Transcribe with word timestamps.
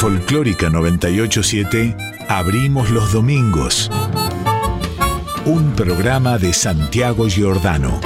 Folclórica 0.00 0.70
987 0.70 1.94
abrimos 2.26 2.88
los 2.88 3.12
domingos. 3.12 3.90
Un 5.44 5.74
programa 5.76 6.38
de 6.38 6.54
Santiago 6.54 7.28
Giordano. 7.28 8.00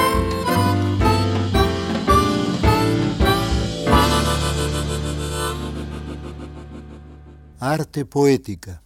Arte 7.61 8.05
poética. 8.05 8.83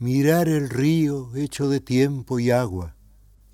Mirar 0.00 0.48
el 0.48 0.68
río 0.68 1.30
hecho 1.36 1.68
de 1.68 1.78
tiempo 1.78 2.40
y 2.40 2.50
agua 2.50 2.96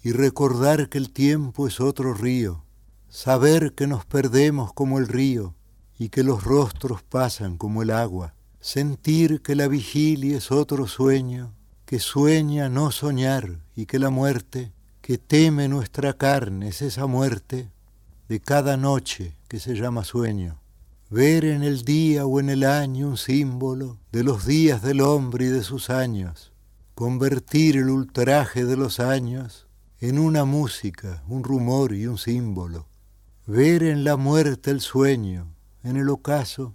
y 0.03 0.13
recordar 0.13 0.89
que 0.89 0.97
el 0.97 1.13
tiempo 1.13 1.69
es 1.69 1.79
otro 1.79 2.15
río. 2.15 2.65
Saber 3.11 3.75
que 3.75 3.87
nos 3.87 4.07
perdemos 4.07 4.73
como 4.73 4.99
el 4.99 5.09
río 5.09 5.55
y 5.99 6.09
que 6.09 6.23
los 6.23 6.43
rostros 6.43 7.03
pasan 7.03 7.59
como 7.59 7.83
el 7.83 7.91
agua 7.91 8.35
sentir 8.65 9.43
que 9.43 9.55
la 9.55 9.69
vigilia 9.69 10.39
es 10.39 10.51
otro 10.51 10.87
sueño, 10.87 11.53
que 11.85 11.99
sueña 11.99 12.71
no 12.71 12.91
soñar 12.93 13.61
y 13.77 13.85
que 13.85 13.99
la 13.99 14.09
muerte, 14.09 14.73
que 15.03 15.19
teme 15.19 15.69
nuestra 15.69 16.15
carne, 16.15 16.69
es 16.69 16.81
esa 16.81 17.07
muerte 17.07 17.69
de 18.27 18.41
cada 18.41 18.79
noche 18.79 19.37
que 19.49 19.61
se 19.61 19.75
llama 19.75 20.03
sueño. 20.03 20.63
Ver 21.11 21.45
en 21.45 21.63
el 21.63 21.85
día 21.85 22.25
o 22.25 22.41
en 22.41 22.49
el 22.49 22.65
año 22.65 23.09
un 23.09 23.19
símbolo 23.19 23.99
de 24.13 24.25
los 24.25 24.47
días 24.47 24.81
del 24.81 25.03
hombre 25.03 25.45
y 25.45 25.49
de 25.49 25.63
sus 25.63 25.91
años, 25.91 26.51
convertir 26.95 27.77
el 27.77 27.91
ultraje 27.91 28.65
de 28.65 28.79
los 28.79 28.99
años 28.99 29.67
en 30.01 30.19
una 30.19 30.47
música, 30.47 31.23
un 31.29 31.45
rumor 31.45 31.93
y 31.93 32.07
un 32.07 32.17
símbolo. 32.17 32.87
Ver 33.47 33.83
en 33.83 34.05
la 34.05 34.17
muerte 34.17 34.71
el 34.71 34.81
sueño, 34.81 35.55
en 35.83 35.99
el 35.99 36.09
ocaso 36.09 36.75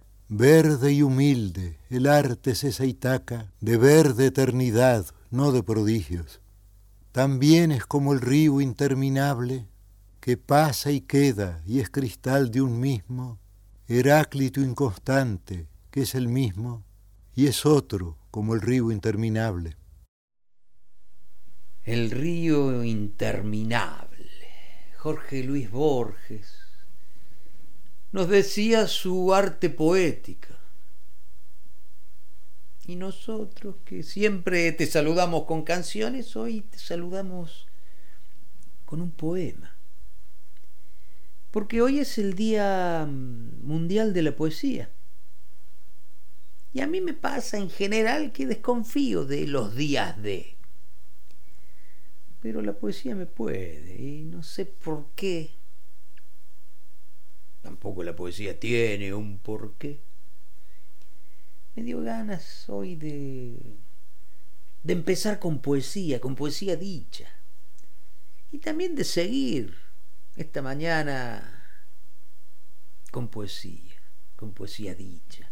Verde 0.33 0.93
y 0.93 1.01
humilde, 1.01 1.77
el 1.89 2.07
arte 2.07 2.51
es 2.51 2.63
esa 2.63 2.85
Itaca 2.85 3.51
de 3.59 3.75
verde 3.75 4.27
eternidad, 4.27 5.05
no 5.29 5.51
de 5.51 5.61
prodigios. 5.61 6.39
También 7.11 7.73
es 7.73 7.85
como 7.85 8.13
el 8.13 8.21
río 8.21 8.61
interminable 8.61 9.67
que 10.21 10.37
pasa 10.37 10.89
y 10.89 11.01
queda 11.01 11.61
y 11.65 11.81
es 11.81 11.89
cristal 11.89 12.49
de 12.49 12.61
un 12.61 12.79
mismo, 12.79 13.39
Heráclito 13.89 14.61
inconstante, 14.61 15.67
que 15.89 16.03
es 16.03 16.15
el 16.15 16.29
mismo, 16.29 16.85
y 17.35 17.47
es 17.47 17.65
otro 17.65 18.17
como 18.31 18.55
el 18.55 18.61
río 18.61 18.89
interminable. 18.89 19.75
El 21.83 22.09
río 22.09 22.85
interminable, 22.85 24.29
Jorge 24.97 25.43
Luis 25.43 25.69
Borges, 25.69 26.60
nos 28.11 28.27
decía 28.27 28.87
su 28.87 29.33
arte 29.33 29.69
poética. 29.69 30.57
Y 32.85 32.95
nosotros 32.95 33.75
que 33.85 34.03
siempre 34.03 34.71
te 34.73 34.85
saludamos 34.85 35.45
con 35.45 35.63
canciones, 35.63 36.35
hoy 36.35 36.61
te 36.61 36.77
saludamos 36.77 37.67
con 38.85 39.01
un 39.01 39.11
poema. 39.11 39.75
Porque 41.51 41.81
hoy 41.81 41.99
es 41.99 42.17
el 42.17 42.33
Día 42.33 43.07
Mundial 43.07 44.13
de 44.13 44.23
la 44.23 44.35
Poesía. 44.35 44.89
Y 46.73 46.79
a 46.79 46.87
mí 46.87 47.01
me 47.01 47.13
pasa 47.13 47.57
en 47.57 47.69
general 47.69 48.31
que 48.31 48.47
desconfío 48.47 49.25
de 49.25 49.47
los 49.47 49.75
días 49.75 50.21
de. 50.21 50.55
Pero 52.39 52.61
la 52.61 52.73
poesía 52.73 53.13
me 53.13 53.25
puede 53.27 54.01
y 54.01 54.23
no 54.23 54.41
sé 54.41 54.65
por 54.65 55.09
qué 55.15 55.60
Tampoco 57.61 58.03
la 58.03 58.15
poesía 58.15 58.59
tiene 58.59 59.13
un 59.13 59.37
porqué. 59.39 60.01
Me 61.75 61.83
dio 61.83 62.01
ganas 62.01 62.67
hoy 62.69 62.95
de, 62.95 63.77
de 64.83 64.93
empezar 64.93 65.39
con 65.39 65.59
poesía, 65.59 66.19
con 66.19 66.35
poesía 66.35 66.75
dicha. 66.75 67.29
Y 68.51 68.57
también 68.57 68.95
de 68.95 69.03
seguir 69.03 69.75
esta 70.35 70.61
mañana 70.61 71.61
con 73.11 73.27
poesía, 73.27 73.95
con 74.35 74.53
poesía 74.53 74.95
dicha. 74.95 75.51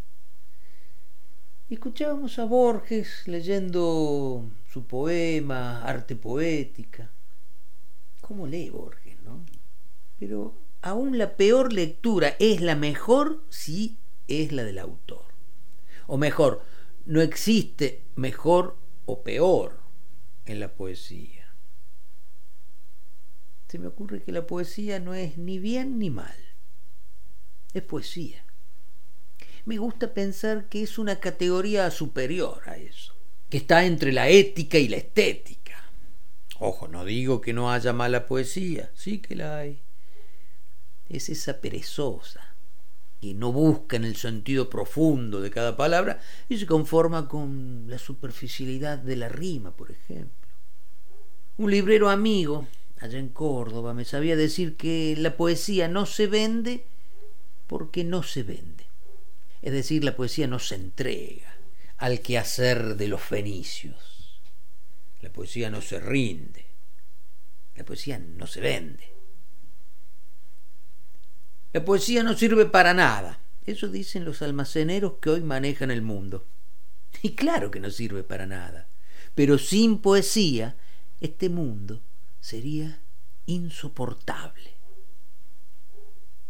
escuchábamos 1.69 2.39
a 2.39 2.45
Borges 2.45 3.27
leyendo 3.27 4.49
su 4.71 4.85
poema, 4.85 5.83
arte 5.83 6.15
poética. 6.15 7.11
¿Cómo 8.21 8.47
lee 8.47 8.69
Borges, 8.69 9.21
no? 9.21 9.45
Pero 10.17 10.53
aún 10.81 11.17
la 11.17 11.35
peor 11.35 11.73
lectura 11.73 12.35
es 12.39 12.61
la 12.61 12.75
mejor 12.75 13.43
si 13.49 13.97
es 14.27 14.51
la 14.51 14.63
del 14.63 14.79
autor. 14.79 15.25
O 16.07 16.17
mejor, 16.17 16.63
no 17.05 17.21
existe 17.21 18.03
mejor 18.15 18.77
o 19.05 19.23
peor 19.23 19.79
en 20.45 20.59
la 20.59 20.73
poesía. 20.73 21.53
Se 23.67 23.77
me 23.77 23.87
ocurre 23.87 24.23
que 24.23 24.31
la 24.31 24.47
poesía 24.47 24.99
no 24.99 25.13
es 25.13 25.37
ni 25.37 25.59
bien 25.59 25.99
ni 25.99 26.09
mal. 26.09 26.35
Es 27.73 27.83
poesía. 27.83 28.43
Me 29.65 29.77
gusta 29.77 30.13
pensar 30.13 30.69
que 30.69 30.81
es 30.81 30.97
una 30.97 31.19
categoría 31.19 31.91
superior 31.91 32.63
a 32.65 32.77
eso, 32.77 33.13
que 33.49 33.57
está 33.57 33.85
entre 33.85 34.11
la 34.11 34.29
ética 34.29 34.79
y 34.79 34.87
la 34.87 34.97
estética. 34.97 35.91
Ojo, 36.59 36.87
no 36.87 37.05
digo 37.05 37.41
que 37.41 37.53
no 37.53 37.71
haya 37.71 37.93
mala 37.93 38.25
poesía, 38.25 38.89
sí 38.95 39.19
que 39.19 39.35
la 39.35 39.57
hay 39.57 39.81
es 41.09 41.29
esa 41.29 41.59
perezosa 41.59 42.55
que 43.19 43.33
no 43.33 43.51
busca 43.51 43.97
en 43.97 44.05
el 44.05 44.15
sentido 44.15 44.69
profundo 44.69 45.41
de 45.41 45.51
cada 45.51 45.75
palabra 45.75 46.21
y 46.47 46.57
se 46.57 46.65
conforma 46.65 47.27
con 47.27 47.85
la 47.87 47.97
superficialidad 47.97 48.99
de 48.99 49.17
la 49.17 49.27
rima, 49.27 49.75
por 49.75 49.91
ejemplo. 49.91 50.47
Un 51.57 51.71
librero 51.71 52.09
amigo, 52.09 52.67
allá 52.99 53.19
en 53.19 53.29
Córdoba, 53.29 53.93
me 53.93 54.05
sabía 54.05 54.37
decir 54.37 54.77
que 54.77 55.15
la 55.17 55.35
poesía 55.35 55.89
no 55.89 56.05
se 56.05 56.27
vende 56.27 56.85
porque 57.67 58.05
no 58.05 58.23
se 58.23 58.43
vende. 58.43 58.85
Es 59.61 59.73
decir, 59.73 60.05
la 60.05 60.15
poesía 60.15 60.47
no 60.47 60.59
se 60.59 60.75
entrega 60.75 61.53
al 61.97 62.21
quehacer 62.21 62.95
de 62.95 63.09
los 63.09 63.21
fenicios. 63.21 64.39
La 65.21 65.29
poesía 65.33 65.69
no 65.69 65.81
se 65.81 65.99
rinde. 65.99 66.65
La 67.75 67.83
poesía 67.83 68.17
no 68.19 68.47
se 68.47 68.61
vende. 68.61 69.18
La 71.71 71.85
poesía 71.85 72.23
no 72.23 72.35
sirve 72.35 72.65
para 72.65 72.93
nada. 72.93 73.39
Eso 73.65 73.87
dicen 73.87 74.25
los 74.25 74.41
almaceneros 74.41 75.13
que 75.21 75.29
hoy 75.29 75.41
manejan 75.41 75.91
el 75.91 76.01
mundo. 76.01 76.45
Y 77.21 77.35
claro 77.35 77.69
que 77.69 77.79
no 77.79 77.89
sirve 77.91 78.23
para 78.23 78.45
nada. 78.47 78.87
Pero 79.35 79.57
sin 79.57 79.99
poesía, 79.99 80.75
este 81.21 81.49
mundo 81.49 82.01
sería 82.39 82.99
insoportable. 83.45 84.75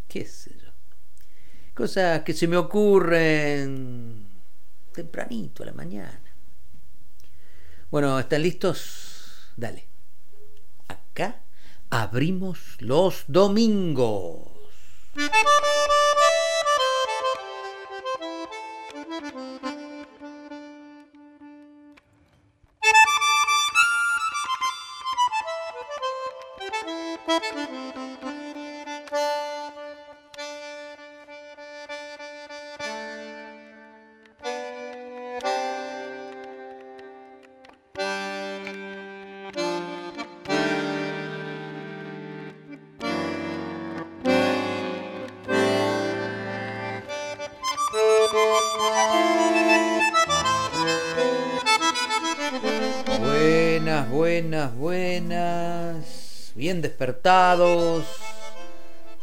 ¿Qué 0.08 0.26
sé 0.26 0.56
yo? 0.58 0.72
Cosas 1.74 2.24
que 2.24 2.34
se 2.34 2.48
me 2.48 2.58
ocurren 2.58 4.28
tempranito 4.94 5.64
a 5.64 5.68
la 5.68 5.74
mañana. 5.74 6.22
Bueno, 7.92 8.20
¿están 8.20 8.44
listos? 8.44 9.52
Dale. 9.58 9.88
Acá 10.88 11.44
abrimos 11.90 12.78
los 12.80 13.26
domingos. 13.28 14.59
you 15.16 15.49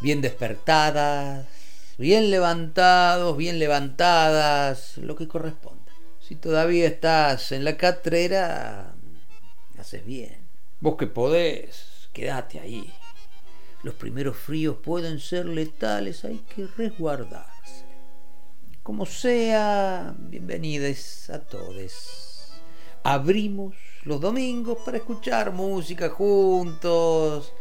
bien 0.07 0.21
despertadas, 0.21 1.49
bien 1.99 2.31
levantados, 2.31 3.37
bien 3.37 3.59
levantadas, 3.59 4.99
lo 4.99 5.17
que 5.17 5.27
corresponda. 5.27 5.93
Si 6.21 6.37
todavía 6.37 6.87
estás 6.87 7.51
en 7.51 7.65
la 7.65 7.77
catrera, 7.77 8.95
haces 9.77 10.07
bien. 10.07 10.37
Vos 10.79 10.95
que 10.97 11.09
podés, 11.09 12.09
quédate 12.13 12.61
ahí. 12.61 12.95
Los 13.83 13.95
primeros 13.95 14.37
fríos 14.37 14.77
pueden 14.77 15.19
ser 15.19 15.47
letales, 15.47 16.25
hay 16.25 16.39
que 16.55 16.69
resguardarse. 16.69 17.85
Como 18.85 19.07
sea, 19.07 20.15
bienvenidos 20.17 21.31
a 21.31 21.41
todos. 21.41 22.53
Abrimos 23.03 23.75
los 24.05 24.21
domingos 24.21 24.79
para 24.85 24.99
escuchar 24.99 25.51
música 25.51 26.11
juntos. 26.11 27.53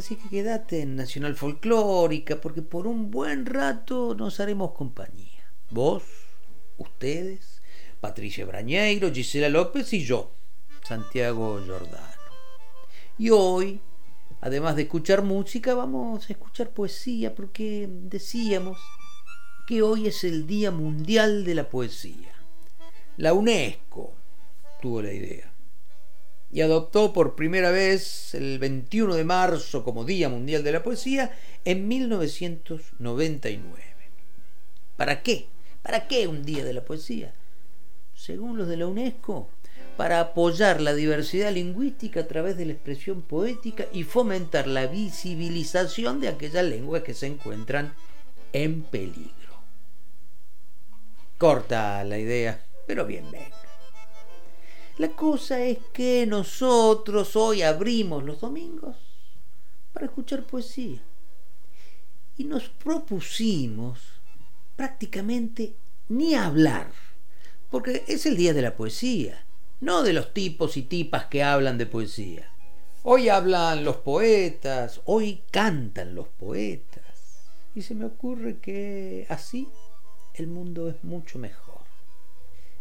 Así 0.00 0.16
que 0.16 0.30
quédate 0.30 0.80
en 0.80 0.96
Nacional 0.96 1.36
Folclórica 1.36 2.40
porque 2.40 2.62
por 2.62 2.86
un 2.86 3.10
buen 3.10 3.44
rato 3.44 4.14
nos 4.14 4.40
haremos 4.40 4.72
compañía. 4.72 5.44
Vos, 5.68 6.04
ustedes, 6.78 7.60
Patricia 8.00 8.46
Brañeiro, 8.46 9.12
Gisela 9.12 9.50
López 9.50 9.92
y 9.92 10.02
yo, 10.02 10.32
Santiago 10.88 11.60
Giordano. 11.62 12.32
Y 13.18 13.28
hoy, 13.28 13.78
además 14.40 14.76
de 14.76 14.84
escuchar 14.84 15.20
música, 15.20 15.74
vamos 15.74 16.30
a 16.30 16.32
escuchar 16.32 16.70
poesía 16.70 17.34
porque 17.34 17.86
decíamos 17.86 18.78
que 19.66 19.82
hoy 19.82 20.06
es 20.06 20.24
el 20.24 20.46
Día 20.46 20.70
Mundial 20.70 21.44
de 21.44 21.54
la 21.56 21.68
Poesía. 21.68 22.32
La 23.18 23.34
UNESCO 23.34 24.14
tuvo 24.80 25.02
la 25.02 25.12
idea 25.12 25.52
y 26.52 26.62
adoptó 26.62 27.12
por 27.12 27.36
primera 27.36 27.70
vez 27.70 28.34
el 28.34 28.58
21 28.58 29.14
de 29.14 29.24
marzo 29.24 29.84
como 29.84 30.04
Día 30.04 30.28
Mundial 30.28 30.64
de 30.64 30.72
la 30.72 30.82
Poesía 30.82 31.36
en 31.64 31.86
1999. 31.88 33.64
¿Para 34.96 35.22
qué? 35.22 35.46
¿Para 35.82 36.08
qué 36.08 36.26
un 36.26 36.44
Día 36.44 36.64
de 36.64 36.74
la 36.74 36.84
Poesía? 36.84 37.32
Según 38.14 38.58
los 38.58 38.68
de 38.68 38.76
la 38.76 38.86
UNESCO, 38.86 39.48
para 39.96 40.20
apoyar 40.20 40.80
la 40.80 40.94
diversidad 40.94 41.52
lingüística 41.52 42.20
a 42.20 42.26
través 42.26 42.56
de 42.56 42.66
la 42.66 42.72
expresión 42.72 43.22
poética 43.22 43.86
y 43.92 44.04
fomentar 44.04 44.66
la 44.66 44.86
visibilización 44.86 46.20
de 46.20 46.28
aquellas 46.28 46.64
lenguas 46.64 47.02
que 47.02 47.14
se 47.14 47.26
encuentran 47.26 47.94
en 48.52 48.82
peligro. 48.82 49.30
Corta 51.38 52.02
la 52.04 52.18
idea, 52.18 52.64
pero 52.86 53.06
bien 53.06 53.30
venga. 53.30 53.59
La 55.00 55.08
cosa 55.12 55.64
es 55.64 55.78
que 55.94 56.26
nosotros 56.26 57.34
hoy 57.34 57.62
abrimos 57.62 58.22
los 58.22 58.42
domingos 58.42 58.96
para 59.94 60.04
escuchar 60.04 60.42
poesía. 60.42 61.00
Y 62.36 62.44
nos 62.44 62.68
propusimos 62.68 63.98
prácticamente 64.76 65.74
ni 66.10 66.34
hablar, 66.34 66.92
porque 67.70 68.04
es 68.08 68.26
el 68.26 68.36
día 68.36 68.52
de 68.52 68.60
la 68.60 68.76
poesía, 68.76 69.46
no 69.80 70.02
de 70.02 70.12
los 70.12 70.34
tipos 70.34 70.76
y 70.76 70.82
tipas 70.82 71.24
que 71.28 71.42
hablan 71.42 71.78
de 71.78 71.86
poesía. 71.86 72.50
Hoy 73.02 73.30
hablan 73.30 73.86
los 73.86 73.96
poetas, 73.96 75.00
hoy 75.06 75.40
cantan 75.50 76.14
los 76.14 76.28
poetas. 76.28 77.48
Y 77.74 77.80
se 77.80 77.94
me 77.94 78.04
ocurre 78.04 78.58
que 78.58 79.24
así 79.30 79.66
el 80.34 80.48
mundo 80.48 80.90
es 80.90 81.02
mucho 81.02 81.38
mejor. 81.38 81.79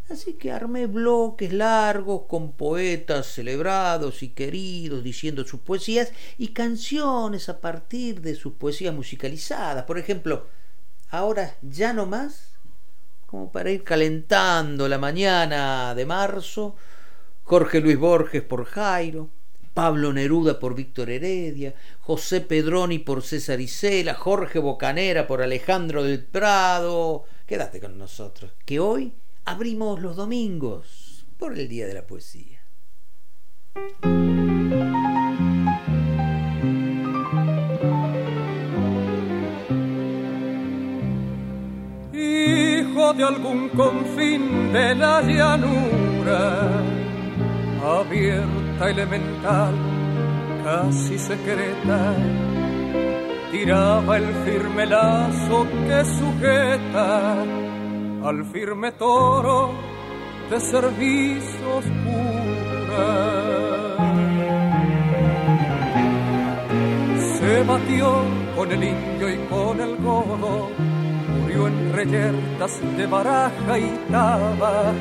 Así 0.10 0.34
que 0.34 0.52
armé 0.52 0.88
bloques 0.88 1.54
largos 1.54 2.24
con 2.28 2.54
poetas 2.54 3.28
celebrados 3.28 4.24
y 4.24 4.30
queridos 4.30 5.04
diciendo 5.04 5.46
sus 5.46 5.60
poesías 5.60 6.12
y 6.40 6.48
canciones 6.48 7.48
a 7.48 7.62
partir 7.62 8.20
de 8.22 8.34
sus 8.34 8.54
poesías 8.54 8.94
musicalizadas. 8.94 9.84
Por 9.84 10.00
ejemplo, 10.00 10.48
ahora 11.12 11.56
ya 11.62 11.94
no 11.94 12.08
más, 12.08 12.54
como 13.28 13.52
para 13.52 13.70
ir 13.70 13.84
calentando 13.84 14.88
la 14.88 14.98
mañana 14.98 15.94
de 15.94 16.08
marzo, 16.08 16.76
Jorge 17.44 17.80
Luis 17.80 18.00
Borges 18.00 18.42
por 18.42 18.66
Jairo, 18.66 19.30
Pablo 19.76 20.12
Neruda 20.12 20.60
por 20.60 20.74
Víctor 20.74 21.12
Heredia, 21.12 21.76
José 22.00 22.42
Pedroni 22.42 22.98
por 22.98 23.22
César 23.22 23.62
Isela, 23.62 24.16
Jorge 24.16 24.58
Bocanera 24.58 25.28
por 25.28 25.44
Alejandro 25.44 26.04
del 26.04 26.26
Prado. 26.26 27.26
Quédate 27.46 27.80
con 27.80 27.96
nosotros, 28.00 28.52
que 28.66 28.80
hoy 28.80 29.14
abrimos 29.46 30.00
los 30.00 30.16
domingos 30.16 31.26
por 31.38 31.58
el 31.58 31.68
Día 31.68 31.88
de 31.88 31.94
la 31.94 32.06
Poesía. 32.06 32.60
Hijo 42.14 43.14
de 43.14 43.24
algún 43.24 43.70
confín 43.70 44.74
de 44.74 44.96
la 44.96 45.22
llanura, 45.22 46.70
abierta, 47.82 48.90
elemental, 48.90 49.74
casi 50.64 51.18
secreta, 51.18 52.16
tiraba 53.52 54.18
el 54.18 54.28
firme 54.46 54.86
lazo 54.86 55.66
que 55.88 56.06
sujeta 56.06 57.46
al 58.24 58.46
firme 58.46 58.92
toro 58.94 59.72
de 60.50 60.60
servicios 60.60 61.86
pura. 62.04 63.40
Se 67.38 67.64
batió 67.64 68.24
con 68.56 68.72
el 68.72 68.84
indio 68.84 69.34
y 69.34 69.38
con 69.48 69.80
el 69.80 69.96
godo, 69.98 70.70
murió 71.42 71.68
en 71.68 71.94
reyertas 71.94 72.80
de 72.98 73.06
baraja 73.06 73.80
y 73.80 74.00
taba, 74.12 74.94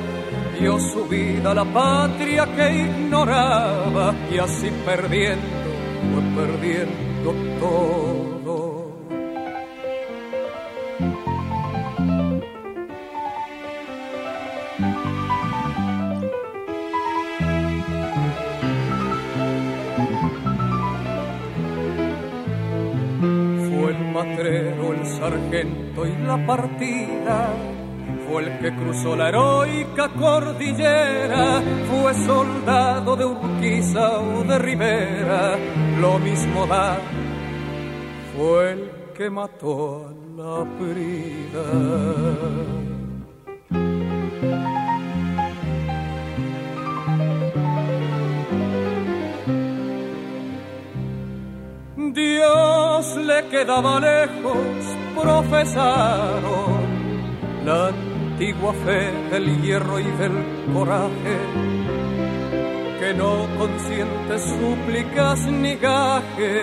dio 0.58 0.78
su 0.78 1.06
vida 1.08 1.50
a 1.50 1.54
la 1.54 1.64
patria 1.64 2.46
que 2.54 2.82
ignoraba 2.82 4.14
y 4.30 4.38
así 4.38 4.70
perdiendo, 4.84 5.46
fue 6.12 6.44
perdiendo 6.44 7.34
todo. 7.58 8.37
El 24.22 25.06
sargento 25.06 26.06
y 26.06 26.16
la 26.26 26.44
partida. 26.46 27.50
Fue 28.28 28.42
el 28.44 28.58
que 28.58 28.74
cruzó 28.74 29.16
la 29.16 29.28
heroica 29.28 30.08
cordillera, 30.08 31.62
fue 31.90 32.14
soldado 32.14 33.16
de 33.16 33.24
Urquiza 33.24 34.20
o 34.20 34.44
de 34.44 34.58
Rivera, 34.58 35.56
lo 36.00 36.18
mismo 36.18 36.66
da. 36.66 36.98
Fue 38.36 38.72
el 38.72 38.90
que 39.16 39.30
mató 39.30 40.08
a 40.08 40.12
la 40.36 40.64
prida. 40.78 41.64
Dios 52.12 53.16
le 53.16 53.48
quedaba 53.48 54.00
lejos, 54.00 54.56
profesaron 55.14 56.78
la 57.64 57.88
antigua 57.88 58.72
fe 58.72 59.12
del 59.30 59.60
hierro 59.62 59.98
y 60.00 60.04
del 60.04 60.36
coraje, 60.72 61.38
que 63.00 63.14
no 63.14 63.46
consiente 63.58 64.38
súplicas 64.38 65.46
ni 65.46 65.74
gaje, 65.76 66.62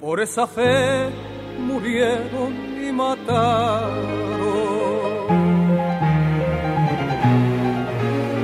por 0.00 0.20
esa 0.20 0.46
fe 0.46 1.10
murieron 1.58 2.52
y 2.86 2.92
mataron. 2.92 4.28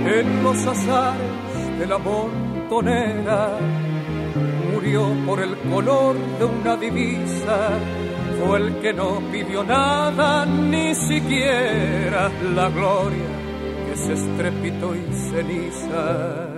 En 0.06 0.42
los 0.42 0.66
azares 0.66 1.78
de 1.78 1.86
la 1.86 1.98
montonera, 1.98 3.58
por 5.26 5.40
el 5.40 5.56
color 5.70 6.14
de 6.38 6.44
una 6.44 6.76
divisa, 6.76 7.70
fue 8.38 8.58
el 8.58 8.80
que 8.80 8.92
no 8.92 9.20
pidió 9.32 9.64
nada, 9.64 10.44
ni 10.44 10.94
siquiera 10.94 12.30
la 12.54 12.68
gloria 12.68 13.30
que 13.88 13.96
se 13.96 14.12
estrepitó 14.12 14.94
y 14.94 15.12
ceniza. 15.30 16.53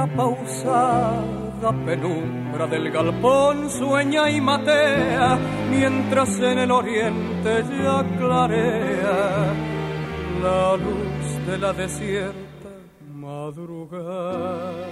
La 0.00 0.06
pausada 0.06 1.70
penumbra 1.84 2.66
del 2.66 2.90
galpón 2.90 3.68
sueña 3.68 4.30
y 4.30 4.40
matea, 4.40 5.38
mientras 5.70 6.30
en 6.40 6.58
el 6.60 6.70
oriente 6.70 7.64
ya 7.82 8.02
clarea 8.18 9.52
la 10.42 10.76
luz 10.76 11.46
de 11.46 11.58
la 11.58 11.72
desierta 11.74 12.70
madrugada. 13.14 14.86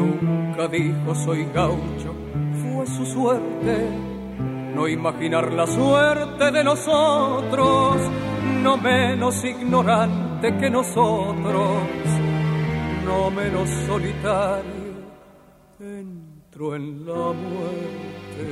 Nunca 0.00 0.68
dijo 0.68 1.14
soy 1.14 1.46
gaucho, 1.52 2.14
fue 2.62 2.86
su 2.86 3.04
suerte 3.06 4.06
no 4.76 4.86
imaginar 4.86 5.50
la 5.52 5.66
suerte 5.66 6.50
de 6.50 6.62
nosotros, 6.62 7.96
no 8.66 8.76
menos 8.76 9.44
ignorante 9.44 10.56
que 10.58 10.68
nosotros, 10.68 11.82
no 13.04 13.30
menos 13.30 13.70
solitario, 13.86 14.90
entro 15.78 16.74
en 16.74 17.06
la 17.06 17.32
muerte. 17.44 18.48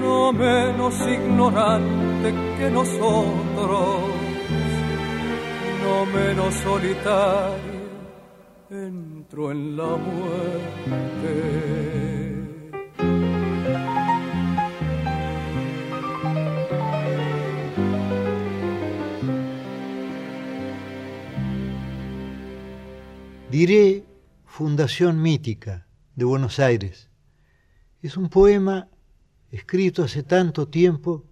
No 0.00 0.32
menos 0.32 0.94
ignorante 1.16 2.32
que 2.56 2.70
nosotros, 2.70 4.00
no 5.84 6.06
menos 6.06 6.54
solitario, 6.54 7.80
entro 8.70 9.50
en 9.52 9.76
la 9.76 9.96
muerte. 10.08 12.03
Diré 23.54 24.04
Fundación 24.46 25.22
Mítica 25.22 25.86
de 26.16 26.24
Buenos 26.24 26.58
Aires. 26.58 27.08
Es 28.02 28.16
un 28.16 28.28
poema 28.28 28.88
escrito 29.52 30.02
hace 30.02 30.24
tanto 30.24 30.66
tiempo 30.66 31.24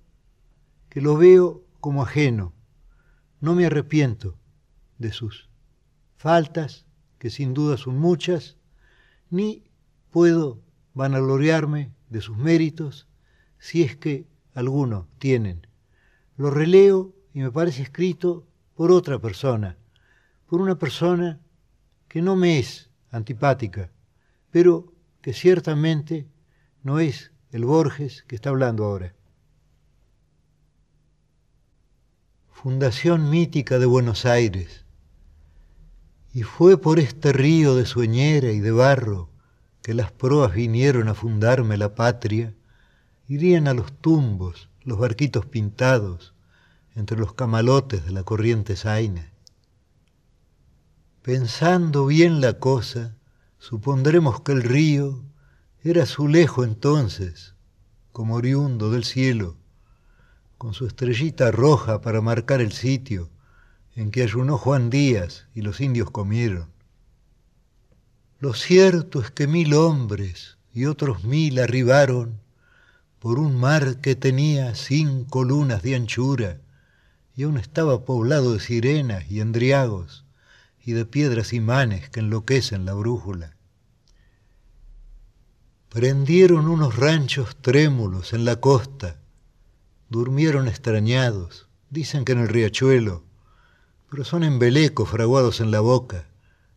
que 0.89 1.01
lo 1.01 1.17
veo 1.17 1.65
como 1.81 2.01
ajeno. 2.01 2.55
No 3.41 3.57
me 3.57 3.67
arrepiento 3.67 4.39
de 4.99 5.11
sus 5.11 5.51
faltas, 6.15 6.87
que 7.19 7.29
sin 7.29 7.55
duda 7.55 7.77
son 7.77 7.99
muchas, 7.99 8.57
ni 9.29 9.65
puedo 10.13 10.63
vanagloriarme 10.95 11.91
de 12.09 12.21
sus 12.21 12.37
méritos, 12.39 13.09
si 13.59 13.83
es 13.83 13.97
que 13.97 14.29
alguno 14.55 15.09
tienen. 15.19 15.67
Lo 16.37 16.51
releo 16.51 17.17
y 17.35 17.41
me 17.41 17.51
parece 17.51 17.83
escrito 17.83 18.47
por 18.77 18.93
otra 18.93 19.19
persona, 19.19 19.77
por 20.47 20.61
una 20.61 20.79
persona 20.79 21.41
que 22.13 22.21
no 22.21 22.37
me 22.37 22.59
es 22.59 22.91
antipática, 23.11 23.91
pero 24.51 24.93
que 25.23 25.33
ciertamente 25.33 26.29
no 26.83 27.01
es 27.01 27.33
el 27.53 27.65
Borges 27.65 28.23
que 28.25 28.35
está 28.35 28.51
hablando 28.51 28.85
ahora. 28.85 29.15
Fundación 32.51 33.31
mítica 33.31 33.79
de 33.79 33.87
Buenos 33.87 34.27
Aires. 34.27 34.85
Y 36.35 36.43
fue 36.43 36.79
por 36.79 36.99
este 36.99 37.33
río 37.33 37.75
de 37.77 37.87
sueñera 37.87 38.53
y 38.53 38.61
de 38.61 38.73
barro 38.73 39.31
que 39.81 39.95
las 39.95 40.13
proas 40.13 40.53
vinieron 40.53 41.09
a 41.09 41.15
fundarme 41.15 41.79
la 41.79 41.95
patria, 41.95 42.53
irían 43.27 43.69
a 43.69 43.73
los 43.73 43.91
tumbos 43.91 44.69
los 44.83 44.99
barquitos 44.99 45.47
pintados 45.47 46.35
entre 46.95 47.17
los 47.17 47.33
camalotes 47.33 48.05
de 48.05 48.11
la 48.11 48.23
corriente 48.23 48.77
zaina. 48.77 49.32
Pensando 51.23 52.07
bien 52.07 52.41
la 52.41 52.55
cosa, 52.55 53.15
supondremos 53.61 54.41
que 54.41 54.51
el 54.51 54.65
río 54.65 55.23
era 55.85 56.03
azulejo 56.03 56.65
entonces, 56.65 57.55
como 58.11 58.35
oriundo 58.35 58.91
del 58.91 59.05
cielo, 59.05 59.57
con 60.59 60.75
su 60.75 60.85
estrellita 60.85 61.53
roja 61.53 62.01
para 62.01 62.21
marcar 62.21 62.61
el 62.61 62.73
sitio 62.73 63.31
en 63.95 64.11
que 64.11 64.25
ayunó 64.25 64.59
Juan 64.59 64.91
Díaz 64.91 65.47
y 65.55 65.63
los 65.63 65.81
indios 65.81 66.11
comieron. 66.11 66.71
Lo 68.41 68.53
cierto 68.53 69.21
es 69.21 69.31
que 69.31 69.47
mil 69.47 69.75
hombres 69.75 70.59
y 70.75 70.87
otros 70.87 71.23
mil 71.23 71.61
arribaron 71.61 72.41
por 73.21 73.39
un 73.39 73.55
mar 73.61 74.01
que 74.01 74.17
tenía 74.17 74.75
cinco 74.75 75.45
lunas 75.45 75.83
de 75.83 75.95
anchura 75.95 76.61
y 77.37 77.45
aún 77.45 77.59
estaba 77.59 78.05
poblado 78.05 78.55
de 78.55 78.59
sirenas 78.59 79.31
y 79.31 79.41
endriagos 79.41 80.22
y 80.85 80.93
de 80.93 81.05
piedras 81.05 81.53
imanes 81.53 82.11
que 82.11 82.21
enloquecen 82.21 82.85
la 82.85 82.95
brújula. 82.95 83.57
Prendieron 85.89 86.69
unos 86.69 86.97
ranchos 86.97 87.57
trémulos 87.57 88.33
en 88.33 88.45
la 88.45 88.57
costa, 88.57 89.21
durmieron 90.09 90.67
extrañados, 90.67 91.69
dicen 91.91 92.25
que 92.25 92.33
en 92.33 92.41
el 92.41 92.49
riachuelo, 92.49 93.25
pero 94.11 94.25
son 94.25 94.43
embelecos 94.45 95.09
fraguados 95.09 95.61
en 95.61 95.71
la 95.71 95.81
boca. 95.81 96.27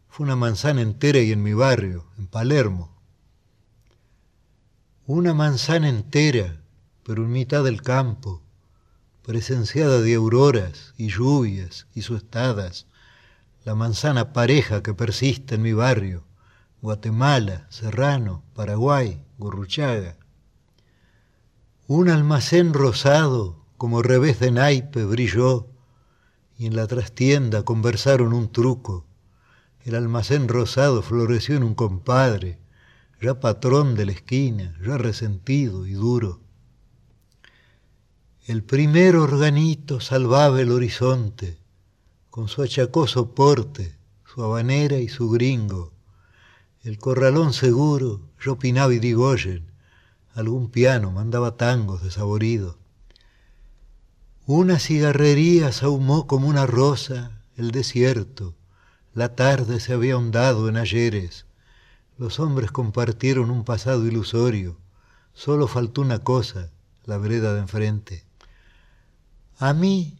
Fue 0.08 0.26
una 0.26 0.36
manzana 0.36 0.82
entera 0.82 1.20
y 1.20 1.32
en 1.32 1.44
mi 1.44 1.54
barrio, 1.54 2.06
en 2.18 2.28
Palermo. 2.28 2.96
Una 5.06 5.34
manzana 5.34 5.90
entera, 5.90 6.62
pero 7.04 7.24
en 7.24 7.32
mitad 7.32 7.64
del 7.64 7.82
campo, 7.82 8.42
presenciada 9.22 10.02
de 10.02 10.16
auroras 10.16 10.94
y 10.98 11.10
lluvias 11.10 11.88
y 11.94 12.02
suestadas, 12.02 12.88
la 13.66 13.74
manzana 13.74 14.32
pareja 14.32 14.84
que 14.84 14.94
persiste 14.94 15.56
en 15.56 15.64
mi 15.64 15.74
barrio, 15.74 16.24
Guatemala, 16.84 17.66
Serrano, 17.72 18.44
Paraguay, 18.54 19.24
Gurruchaga. 19.40 20.18
Un 21.88 22.10
almacén 22.10 22.76
rosado 22.76 23.66
como 23.78 24.04
revés 24.04 24.40
de 24.40 24.52
naipe 24.52 25.04
brilló 25.04 25.68
y 26.60 26.68
en 26.68 26.76
la 26.76 26.86
trastienda 26.86 27.64
conversaron 27.64 28.34
un 28.34 28.52
truco. 28.52 29.08
El 29.84 29.96
almacén 29.96 30.48
rosado 30.48 31.02
floreció 31.02 31.56
en 31.56 31.64
un 31.64 31.74
compadre, 31.74 32.60
ya 33.20 33.40
patrón 33.40 33.96
de 33.96 34.06
la 34.06 34.12
esquina, 34.12 34.78
ya 34.86 35.00
resentido 35.00 35.88
y 35.88 35.94
duro. 35.94 36.40
El 38.46 38.64
primer 38.64 39.16
organito 39.16 40.00
salvaba 40.02 40.62
el 40.62 40.72
horizonte, 40.72 41.65
con 42.36 42.50
su 42.50 42.62
achacoso 42.64 43.34
porte, 43.34 43.96
su 44.26 44.44
habanera 44.44 44.98
y 44.98 45.08
su 45.08 45.30
gringo. 45.30 45.94
El 46.84 47.00
corralón 47.00 47.54
seguro, 47.54 48.20
yo 48.42 48.52
opinaba 48.52 48.94
y 48.94 49.00
digoyen, 49.00 49.72
algún 50.34 50.70
piano 50.70 51.12
mandaba 51.12 51.56
tangos 51.56 52.04
desaboridos. 52.04 52.76
Una 54.46 54.80
cigarrería 54.80 55.72
sahumó 55.72 56.28
como 56.28 56.50
una 56.50 56.66
rosa 56.66 57.32
el 57.56 57.72
desierto, 57.72 58.54
la 59.14 59.34
tarde 59.34 59.80
se 59.80 59.94
había 59.94 60.16
ahondado 60.16 60.68
en 60.68 60.76
ayeres, 60.76 61.46
los 62.18 62.42
hombres 62.42 62.70
compartieron 62.70 63.50
un 63.50 63.64
pasado 63.64 64.06
ilusorio, 64.06 64.76
solo 65.34 65.70
faltó 65.70 66.02
una 66.02 66.20
cosa, 66.20 66.70
la 67.06 67.18
vereda 67.18 67.54
de 67.54 67.62
enfrente. 67.62 68.26
A 69.58 69.72
mí 69.72 70.20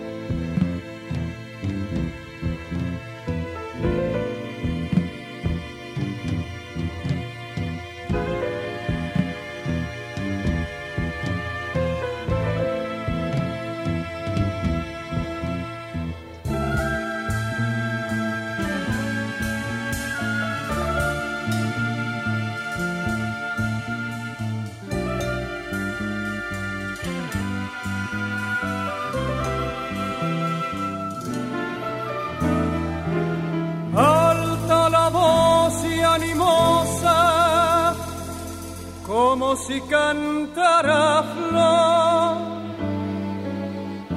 voz 39.51 39.69
y 39.69 39.81
cantará 39.81 41.23
flor. 41.33 42.37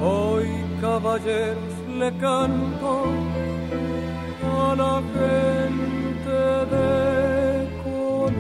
Hoy, 0.00 0.49
caballeros, 0.81 1.75
le 2.00 2.11
canto 2.19 2.93
a 4.59 4.61
la 4.83 4.95
gente 5.14 6.38
de 6.75 6.88
color. 7.83 8.33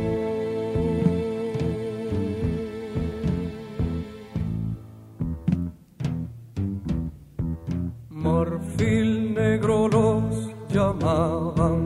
Marfil 8.10 9.34
negro 9.34 9.88
los 9.88 10.24
llamaban 10.68 11.78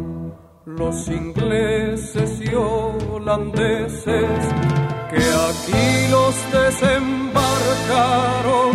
los 0.66 1.08
ingleses 1.08 2.40
y 2.40 2.54
holandeses 2.54 4.77
que 5.10 5.16
aquí 5.16 6.08
los 6.10 6.34
desembarcaron 6.52 8.72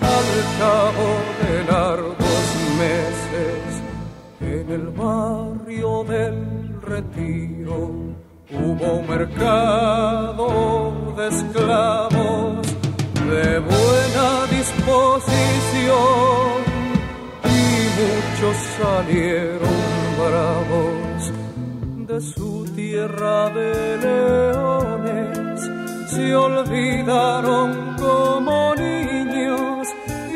al 0.00 0.30
cabo 0.60 1.08
de 1.42 1.64
largos 1.72 2.46
meses. 2.84 3.64
En 4.40 4.66
el 4.70 4.86
barrio 4.90 6.04
del 6.04 6.80
retiro 6.82 7.78
hubo 8.52 9.02
mercado 9.08 10.46
de 11.16 11.24
esclavos 11.28 12.66
de 13.32 13.58
buena 13.58 14.28
disposición 14.56 16.58
y 17.44 17.46
muchos 18.00 18.56
salieron 18.80 19.78
bravos 20.18 21.20
de 22.06 22.18
su 22.20 22.64
tierra 22.74 23.50
de 23.50 23.70
leones 23.98 24.87
se 26.18 26.34
olvidaron 26.34 27.94
como 27.96 28.74
niños 28.74 29.86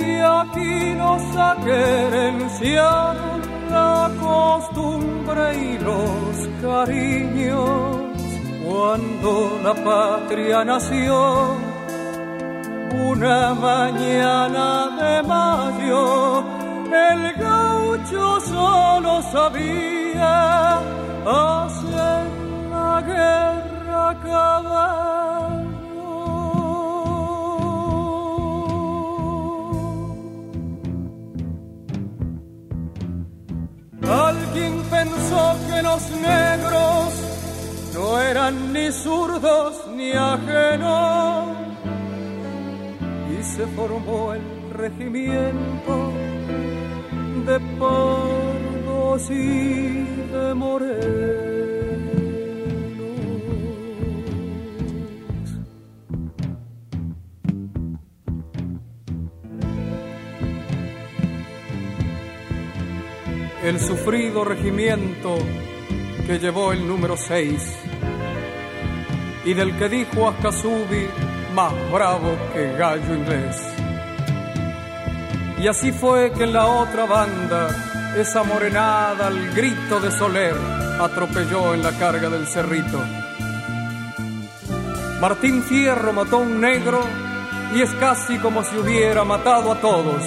y 0.01 0.11
aquí 0.41 0.75
nos 1.03 1.23
aquerenciaron 1.51 3.41
la 3.69 4.11
costumbre 4.21 5.45
y 5.69 5.79
los 5.89 6.33
cariños 6.62 7.67
cuando 8.65 9.33
la 9.65 9.75
patria 9.91 10.65
nació 10.65 11.17
una 13.11 13.55
mañana 13.55 14.67
de 15.01 15.15
mayo 15.35 16.45
el 17.11 17.23
gaucho 17.47 18.41
solo 18.41 19.12
sabía 19.33 20.79
hacer 21.27 22.25
la 22.71 23.03
guerra 23.11 24.05
caballo. 24.23 25.32
Pensó 34.93 35.57
que 35.67 35.83
los 35.83 36.03
negros 36.11 37.09
no 37.95 38.21
eran 38.21 38.73
ni 38.75 38.93
zurdos 38.93 39.87
ni 39.97 40.13
ajenos 40.13 41.57
y 43.33 43.43
se 43.43 43.67
formó 43.69 44.35
el 44.35 44.43
regimiento 44.71 46.13
de 47.47 47.59
pardos 47.81 49.31
y 49.31 50.05
de 50.33 50.55
morenos. 50.55 51.51
El 63.62 63.78
sufrido 63.78 64.43
regimiento 64.43 65.39
que 66.26 66.41
llevó 66.41 66.73
el 66.73 66.84
número 66.84 67.17
6 67.17 67.63
y 69.45 69.54
del 69.54 69.78
que 69.78 69.89
dijo 69.89 70.28
a 70.28 70.37
Kasubi 70.37 71.06
más 71.54 71.73
bravo 71.93 72.37
que 72.52 72.73
gallo 72.73 73.15
inglés. 73.15 73.56
Y 75.63 75.69
así 75.69 75.93
fue 75.93 76.32
que 76.32 76.43
en 76.43 76.54
la 76.54 76.67
otra 76.67 77.06
banda, 77.06 78.15
esa 78.19 78.43
morenada 78.43 79.28
al 79.28 79.54
grito 79.54 80.00
de 80.00 80.10
Soler 80.10 80.56
atropelló 81.00 81.73
en 81.73 81.84
la 81.84 81.93
carga 81.93 82.28
del 82.28 82.49
cerrito. 82.49 83.00
Martín 85.21 85.63
Fierro 85.63 86.13
mató 86.13 86.39
a 86.39 86.41
un 86.41 86.60
negro 86.60 87.00
y 87.76 87.80
es 87.80 87.95
casi 87.95 88.39
como 88.39 88.65
si 88.65 88.76
hubiera 88.76 89.23
matado 89.23 89.71
a 89.71 89.80
todos, 89.80 90.21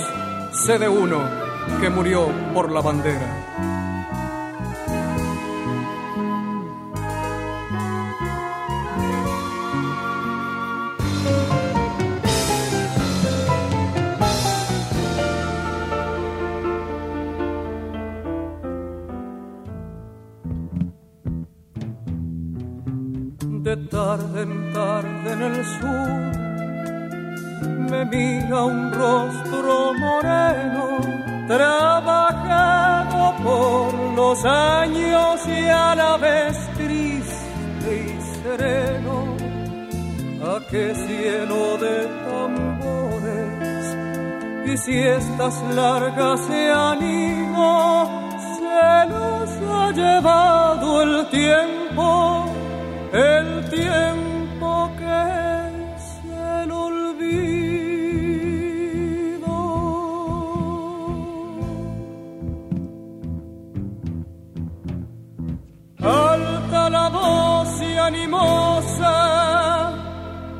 sé 0.53 0.79
de 0.79 0.87
uno 0.87 1.44
que 1.79 1.89
murió 1.89 2.27
por 2.53 2.71
la 2.71 2.81
bandera. 2.81 3.54
Y 44.87 44.91
si 44.91 44.99
estas 44.99 45.63
largas 45.73 46.39
se 46.41 46.71
han 46.71 47.01
ido 47.01 48.09
se 48.57 49.05
los 49.09 49.49
ha 49.71 49.91
llevado 49.91 51.01
el 51.01 51.27
tiempo 51.29 52.45
el 53.13 53.69
tiempo 53.69 54.91
que 54.97 55.23
es 55.95 56.03
el 56.61 56.71
olvido. 56.71 57.15
Alta 65.99 66.89
la 66.89 67.09
voz 67.09 67.81
y 67.81 67.97
animosa, 67.97 69.15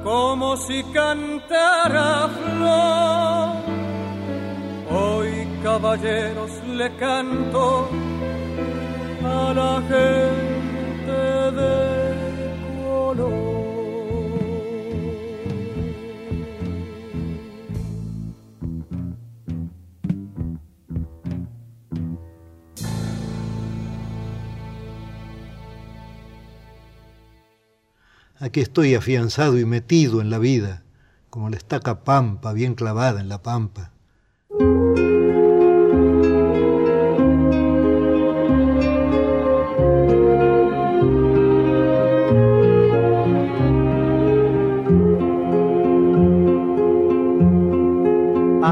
como 0.04 0.56
si 0.56 0.84
cantara 0.86 2.30
flor. 2.30 3.15
Caballeros, 5.76 6.52
le 6.70 6.90
canto 6.96 7.90
a 9.26 9.54
la 9.54 9.82
gente 9.90 11.12
de 11.58 11.96
Aquí 28.40 28.62
estoy 28.62 28.96
afianzado 28.96 29.60
y 29.60 29.66
metido 29.66 30.22
en 30.22 30.30
la 30.30 30.38
vida, 30.38 30.84
como 31.30 31.50
la 31.50 31.58
estaca 31.58 32.06
pampa 32.06 32.54
bien 32.54 32.76
clavada 32.76 33.20
en 33.20 33.28
la 33.28 33.44
pampa. 33.44 33.95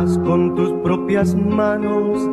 Con 0.03 0.53
tus 0.53 0.69
propias 0.83 1.33
manos 1.33 2.29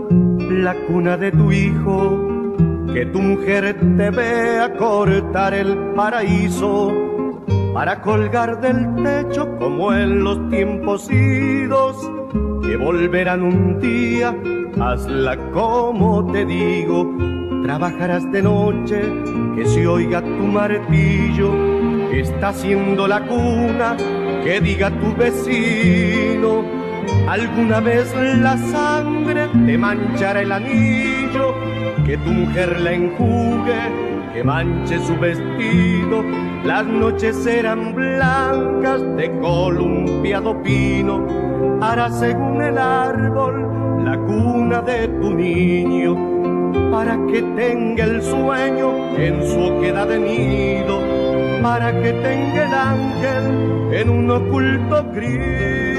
la 0.51 0.75
cuna 0.89 1.17
de 1.17 1.31
tu 1.31 1.53
hijo, 1.53 2.57
que 2.93 3.07
tu 3.07 3.23
mujer 3.23 3.77
te 3.97 4.11
vea 4.11 4.77
cortar 4.77 5.55
el 5.55 5.79
paraíso 5.95 6.93
para 7.73 8.03
colgar 8.03 8.61
del 8.61 8.97
techo 9.05 9.57
como 9.59 9.95
en 9.95 10.25
los 10.25 10.49
tiempos 10.51 11.09
idos, 11.13 11.97
que 12.65 12.77
volverán 12.77 13.45
un 13.45 13.79
día, 13.79 14.37
hazla 14.81 15.37
como 15.53 16.27
te 16.33 16.45
digo, 16.45 17.15
trabajarás 17.63 18.31
de 18.33 18.43
noche, 18.43 19.01
que 19.55 19.65
se 19.65 19.87
oiga 19.87 20.21
tu 20.23 20.45
martillo, 20.45 21.53
que 22.11 22.19
está 22.19 22.49
haciendo 22.49 23.07
la 23.07 23.25
cuna, 23.29 23.97
que 24.43 24.61
diga 24.61 24.91
tu 24.91 25.15
vecino, 25.15 26.80
alguna 27.31 27.79
vez 27.79 28.13
la 28.39 28.57
sangre 28.57 29.49
te 29.65 29.79
manchará 29.79 30.41
el 30.43 30.51
anillo, 30.51 31.55
que 32.05 32.19
tu 32.19 32.31
mujer 32.31 32.81
la 32.81 32.93
enjugue, 32.93 33.83
que 34.35 34.43
manche 34.43 34.99
su 34.99 35.17
vestido, 35.17 36.25
las 36.65 36.85
noches 36.85 37.37
serán 37.37 37.95
blancas 37.95 39.01
de 39.17 39.31
columpiado 39.39 40.61
pino, 40.63 41.25
hará 41.81 42.11
según 42.11 42.63
el 42.63 42.77
árbol 42.77 44.05
la 44.05 44.17
cuna 44.19 44.83
de 44.83 45.07
tu 45.07 45.33
niño, 45.33 46.17
para 46.91 47.17
que 47.29 47.43
tenga 47.55 48.05
el 48.07 48.23
sueño 48.23 49.17
en 49.17 49.47
su 49.47 49.61
oquedad 49.61 50.09
de 50.09 50.19
nido, 50.19 51.01
para 51.63 51.93
que 51.93 52.13
tenga 52.13 52.65
el 52.65 52.75
ángel 52.75 53.93
en 53.93 54.11
un 54.11 54.31
oculto 54.33 55.05
grillo. 55.13 55.90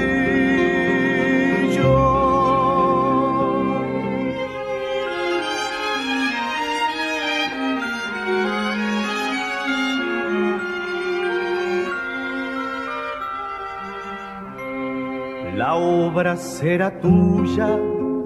La 15.62 15.74
obra 15.74 16.36
será 16.36 17.00
tuya, 17.00 17.78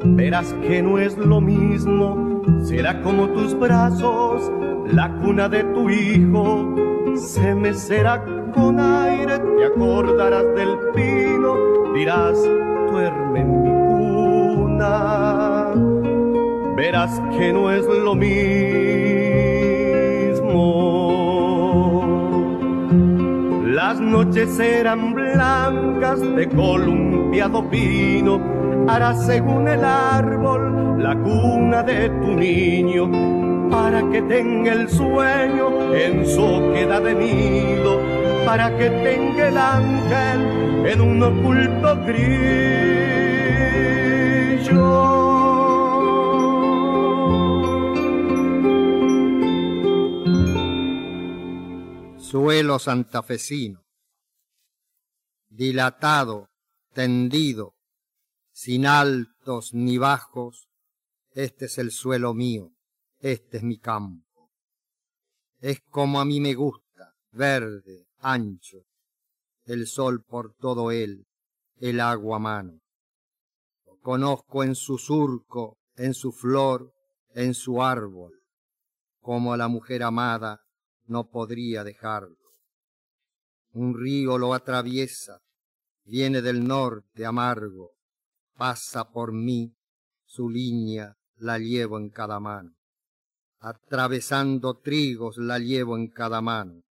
verás 0.04 0.54
que 0.62 0.82
no 0.82 0.98
es 0.98 1.18
lo 1.18 1.40
mismo, 1.40 2.42
será 2.62 3.02
como 3.02 3.28
tus 3.28 3.58
brazos, 3.58 4.50
la 4.86 5.12
cuna 5.18 5.48
de 5.48 5.62
tu 5.64 5.90
hijo, 5.90 6.74
se 7.16 7.54
mecerá 7.54 8.24
con 8.54 8.80
aire, 8.80 9.38
te 9.38 9.64
acordarás 9.66 10.44
del 10.54 10.78
pino, 10.94 11.92
dirás, 11.94 12.38
en 13.00 13.32
mi 13.32 13.42
cuna, 14.68 14.94
verás 16.76 17.20
que 17.36 17.52
no 17.52 17.70
es 17.70 17.84
lo 17.86 18.14
mismo. 18.14 18.36
Las 23.64 24.00
noches 24.00 24.58
eran 24.58 25.14
blancas 25.14 26.20
de 26.20 26.48
columpiado 26.48 27.68
pino, 27.68 28.40
harás 28.88 29.26
según 29.26 29.68
el 29.68 29.84
árbol 29.84 31.02
la 31.02 31.14
cuna 31.14 31.82
de 31.82 32.08
tu 32.08 32.34
niño, 32.34 33.10
para 33.70 34.02
que 34.10 34.22
tenga 34.22 34.72
el 34.72 34.88
sueño 34.88 35.94
en 35.94 36.26
su 36.26 36.72
queda 36.72 37.00
de 37.00 37.14
nido, 37.14 38.00
para 38.46 38.76
que 38.76 38.88
tenga 38.88 39.48
el 39.48 39.58
ángel 39.58 40.65
en 40.88 41.00
un 41.00 41.22
oculto 41.22 41.96
grillo. 42.04 42.46
Suelo 52.18 52.78
santafesino, 52.78 53.84
dilatado, 55.48 56.50
tendido, 56.92 57.74
sin 58.52 58.86
altos 58.86 59.74
ni 59.74 59.98
bajos, 59.98 60.68
este 61.32 61.64
es 61.66 61.78
el 61.78 61.90
suelo 61.90 62.32
mío, 62.32 62.72
este 63.18 63.58
es 63.58 63.62
mi 63.64 63.78
campo. 63.78 64.50
Es 65.58 65.80
como 65.90 66.20
a 66.20 66.24
mí 66.24 66.40
me 66.40 66.54
gusta, 66.54 67.14
verde, 67.32 68.06
ancho, 68.18 68.85
el 69.66 69.86
sol 69.86 70.22
por 70.22 70.54
todo 70.54 70.90
él, 70.90 71.26
el 71.76 72.00
agua 72.00 72.38
mano. 72.38 72.80
Conozco 74.00 74.62
en 74.62 74.76
su 74.76 74.98
surco, 74.98 75.78
en 75.96 76.14
su 76.14 76.32
flor, 76.32 76.92
en 77.34 77.52
su 77.52 77.82
árbol, 77.82 78.32
como 79.20 79.56
la 79.56 79.66
mujer 79.68 80.04
amada 80.04 80.60
no 81.06 81.28
podría 81.28 81.82
dejarlo. 81.82 82.36
Un 83.72 83.98
río 83.98 84.38
lo 84.38 84.54
atraviesa, 84.54 85.40
viene 86.04 86.40
del 86.40 86.66
norte 86.66 87.26
amargo, 87.26 87.90
pasa 88.54 89.10
por 89.10 89.32
mí, 89.32 89.74
su 90.24 90.48
línea 90.48 91.16
la 91.36 91.58
llevo 91.58 91.98
en 91.98 92.10
cada 92.10 92.38
mano. 92.38 92.72
Atravesando 93.58 94.78
trigos 94.78 95.36
la 95.38 95.58
llevo 95.58 95.96
en 95.96 96.08
cada 96.08 96.40
mano. 96.40 96.85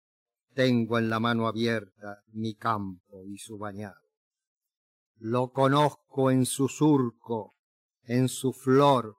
Tengo 0.54 0.98
en 0.98 1.10
la 1.10 1.18
mano 1.18 1.48
abierta 1.48 2.22
mi 2.32 2.54
campo 2.54 3.24
y 3.26 3.38
su 3.38 3.58
bañado. 3.58 4.00
Lo 5.18 5.50
conozco 5.50 6.30
en 6.30 6.46
su 6.46 6.68
surco, 6.68 7.54
en 8.04 8.28
su 8.28 8.52
flor, 8.52 9.16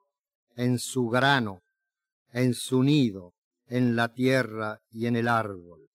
en 0.54 0.78
su 0.78 1.08
grano, 1.08 1.62
en 2.32 2.54
su 2.54 2.82
nido, 2.82 3.34
en 3.66 3.96
la 3.96 4.12
tierra 4.12 4.80
y 4.90 5.06
en 5.06 5.16
el 5.16 5.28
árbol, 5.28 5.88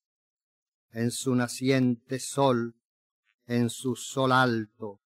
en 0.92 1.10
su 1.10 1.34
naciente 1.34 2.20
sol, 2.20 2.76
en 3.48 3.70
su 3.70 3.96
sol 3.96 4.32
alto, 4.32 5.00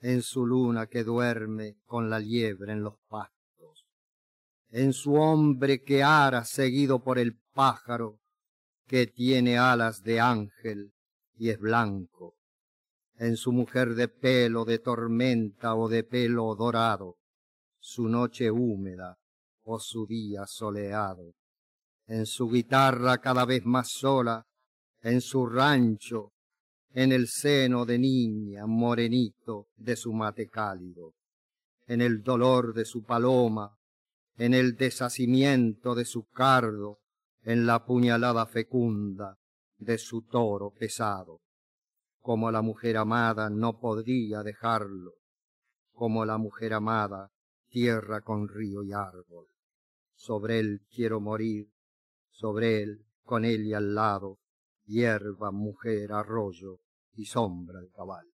en 0.00 0.22
su 0.22 0.46
luna 0.46 0.86
que 0.86 1.04
duerme 1.04 1.76
con 1.84 2.08
la 2.08 2.18
liebre 2.18 2.72
en 2.72 2.82
los 2.82 2.98
pastos, 3.08 3.86
en 4.70 4.92
su 4.92 5.14
hombre 5.14 5.82
que 5.82 6.02
ara 6.02 6.44
seguido 6.44 7.02
por 7.02 7.18
el 7.18 7.38
pájaro, 7.52 8.20
que 8.86 9.06
tiene 9.06 9.58
alas 9.58 10.02
de 10.02 10.20
ángel 10.20 10.92
y 11.36 11.50
es 11.50 11.58
blanco, 11.58 12.36
en 13.18 13.36
su 13.36 13.52
mujer 13.52 13.94
de 13.94 14.08
pelo 14.08 14.64
de 14.64 14.78
tormenta 14.78 15.74
o 15.74 15.88
de 15.88 16.04
pelo 16.04 16.54
dorado, 16.54 17.16
su 17.78 18.08
noche 18.08 18.50
húmeda 18.50 19.18
o 19.64 19.78
su 19.80 20.06
día 20.06 20.46
soleado, 20.46 21.34
en 22.06 22.26
su 22.26 22.48
guitarra 22.48 23.18
cada 23.18 23.44
vez 23.44 23.64
más 23.64 23.90
sola, 23.90 24.46
en 25.02 25.20
su 25.20 25.46
rancho, 25.46 26.32
en 26.92 27.12
el 27.12 27.28
seno 27.28 27.84
de 27.84 27.98
niña 27.98 28.66
morenito 28.66 29.68
de 29.76 29.96
su 29.96 30.12
mate 30.12 30.48
cálido, 30.48 31.14
en 31.86 32.00
el 32.00 32.22
dolor 32.22 32.72
de 32.74 32.84
su 32.84 33.02
paloma, 33.02 33.76
en 34.36 34.54
el 34.54 34.76
deshacimiento 34.76 35.94
de 35.94 36.04
su 36.04 36.26
cardo, 36.26 37.00
en 37.46 37.64
la 37.64 37.84
puñalada 37.84 38.44
fecunda 38.46 39.38
de 39.78 39.98
su 39.98 40.22
toro 40.22 40.72
pesado. 40.72 41.42
Como 42.18 42.50
la 42.50 42.60
mujer 42.60 42.96
amada 42.96 43.48
no 43.50 43.78
podría 43.78 44.42
dejarlo, 44.42 45.12
como 45.92 46.24
la 46.24 46.38
mujer 46.38 46.74
amada 46.74 47.30
tierra 47.68 48.22
con 48.22 48.48
río 48.48 48.82
y 48.82 48.92
árbol. 48.92 49.46
Sobre 50.16 50.58
él 50.58 50.80
quiero 50.90 51.20
morir, 51.20 51.70
sobre 52.32 52.82
él, 52.82 53.06
con 53.22 53.44
él 53.44 53.64
y 53.64 53.74
al 53.74 53.94
lado, 53.94 54.40
hierba, 54.84 55.52
mujer, 55.52 56.12
arroyo 56.12 56.80
y 57.12 57.26
sombra 57.26 57.80
de 57.80 57.90
caballo. 57.90 58.35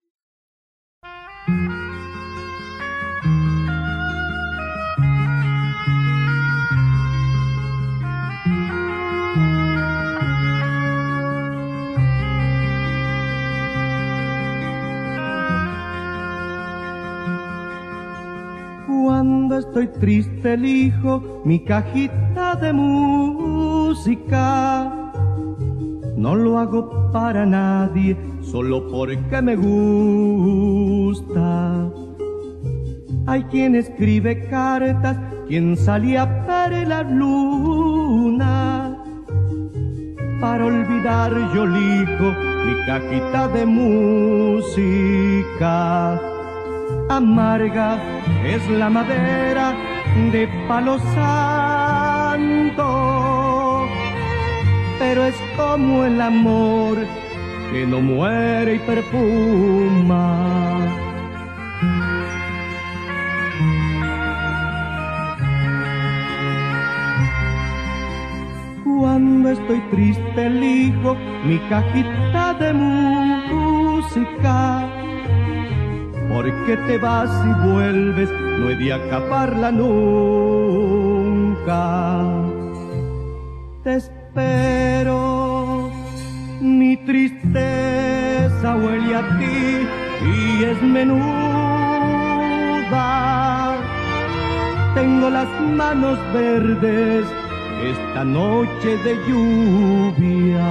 Cuando 19.49 19.67
estoy 19.67 19.87
triste 19.99 20.53
elijo 20.53 21.41
mi 21.43 21.57
cajita 21.65 22.55
de 22.55 22.71
música. 22.71 24.13
No 26.15 26.35
lo 26.35 26.59
hago 26.59 27.11
para 27.11 27.47
nadie, 27.47 28.15
solo 28.43 28.87
porque 28.91 29.41
me 29.41 29.55
gusta. 29.55 31.33
Hay 33.25 33.45
quien 33.45 33.73
escribe 33.73 34.47
cartas, 34.49 35.17
quien 35.47 35.75
salía 35.75 36.21
a 36.21 36.27
ver 36.69 36.87
la 36.87 37.01
luna. 37.01 38.99
Para 40.39 40.63
olvidar 40.63 41.33
yo 41.55 41.63
elijo 41.63 42.35
mi 42.67 42.75
cajita 42.85 43.47
de 43.47 43.65
música. 43.65 44.69
Amarga 47.11 47.97
es 48.45 48.69
la 48.69 48.87
madera 48.87 49.73
de 50.31 50.47
palo 50.67 50.99
santo, 51.15 52.85
pero 54.99 55.25
es 55.25 55.33
como 55.57 56.05
el 56.05 56.21
amor 56.21 56.99
que 57.71 57.87
no 57.87 57.99
muere 57.99 58.75
y 58.75 58.79
perfuma. 58.79 60.35
Cuando 68.83 69.49
estoy 69.49 69.79
triste 69.89 70.45
elijo 70.45 71.15
mi 71.43 71.57
cajita 71.69 72.53
de 72.53 72.73
música 72.73 73.59
porque 76.33 76.77
te 76.87 76.97
vas 76.97 77.29
y 77.45 77.53
vuelves, 77.67 78.29
no 78.31 78.69
he 78.69 78.75
de 78.75 78.93
acaparla 78.93 79.71
nunca. 79.71 81.03
Te 83.83 83.95
espero, 83.95 85.89
mi 86.61 86.95
tristeza 86.97 88.75
huele 88.75 89.15
a 89.15 89.37
ti 89.39 89.87
y 90.25 90.63
es 90.63 90.81
menuda 90.81 91.49
tengo 94.99 95.29
las 95.29 95.47
manos 95.61 96.17
verdes 96.33 97.25
esta 97.83 98.23
noche 98.25 98.97
de 99.05 99.15
lluvia. 99.27 100.67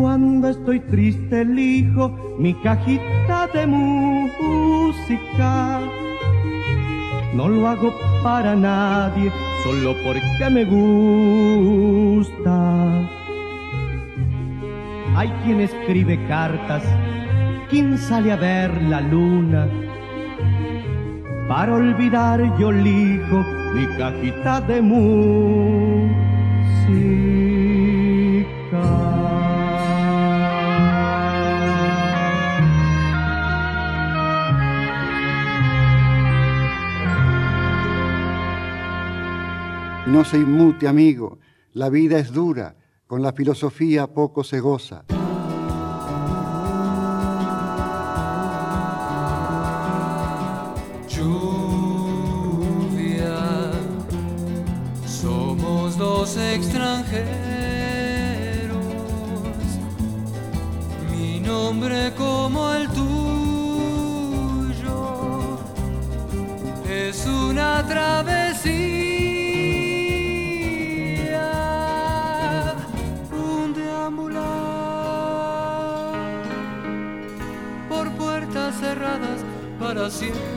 Cuando 0.00 0.48
estoy 0.50 0.80
triste 0.80 1.42
elijo 1.42 2.36
mi 2.38 2.54
cajita 2.54 3.46
de 3.52 3.66
música. 3.66 4.60
No 7.34 7.48
lo 7.48 7.66
hago 7.66 7.92
para 8.22 8.54
nadie, 8.54 9.32
solo 9.62 9.94
porque 10.04 10.50
me 10.50 10.64
gusta. 12.04 12.44
Hay 15.16 15.28
quien 15.44 15.60
escribe 15.60 16.18
cartas, 16.28 16.82
quien 17.70 17.96
sale 17.96 18.32
a 18.32 18.36
ver 18.36 18.82
la 18.82 19.00
luna. 19.00 19.66
Para 21.48 21.74
olvidar 21.74 22.58
yo 22.58 22.70
elijo 22.70 23.44
mi 23.74 23.86
cajita 23.96 24.60
de 24.60 24.82
música. 24.82 26.14
No 40.14 40.24
se 40.24 40.36
inmute, 40.38 40.86
amigo, 40.86 41.40
la 41.72 41.90
vida 41.90 42.20
es 42.20 42.32
dura 42.32 42.76
con 43.08 43.20
la 43.20 43.32
filosofía 43.32 44.06
poco 44.06 44.44
se 44.44 44.60
goza. 44.60 45.02
Lluvia, 51.08 51.40
somos 55.04 55.98
dos 55.98 56.36
extranjeros. 56.36 57.26
Mi 61.10 61.40
nombre 61.40 62.12
como 62.16 62.72
el 62.72 62.86
tuyo 62.90 63.08
es 66.88 67.26
una 67.26 67.84
travesía. 67.88 69.03
Para 79.94 80.10
siempre. 80.10 80.53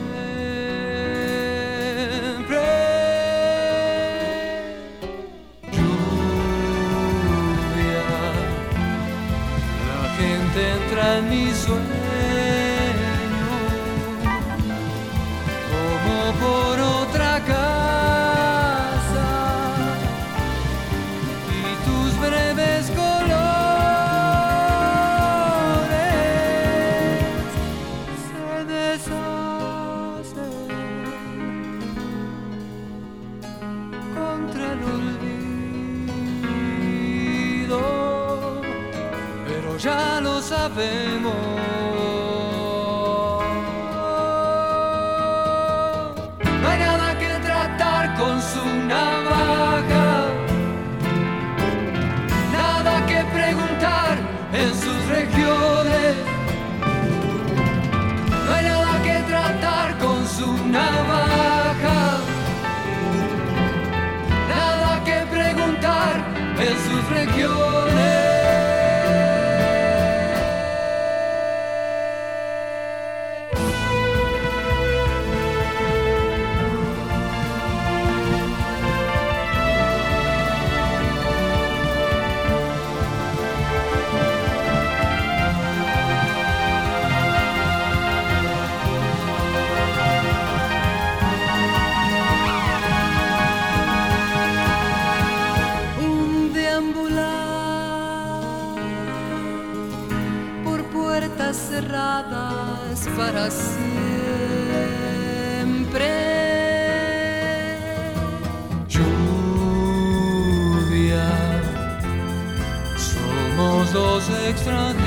Dos 114.54 114.97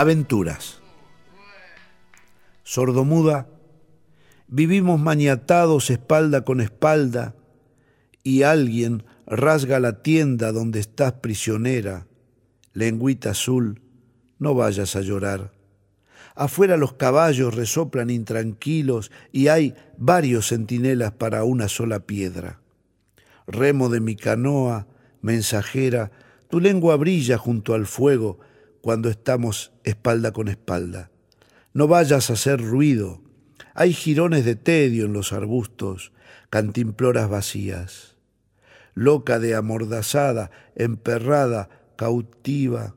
Aventuras. 0.00 0.78
Sordomuda, 2.62 3.48
vivimos 4.46 5.00
maniatados 5.00 5.90
espalda 5.90 6.44
con 6.44 6.60
espalda 6.60 7.34
y 8.22 8.44
alguien 8.44 9.02
rasga 9.26 9.80
la 9.80 10.04
tienda 10.04 10.52
donde 10.52 10.78
estás 10.78 11.14
prisionera, 11.14 12.06
lengüita 12.74 13.30
azul, 13.30 13.82
no 14.38 14.54
vayas 14.54 14.94
a 14.94 15.00
llorar. 15.00 15.50
Afuera 16.36 16.76
los 16.76 16.92
caballos 16.92 17.56
resoplan 17.56 18.08
intranquilos 18.08 19.10
y 19.32 19.48
hay 19.48 19.74
varios 19.96 20.50
centinelas 20.50 21.10
para 21.10 21.42
una 21.42 21.66
sola 21.66 22.06
piedra. 22.06 22.60
Remo 23.48 23.88
de 23.88 23.98
mi 23.98 24.14
canoa, 24.14 24.86
mensajera, 25.22 26.12
tu 26.48 26.60
lengua 26.60 26.94
brilla 26.94 27.36
junto 27.36 27.74
al 27.74 27.86
fuego 27.86 28.38
cuando 28.80 29.08
estamos 29.08 29.72
espalda 29.84 30.32
con 30.32 30.48
espalda. 30.48 31.10
No 31.72 31.88
vayas 31.88 32.30
a 32.30 32.34
hacer 32.34 32.60
ruido. 32.60 33.22
Hay 33.74 33.92
jirones 33.92 34.44
de 34.44 34.56
tedio 34.56 35.06
en 35.06 35.12
los 35.12 35.32
arbustos, 35.32 36.12
cantimploras 36.50 37.28
vacías. 37.28 38.16
Loca 38.94 39.38
de 39.38 39.54
amordazada, 39.54 40.50
emperrada, 40.74 41.68
cautiva. 41.96 42.96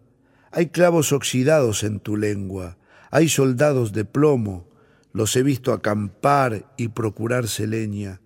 Hay 0.52 0.68
clavos 0.68 1.12
oxidados 1.12 1.84
en 1.84 2.00
tu 2.00 2.18
lengua 2.18 2.78
hay 3.12 3.28
soldados 3.28 3.92
de 3.92 4.06
plomo, 4.06 4.70
los 5.12 5.36
he 5.36 5.44
visto 5.44 5.74
acampar 5.74 6.72
y 6.78 6.88
procurarse 6.88 7.68
leña. 7.68 8.22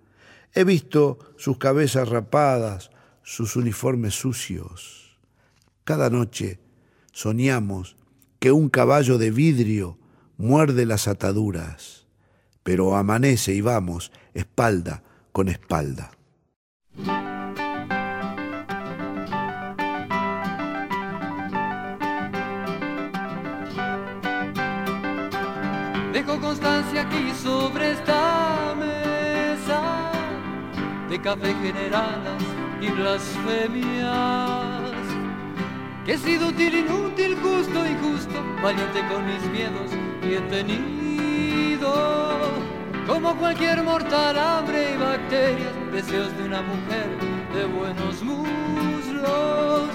He 0.53 0.63
visto 0.63 1.17
sus 1.37 1.57
cabezas 1.57 2.07
rapadas, 2.07 2.91
sus 3.23 3.55
uniformes 3.55 4.13
sucios. 4.13 5.17
Cada 5.83 6.11
noche 6.11 6.59
soñamos 7.15 7.95
que 8.39 8.51
un 8.51 8.67
caballo 8.67 9.17
de 9.17 9.31
vidrio 9.31 9.97
muerde 10.37 10.85
las 10.85 11.07
ataduras, 11.07 12.07
pero 12.61 12.97
amanece 12.97 13.53
y 13.53 13.61
vamos 13.61 14.11
espalda 14.33 15.01
con 15.31 15.47
espalda. 15.47 16.11
Dejo 26.11 26.41
constancia 26.41 27.03
aquí 27.03 27.31
sobre 27.41 27.93
esta 27.93 28.75
mesa 28.77 30.11
de 31.09 31.21
café 31.21 31.53
generadas 31.63 32.43
y 32.81 32.89
blasfemias. 32.91 34.74
Que 36.05 36.13
he 36.13 36.17
sido 36.19 36.49
útil, 36.49 36.75
inútil, 36.75 37.35
justo, 37.41 37.83
injusto, 37.83 38.45
valiente 38.61 38.99
con 39.07 39.25
mis 39.25 39.41
miedos 39.49 39.89
y 40.21 40.35
he 40.35 40.41
tenido, 40.41 41.91
como 43.07 43.35
cualquier 43.35 43.81
mortal, 43.81 44.37
hambre 44.37 44.93
y 44.93 44.97
bacterias, 44.97 45.73
deseos 45.91 46.37
de 46.37 46.43
una 46.43 46.61
mujer 46.61 47.07
de 47.55 47.65
buenos 47.65 48.21
muslos. 48.21 49.89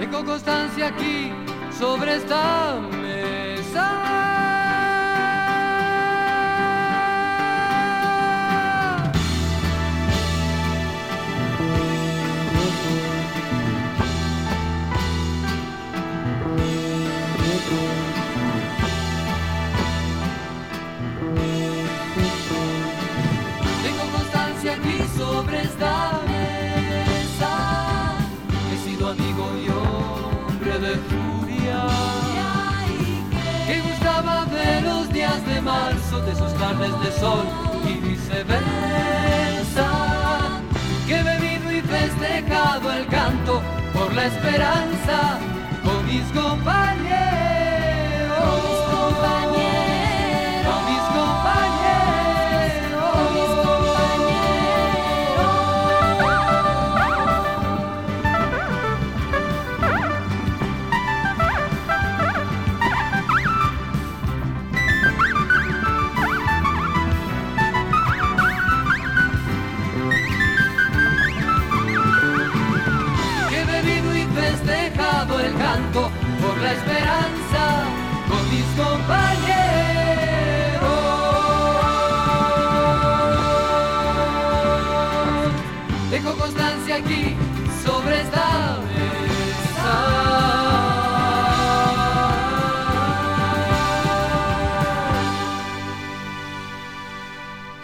Dejo 0.00 0.24
constancia 0.24 0.88
aquí 0.88 1.30
sobre 1.78 2.16
esta 2.16 2.80
mesa. 3.00 4.11
De 36.20 36.34
sus 36.36 36.52
tardes 36.54 36.92
de 37.00 37.12
sol 37.18 37.46
y 37.86 37.94
viceversa. 38.06 38.60
Que 41.06 41.16
he 41.18 41.22
bebido 41.22 41.72
y 41.72 41.80
festejado 41.80 42.92
el 42.92 43.06
canto 43.06 43.62
por 43.94 44.12
la 44.14 44.26
esperanza 44.26 45.38
con 45.82 46.06
mis 46.06 46.24
compañeros. 46.32 47.51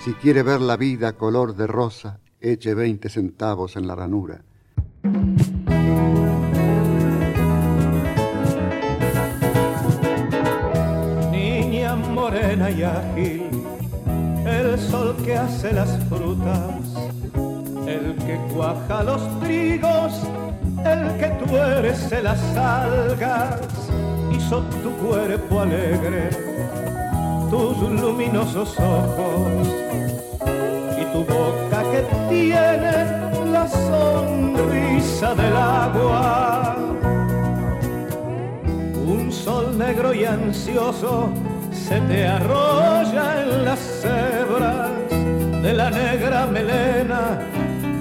Si 0.09 0.15
quiere 0.15 0.43
ver 0.43 0.63
la 0.63 0.79
vida 0.79 1.13
color 1.13 1.55
de 1.55 1.67
rosa, 1.67 2.19
eche 2.41 2.73
20 2.73 3.11
centavos 3.11 3.77
en 3.77 3.87
la 3.87 3.95
ranura. 3.95 4.41
y 12.71 12.83
ágil, 12.83 13.51
el 14.47 14.79
sol 14.79 15.15
que 15.27 15.37
hace 15.37 15.75
las 15.75 15.91
frutas, 16.09 16.81
el 17.87 18.17
que 18.17 18.41
cuaja 18.55 19.03
los 19.03 19.41
trigos, 19.41 20.23
el 20.87 21.19
que 21.19 21.29
tuerce 21.47 22.23
las 22.23 22.41
algas, 22.57 23.61
hizo 24.33 24.63
tu 24.83 24.91
cuerpo 25.07 25.61
alegre, 25.61 26.31
tus 27.51 27.79
luminosos 28.01 28.75
ojos 28.79 29.88
tu 31.19 31.25
boca 31.25 31.83
que 31.93 32.03
tiene 32.29 32.93
la 33.53 33.67
sonrisa 33.69 35.35
del 35.35 35.57
agua. 35.57 36.77
Un 39.07 39.33
sol 39.33 39.77
negro 39.77 40.15
y 40.15 40.25
ansioso 40.25 41.31
se 41.73 42.01
te 42.09 42.27
arrolla 42.27 43.43
en 43.43 43.65
las 43.65 43.81
cebras 44.03 44.91
de 45.63 45.73
la 45.73 45.91
negra 45.91 46.47
melena 46.47 47.39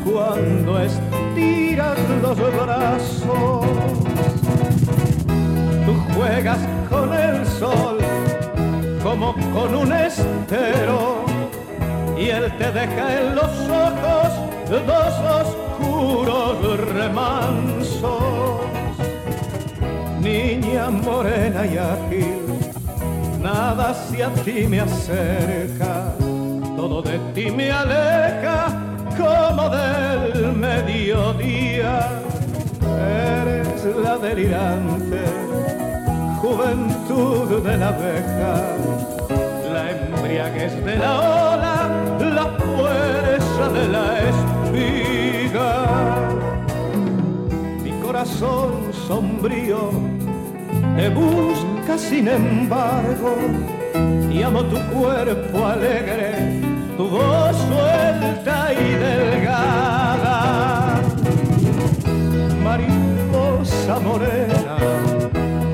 cuando 0.05 0.79
estiras 0.79 1.97
los 2.21 2.37
brazos. 2.37 3.65
Tú 5.85 5.93
juegas 6.13 6.59
con 6.89 7.13
el 7.13 7.45
sol 7.47 7.97
como 9.03 9.33
con 9.53 9.73
un 9.75 9.93
estero 9.93 11.26
y 12.19 12.29
él 12.29 12.51
te 12.57 12.71
deja 12.71 13.21
en 13.21 13.35
los 13.35 13.53
ojos 13.69 14.29
dos 14.69 15.13
oscuros 15.41 16.79
remansos. 16.93 18.21
Niña 20.21 20.89
morena 20.89 21.65
y 21.65 21.77
ágil 21.77 22.47
nada 23.47 23.93
si 23.93 24.21
a 24.21 24.29
ti 24.43 24.67
me 24.67 24.79
acerca, 24.81 26.13
todo 26.75 27.01
de 27.01 27.17
ti 27.33 27.49
me 27.51 27.71
aleja 27.71 28.57
como 29.17 29.69
del 29.69 30.53
mediodía. 30.53 31.93
Eres 33.41 33.85
la 34.03 34.17
delirante 34.17 35.21
juventud 36.41 37.63
de 37.67 37.77
la 37.77 37.89
abeja, 37.89 38.53
la 39.73 39.83
embriaguez 39.91 40.73
de 40.85 40.95
la 40.97 41.11
ola, 41.19 41.56
la 42.37 42.47
fuerza 42.65 43.63
de 43.77 43.85
la 43.95 44.07
espiga. 44.31 45.71
Mi 47.83 47.91
corazón 48.05 48.69
sombrío 49.07 49.81
te 50.97 51.09
busca 51.09 51.93
sin 51.97 52.27
embargo 52.27 53.31
y 54.31 54.43
amo 54.43 54.61
tu 54.73 54.79
cuerpo 54.93 55.57
alegre, 55.65 56.29
tu 56.97 57.05
voz 57.17 57.55
suelta 57.69 58.57
y 58.85 58.87
delgada. 59.07 60.37
Mariposa 62.67 63.95
morena, 64.07 64.77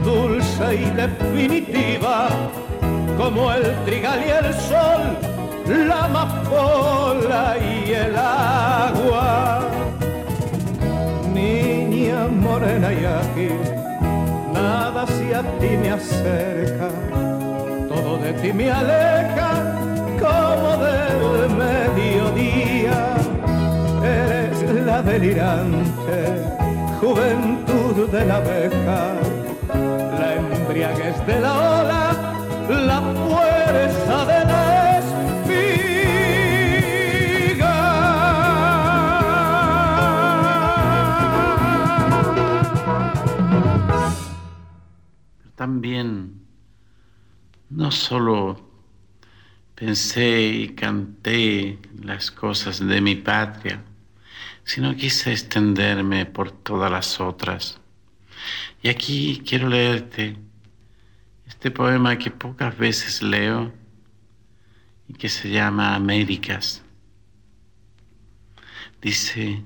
dulce 0.06 0.66
y 0.84 0.86
definitiva, 1.02 2.18
como 3.18 3.52
el 3.52 3.64
trigal 3.86 4.20
y 4.26 4.30
el 4.30 4.54
sol, 4.72 5.04
la 5.74 6.06
amapola 6.06 7.58
y 7.58 7.94
el 7.94 8.16
agua. 8.16 9.62
Niña 11.34 12.28
morena 12.28 12.94
y 12.94 13.06
aquí, 13.06 13.50
nada 14.54 15.06
si 15.08 15.34
a 15.34 15.42
ti 15.60 15.72
me 15.82 15.92
acerca, 15.92 16.90
todo 17.90 18.18
de 18.18 18.34
ti 18.34 18.54
me 18.54 18.72
aleja 18.72 19.52
como 20.24 20.70
del 20.86 21.50
mediodía. 21.64 23.16
Eres 24.04 24.86
la 24.86 25.02
delirante 25.02 26.18
juventud 27.00 28.10
de 28.12 28.26
la 28.26 28.36
abeja, 28.36 29.02
la 30.20 30.34
embriaguez 30.36 31.26
de 31.26 31.40
la 31.40 31.54
ola 31.54 32.34
la 32.70 33.02
fuerza 33.02 34.26
de 34.26 34.46
la 34.46 34.73
También 45.64 46.42
no 47.70 47.90
solo 47.90 48.70
pensé 49.76 50.42
y 50.42 50.76
canté 50.76 51.80
las 52.04 52.32
cosas 52.32 52.86
de 52.86 53.00
mi 53.00 53.16
patria, 53.16 53.82
sino 54.66 54.94
quise 54.94 55.32
extenderme 55.32 56.26
por 56.26 56.52
todas 56.52 56.92
las 56.92 57.22
otras. 57.22 57.80
Y 58.82 58.90
aquí 58.90 59.42
quiero 59.48 59.70
leerte 59.70 60.36
este 61.48 61.72
poema 61.72 62.18
que 62.18 62.30
pocas 62.30 62.78
veces 62.78 63.22
leo 63.22 63.72
y 65.08 65.14
que 65.14 65.30
se 65.30 65.50
llama 65.50 65.96
Américas. 65.96 66.84
Dice, 69.02 69.64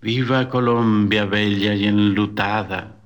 viva 0.00 0.48
Colombia 0.48 1.24
bella 1.24 1.74
y 1.74 1.86
enlutada, 1.86 3.00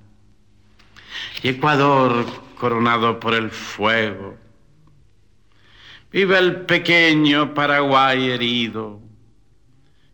y 1.42 1.48
Ecuador 1.48 2.24
coronado 2.58 3.20
por 3.20 3.34
el 3.34 3.50
fuego, 3.50 4.36
viva 6.10 6.38
el 6.38 6.62
pequeño 6.62 7.54
Paraguay 7.54 8.30
herido 8.30 9.00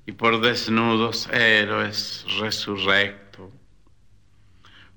y 0.06 0.12
por 0.12 0.40
desnudos 0.40 1.28
héroes 1.32 2.26
resurrectos 2.38 3.24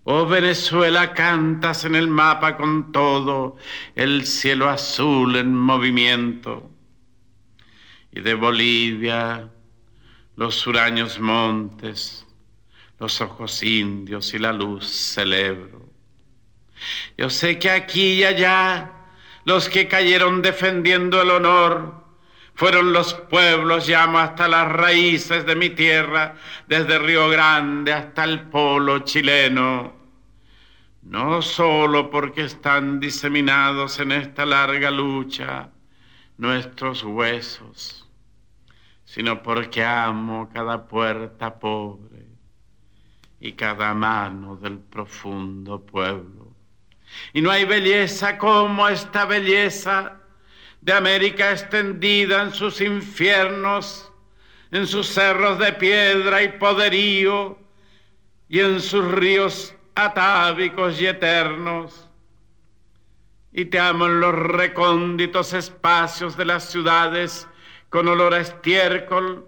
Oh 0.09 0.25
Venezuela, 0.25 1.13
cantas 1.13 1.84
en 1.84 1.93
el 1.93 2.07
mapa 2.07 2.55
con 2.55 2.93
todo 2.93 3.57
el 3.93 4.25
cielo 4.25 4.69
azul 4.69 5.36
en 5.36 5.53
movimiento. 5.53 6.71
Y 8.13 8.21
de 8.21 8.34
Bolivia, 8.34 9.49
los 10.38 10.65
huraños 10.65 11.19
montes, 11.19 12.25
los 13.01 13.19
ojos 13.19 13.61
indios 13.63 14.34
y 14.34 14.39
la 14.39 14.53
luz 14.53 14.88
celebro. 14.88 15.86
Yo 17.17 17.30
sé 17.30 17.59
que 17.59 17.69
aquí 17.69 18.13
y 18.13 18.23
allá 18.23 18.91
los 19.45 19.69
que 19.69 19.88
cayeron 19.88 20.41
defendiendo 20.41 21.21
el 21.21 21.32
honor 21.32 22.05
fueron 22.53 22.91
los 22.93 23.13
pueblos, 23.13 23.88
llamo 23.88 24.19
hasta 24.19 24.47
las 24.47 24.71
raíces 24.71 25.45
de 25.45 25.55
mi 25.55 25.69
tierra, 25.69 26.36
desde 26.67 26.97
Río 26.99 27.30
Grande 27.30 27.93
hasta 27.93 28.23
el 28.23 28.41
polo 28.41 28.99
chileno 28.99 29.97
no 31.09 31.41
solo 31.41 32.09
porque 32.09 32.41
están 32.41 32.99
diseminados 32.99 33.99
en 33.99 34.11
esta 34.11 34.45
larga 34.45 34.91
lucha 34.91 35.69
nuestros 36.38 37.03
huesos, 37.03 38.05
sino 39.05 39.41
porque 39.41 39.86
amo 39.86 40.49
cada 40.53 40.86
puerta 40.86 41.57
pobre 41.59 42.25
y 43.39 43.53
cada 43.53 43.93
mano 43.93 44.57
del 44.57 44.80
profundo 44.80 45.80
pueblo. 45.86 46.36
Y 47.34 47.41
no 47.41 47.51
hay 47.51 47.66
belleza 47.66 48.38
como 48.38 48.88
esta 48.88 49.26
belleza 49.26 50.18
de 50.82 50.93
América 50.93 51.51
extendida 51.51 52.43
en 52.43 52.53
sus 52.53 52.82
infiernos, 52.82 54.12
en 54.72 54.88
sus 54.88 55.08
cerros 55.08 55.60
de 55.60 55.74
piedra 55.74 56.43
y 56.43 56.49
poderío, 56.49 57.58
y 58.49 58.60
en 58.60 58.80
sus 58.80 59.05
ríos 59.12 59.76
atávicos 59.95 61.01
y 61.01 61.08
eternos. 61.08 62.08
Y 63.51 63.66
te 63.66 63.80
amo 63.80 64.05
en 64.05 64.20
los 64.20 64.34
recónditos 64.34 65.53
espacios 65.53 66.38
de 66.38 66.45
las 66.45 66.70
ciudades 66.70 67.47
con 67.89 68.08
olor 68.08 68.34
a 68.34 68.39
estiércol, 68.39 69.47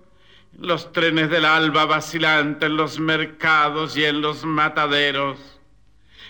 en 0.58 0.68
los 0.68 0.92
trenes 0.92 1.30
del 1.30 1.46
alba 1.46 1.86
vacilante, 1.86 2.66
en 2.66 2.78
los 2.78 3.00
mercados 3.00 3.96
y 3.96 4.06
en 4.06 4.22
los 4.22 4.44
mataderos, 4.44 5.59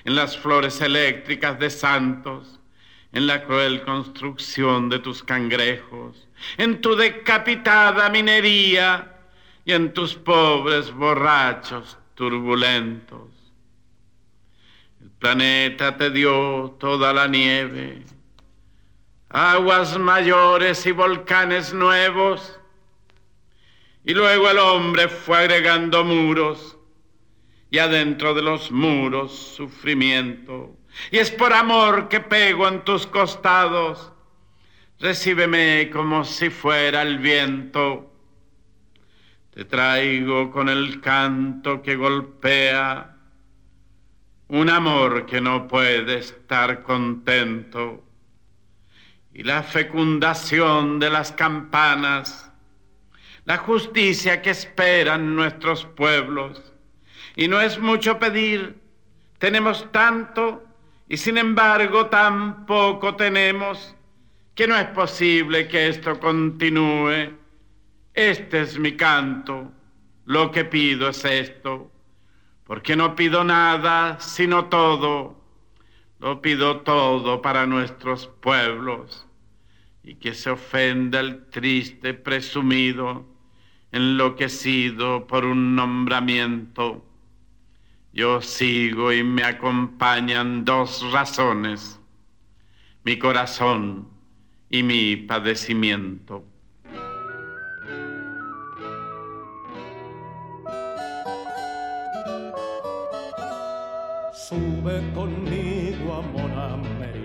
en 0.06 0.16
las 0.16 0.38
flores 0.38 0.82
eléctricas 0.82 1.60
de 1.60 1.70
santos, 1.70 2.60
en 3.12 3.28
la 3.28 3.43
cruel 3.43 3.84
construcción 3.84 4.89
de 4.89 5.00
tus 5.00 5.24
cangrejos, 5.24 6.28
en 6.58 6.82
tu 6.82 6.95
decapitada 6.95 8.10
minería 8.10 9.16
y 9.66 9.74
en 9.74 9.93
tus 9.93 10.16
pobres 10.16 10.91
borrachos 10.91 11.97
turbulentos. 12.16 13.30
Planeta 15.20 15.97
te 15.97 16.12
dio 16.12 16.78
toda 16.80 17.12
la 17.12 17.28
nieve, 17.28 18.04
aguas 19.30 19.97
mayores 19.97 20.86
y 20.86 20.91
volcanes 20.91 21.74
nuevos, 21.74 22.58
y 24.06 24.14
luego 24.14 24.50
el 24.50 24.60
hombre 24.60 25.10
fue 25.10 25.39
agregando 25.39 26.06
muros, 26.06 26.78
y 27.72 27.78
adentro 27.78 28.34
de 28.34 28.42
los 28.42 28.72
muros 28.72 29.32
sufrimiento, 29.56 30.76
y 31.12 31.18
es 31.18 31.32
por 31.32 31.54
amor 31.54 32.10
que 32.10 32.20
pego 32.20 32.68
en 32.68 32.84
tus 32.84 33.08
costados, 33.08 34.12
recíbeme 35.00 35.90
como 35.92 36.24
si 36.24 36.50
fuera 36.50 37.02
el 37.02 37.20
viento. 37.20 38.12
Te 39.52 39.66
traigo 39.66 40.52
con 40.52 40.70
el 40.70 41.02
canto 41.02 41.82
que 41.82 41.96
golpea. 41.96 43.16
Un 44.48 44.70
amor 44.70 45.26
que 45.26 45.42
no 45.42 45.68
puede 45.68 46.20
estar 46.20 46.84
contento. 46.84 48.04
Y 49.34 49.44
la 49.44 49.64
fecundación 49.64 51.00
de 51.00 51.10
las 51.10 51.32
campanas, 51.32 52.52
la 53.46 53.58
justicia 53.58 54.42
que 54.42 54.50
esperan 54.50 55.36
nuestros 55.36 55.86
pueblos. 55.86 56.69
Y 57.40 57.48
no 57.48 57.62
es 57.62 57.80
mucho 57.80 58.20
pedir, 58.20 58.76
tenemos 59.38 59.90
tanto 59.94 60.62
y 61.08 61.16
sin 61.16 61.38
embargo 61.38 62.08
tan 62.08 62.66
poco 62.66 63.16
tenemos 63.16 63.96
que 64.54 64.68
no 64.68 64.76
es 64.76 64.88
posible 64.88 65.70
que 65.70 65.88
esto 65.88 66.20
continúe. 66.20 67.38
Este 68.14 68.60
es 68.60 68.78
mi 68.78 68.98
canto, 68.98 69.72
lo 70.26 70.52
que 70.52 70.66
pido 70.66 71.08
es 71.08 71.24
esto 71.24 71.90
porque 72.66 72.98
no 72.98 73.16
pido 73.16 73.46
nada, 73.46 74.20
sino 74.20 74.66
todo. 74.66 75.42
Lo 76.20 76.42
pido 76.42 76.82
todo 76.82 77.42
para 77.42 77.66
nuestros 77.66 78.28
pueblos 78.28 79.26
y 80.04 80.16
que 80.16 80.34
se 80.34 80.50
ofenda 80.50 81.22
el 81.22 81.46
triste 81.46 82.14
presumido, 82.14 83.26
enloquecido 83.94 85.26
por 85.26 85.46
un 85.46 85.78
nombramiento. 85.78 87.06
Yo 88.12 88.41
sigo 88.41 89.14
y 89.14 89.24
me 89.24 89.43
acompañan 89.43 90.66
dos 90.66 91.12
razones, 91.12 91.99
mi 93.03 93.20
corazón 93.20 94.07
y 94.70 94.82
mi 94.82 95.16
padecimiento. 95.16 96.43
Sube 104.34 105.12
conmigo, 105.14 106.16
americano, 106.16 107.19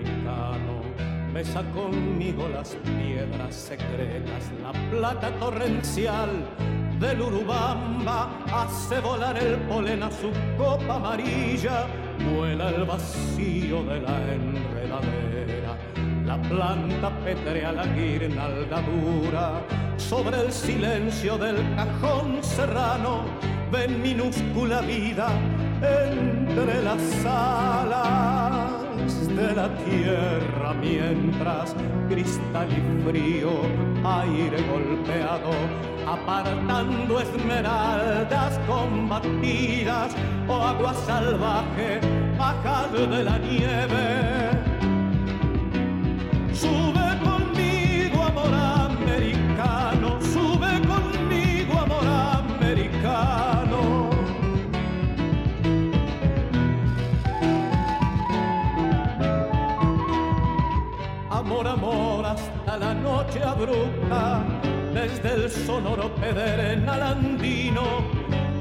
besa 1.35 1.61
conmigo 1.73 2.47
las 2.47 2.77
piedras 2.97 3.53
secretas, 3.53 4.49
la 4.63 4.71
plata 4.89 5.29
torrencial 5.31 6.29
del 6.97 7.19
Urubamba 7.19 8.29
hace 8.49 9.01
volar 9.01 9.37
el 9.37 9.55
polen 9.67 10.01
a 10.03 10.09
su 10.11 10.31
copa 10.57 10.95
amarilla, 10.95 11.87
vuela 12.31 12.69
el 12.69 12.85
vacío 12.85 13.83
de 13.83 13.99
la 13.99 14.33
enredadera, 14.33 15.77
la 16.25 16.41
planta 16.41 17.09
petrea 17.25 17.73
la 17.73 17.85
guirnalda 17.85 18.81
dura 18.83 19.61
sobre 19.97 20.39
el 20.39 20.53
silencio 20.53 21.37
del 21.37 21.57
cajón 21.75 22.41
serrano, 22.41 23.25
ven 23.73 24.01
minúscula 24.01 24.79
vida 24.79 25.27
entre 25.81 26.81
las 26.81 27.25
alas 27.25 28.84
de 29.05 29.53
la 29.53 29.69
tierra 29.85 30.73
mientras 30.73 31.75
cristal 32.09 32.67
y 32.71 33.07
frío, 33.07 33.51
aire 34.03 34.57
golpeado, 34.63 35.51
apartando 36.07 37.19
esmeraldas 37.19 38.59
combatidas 38.67 40.15
o 40.47 40.53
agua 40.55 40.93
salvaje, 41.05 41.99
bajar 42.37 42.91
de 42.91 43.23
la 43.23 43.37
nieve. 43.37 44.55
Hasta 62.31 62.77
la 62.77 62.93
noche 62.93 63.43
abrupta, 63.43 64.43
desde 64.93 65.33
el 65.35 65.49
sonoro 65.49 66.13
pedernal 66.15 67.01
andino 67.01 67.85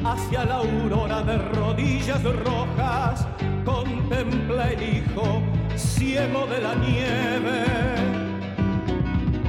hacia 0.04 0.44
la 0.44 0.56
aurora 0.56 1.22
de 1.22 1.38
rodillas 1.38 2.22
rojas, 2.22 3.26
contempla 3.64 4.70
el 4.70 4.82
hijo 4.82 5.42
ciego 5.76 6.46
de 6.46 6.60
la 6.60 6.74
nieve. 6.74 7.64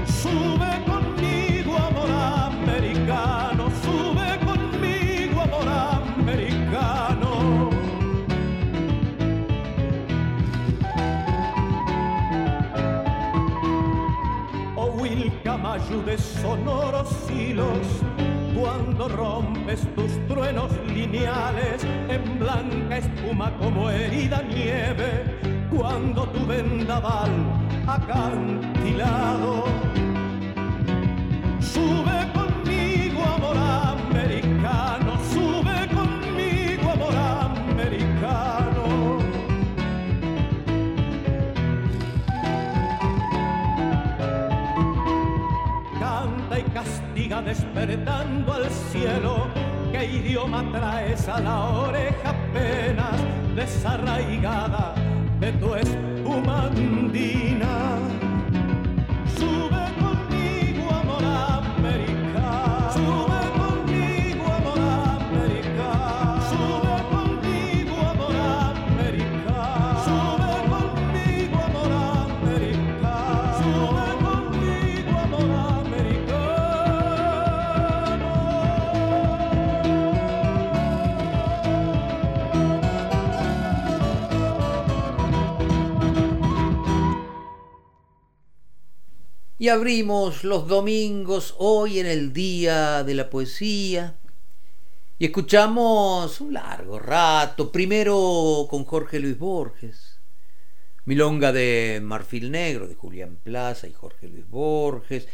Sube 0.05 0.72
conmigo, 0.91 1.76
amor 1.78 2.09
americano, 2.51 3.55
De 15.86 16.18
sonoros 16.18 17.10
hilos, 17.30 18.02
cuando 18.60 19.08
rompes 19.08 19.88
tus 19.96 20.12
truenos 20.28 20.72
lineales 20.88 21.84
en 22.10 22.40
blanca 22.40 22.98
espuma 22.98 23.56
como 23.60 23.92
herida 23.92 24.42
nieve, 24.42 25.24
cuando 25.72 26.28
tu 26.30 26.44
vendaval 26.48 27.30
acantilado 27.88 29.66
sube 31.60 32.32
conmigo 32.34 32.45
despertando 47.46 48.54
al 48.54 48.70
cielo. 48.70 49.48
¿Qué 49.91 50.06
idioma 50.06 50.64
traes 50.72 51.30
a 51.30 51.39
la 51.39 51.64
oreja 51.64 52.32
apenas 52.32 53.22
desarraigada 53.56 54.96
de 55.39 55.52
tu 55.54 55.76
espuma 55.76 56.66
andina? 56.66 57.95
Y 89.66 89.70
abrimos 89.70 90.43
los 90.43 90.68
domingos 90.68 91.55
hoy 91.57 91.97
en 91.97 92.05
el 92.05 92.34
Día 92.34 93.03
de 93.03 93.16
la 93.16 93.32
Poesía 93.32 94.16
y 95.18 95.26
escuchamos 95.26 96.39
un 96.39 96.53
largo 96.53 96.99
rato, 96.99 97.72
primero 97.72 98.68
con 98.70 98.86
Jorge 98.86 99.20
Luis 99.20 99.39
Borges, 99.39 100.20
Milonga 101.05 101.51
de 101.51 101.99
Marfil 102.03 102.51
Negro 102.51 102.88
de 102.88 102.93
Julián 102.93 103.39
Plaza 103.41 103.88
y 103.88 103.93
Jorge 103.93 104.28
Luis 104.28 104.47
Borges. 104.47 105.28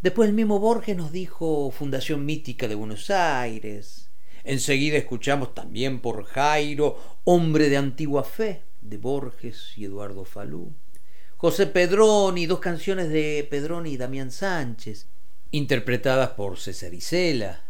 Después 0.00 0.28
el 0.28 0.36
mismo 0.36 0.60
Borges 0.60 0.96
nos 0.96 1.10
dijo 1.10 1.72
Fundación 1.72 2.24
Mítica 2.24 2.68
de 2.68 2.76
Buenos 2.76 3.10
Aires. 3.10 4.12
Enseguida 4.44 4.96
escuchamos 4.96 5.56
también 5.56 5.98
por 5.98 6.22
Jairo, 6.22 7.18
Hombre 7.24 7.68
de 7.68 7.78
Antigua 7.78 8.22
Fe 8.22 8.62
de 8.80 8.98
Borges 8.98 9.76
y 9.76 9.86
Eduardo 9.86 10.24
Falú. 10.24 10.72
José 11.42 11.66
Pedroni, 11.66 12.46
dos 12.46 12.60
canciones 12.60 13.08
de 13.08 13.44
Pedroni 13.50 13.90
y 13.90 13.96
Damián 13.96 14.30
Sánchez, 14.30 15.08
interpretadas 15.50 16.30
por 16.30 16.56
César 16.56 16.94
Isela. 16.94 17.64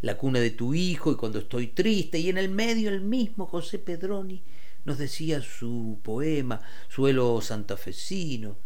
La 0.00 0.16
cuna 0.16 0.38
de 0.38 0.52
tu 0.52 0.74
hijo 0.74 1.10
y 1.10 1.16
cuando 1.16 1.40
estoy 1.40 1.66
triste, 1.66 2.20
y 2.20 2.28
en 2.28 2.38
el 2.38 2.50
medio 2.50 2.88
el 2.88 3.00
mismo 3.00 3.46
José 3.46 3.80
Pedroni 3.80 4.44
nos 4.84 4.96
decía 4.98 5.42
su 5.42 5.98
poema, 6.04 6.60
Suelo 6.88 7.40
Santafesino. 7.40 8.56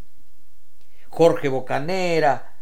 Jorge 1.09 1.49
Bocanera, 1.49 2.55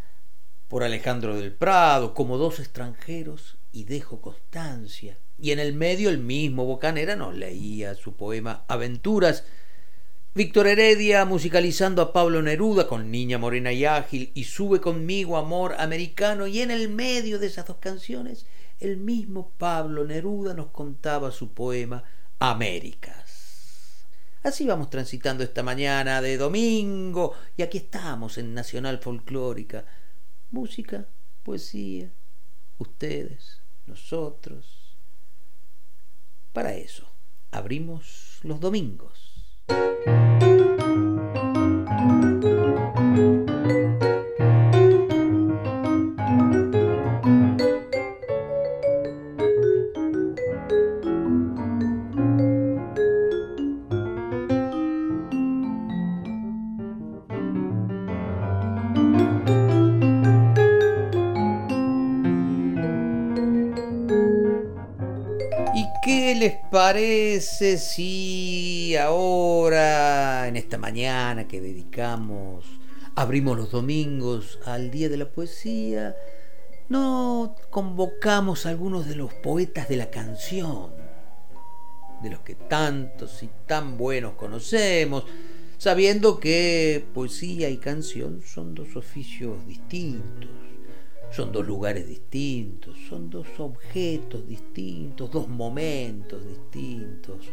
por 0.69 0.85
Alejandro 0.85 1.37
del 1.37 1.53
Prado, 1.53 2.15
como 2.15 2.39
dos 2.39 2.61
extranjeros, 2.61 3.57
y 3.73 3.87
dejo 3.87 4.21
constancia. 4.21 5.19
Y 5.37 5.51
en 5.51 5.59
el 5.59 5.73
medio 5.73 6.11
el 6.11 6.19
mismo 6.19 6.65
Bocanera 6.65 7.17
nos 7.17 7.35
leía 7.35 7.97
su 7.97 8.15
poema 8.15 8.65
Aventuras, 8.69 9.43
Víctor 10.35 10.67
Heredia 10.67 11.27
musicalizando 11.27 12.01
a 12.01 12.15
Pablo 12.15 12.41
Neruda 12.41 12.89
con 12.89 13.11
Niña 13.11 13.37
Morena 13.37 13.71
y 13.71 13.85
Ágil 13.85 14.33
y 14.33 14.45
Sube 14.45 14.81
conmigo 14.81 15.37
Amor 15.37 15.75
Americano 15.79 16.47
y 16.47 16.63
en 16.63 16.71
el 16.71 16.89
medio 16.89 17.39
de 17.39 17.49
esas 17.49 17.67
dos 17.67 17.77
canciones 17.77 18.47
el 18.81 18.97
mismo 18.97 19.53
Pablo 19.59 20.07
Neruda 20.07 20.55
nos 20.55 20.69
contaba 20.69 21.33
su 21.33 21.53
poema 21.53 22.03
Américas. 22.39 24.07
Así 24.43 24.67
vamos 24.67 24.89
transitando 24.89 25.45
esta 25.45 25.63
mañana 25.63 26.23
de 26.23 26.39
domingo 26.39 27.35
y 27.59 27.61
aquí 27.61 27.77
estamos 27.77 28.39
en 28.39 28.55
Nacional 28.55 29.01
Folclórica. 29.01 29.85
Música, 30.51 31.07
poesía, 31.43 32.11
ustedes, 32.79 33.61
nosotros. 33.85 34.97
Para 36.55 36.73
eso 36.73 37.07
abrimos 37.51 38.39
los 38.45 38.61
domingos. 38.61 39.32
¿Y 39.73 40.52
parece 66.73 67.77
si 67.77 68.97
ahora, 68.97 70.49
en 70.49 70.57
esta 70.57 70.79
mañana 70.79 71.47
que 71.47 71.61
dedicamos, 71.61 72.65
abrimos 73.15 73.59
los 73.59 73.71
domingos 73.71 74.59
al 74.65 74.91
Día 74.91 75.11
de 75.11 75.19
la 75.19 75.31
Poesía, 75.31 76.17
no 76.89 77.57
convocamos 77.69 78.65
a 78.65 78.71
algunos 78.71 79.07
de 79.07 79.17
los 79.17 79.35
poetas 79.35 79.87
de 79.91 79.97
la 79.99 80.11
canción, 80.11 80.95
de 82.23 82.31
los 82.31 82.41
que 82.41 82.55
tantos 82.55 83.43
y 83.43 83.51
tan 83.67 83.99
buenos 83.99 84.33
conocemos, 84.33 85.27
sabiendo 85.77 86.41
que 86.41 87.05
poesía 87.13 87.69
y 87.69 87.77
canción 87.77 88.41
son 88.43 88.75
dos 88.75 88.97
oficios 88.97 89.67
distintos? 89.67 90.72
Son 91.35 91.51
dos 91.51 91.67
lugares 91.67 92.07
distintos, 92.07 92.97
son 93.09 93.31
dos 93.31 93.47
objetos 93.59 94.47
distintos, 94.47 95.31
dos 95.31 95.49
momentos 95.49 96.47
distintos, 96.47 97.47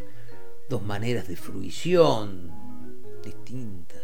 dos 0.68 0.82
maneras 0.82 1.26
de 1.28 1.36
fruición 1.36 2.52
distintas. 3.24 4.02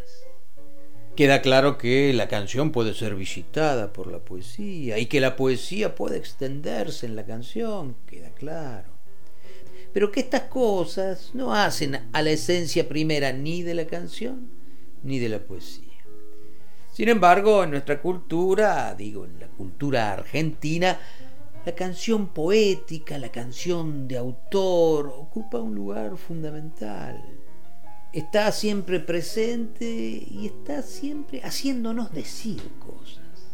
Queda 1.15 1.41
claro 1.41 1.77
que 1.77 2.13
la 2.13 2.27
canción 2.27 2.71
puede 2.71 2.93
ser 2.93 3.15
visitada 3.15 3.93
por 3.93 4.07
la 4.11 4.19
poesía 4.19 4.97
y 4.99 5.07
que 5.07 5.19
la 5.19 5.35
poesía 5.35 5.95
puede 5.95 6.17
extenderse 6.17 7.05
en 7.05 7.15
la 7.15 7.25
canción, 7.25 7.95
queda 8.07 8.29
claro. 8.31 8.89
pero 9.93 10.11
que 10.11 10.19
estas 10.19 10.43
cosas 10.43 11.31
no 11.33 11.53
hacen 11.55 11.99
a 12.13 12.21
la 12.21 12.29
esencia 12.29 12.87
primera 12.87 13.33
ni 13.33 13.63
de 13.63 13.73
la 13.73 13.87
canción 13.87 14.49
ni 15.03 15.17
de 15.17 15.29
la 15.29 15.39
poesía. 15.39 15.86
Sin 16.97 17.09
embargo, 17.09 17.63
en 17.63 17.69
nuestra 17.69 18.01
cultura, 18.01 18.95
digo, 18.95 19.23
en 19.25 19.39
la 19.39 19.47
cultura 19.49 20.13
argentina, 20.13 20.97
la 21.63 21.75
canción 21.75 22.29
poética, 22.29 23.19
la 23.19 23.29
canción 23.29 24.07
de 24.07 24.17
autor, 24.17 25.05
ocupa 25.15 25.59
un 25.59 25.75
lugar 25.75 26.17
fundamental. 26.17 27.23
Está 28.11 28.51
siempre 28.51 28.99
presente 28.99 29.85
y 29.85 30.47
está 30.47 30.81
siempre 30.81 31.39
haciéndonos 31.43 32.11
decir 32.11 32.63
cosas. 32.79 33.45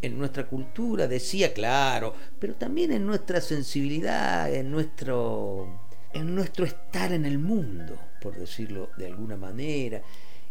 En 0.00 0.16
nuestra 0.16 0.46
cultura 0.46 1.06
decía, 1.06 1.52
claro, 1.52 2.14
pero 2.38 2.54
también 2.54 2.90
en 2.92 3.04
nuestra 3.04 3.42
sensibilidad, 3.42 4.50
en 4.50 4.70
nuestro, 4.70 5.78
en 6.14 6.34
nuestro 6.34 6.64
estar 6.64 7.12
en 7.12 7.26
el 7.26 7.38
mundo, 7.38 7.98
por 8.22 8.34
decirlo 8.34 8.88
de 8.96 9.08
alguna 9.08 9.36
manera. 9.36 10.00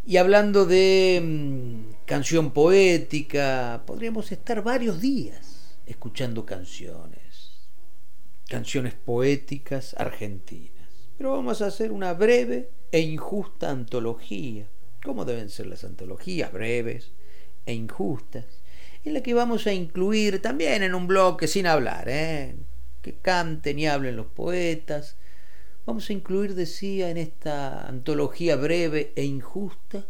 Y 0.03 0.17
hablando 0.17 0.65
de 0.65 1.21
mm, 1.23 2.05
canción 2.05 2.51
poética, 2.51 3.83
podríamos 3.85 4.31
estar 4.31 4.63
varios 4.63 4.99
días 4.99 5.77
escuchando 5.85 6.45
canciones, 6.45 7.51
canciones 8.47 8.95
poéticas 8.95 9.93
argentinas. 9.97 10.89
Pero 11.17 11.33
vamos 11.33 11.61
a 11.61 11.67
hacer 11.67 11.91
una 11.91 12.13
breve 12.13 12.71
e 12.91 13.01
injusta 13.01 13.69
antología, 13.69 14.67
como 15.03 15.23
deben 15.23 15.49
ser 15.49 15.67
las 15.67 15.83
antologías 15.83 16.51
breves 16.51 17.11
e 17.67 17.73
injustas, 17.73 18.45
en 19.03 19.13
la 19.13 19.21
que 19.21 19.35
vamos 19.35 19.67
a 19.67 19.73
incluir 19.73 20.41
también 20.41 20.81
en 20.81 20.95
un 20.95 21.05
bloque 21.05 21.47
sin 21.47 21.67
hablar, 21.67 22.09
¿eh? 22.09 22.55
que 23.03 23.13
canten 23.19 23.77
y 23.77 23.87
hablen 23.87 24.15
los 24.15 24.27
poetas. 24.27 25.17
Vamos 25.85 26.09
a 26.09 26.13
incluir, 26.13 26.55
decía, 26.55 27.09
en 27.09 27.17
esta 27.17 27.87
antología 27.87 28.55
breve 28.55 29.13
e 29.15 29.23
injusta 29.23 30.05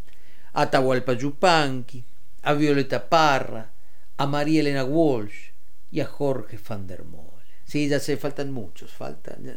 a 0.53 0.69
Tahualpa 0.69 1.13
Yupanqui, 1.13 2.03
a 2.43 2.53
Violeta 2.53 3.07
Parra, 3.07 3.71
a 4.17 4.25
María 4.25 4.61
Elena 4.61 4.83
Walsh, 4.83 5.51
y 5.91 5.99
a 5.99 6.05
Jorge 6.05 6.57
van 6.67 6.87
der 6.87 7.03
Molen. 7.03 7.45
Sí, 7.65 7.87
ya 7.87 7.99
sé, 7.99 8.17
faltan 8.17 8.51
muchos, 8.51 8.91
faltan. 8.91 9.55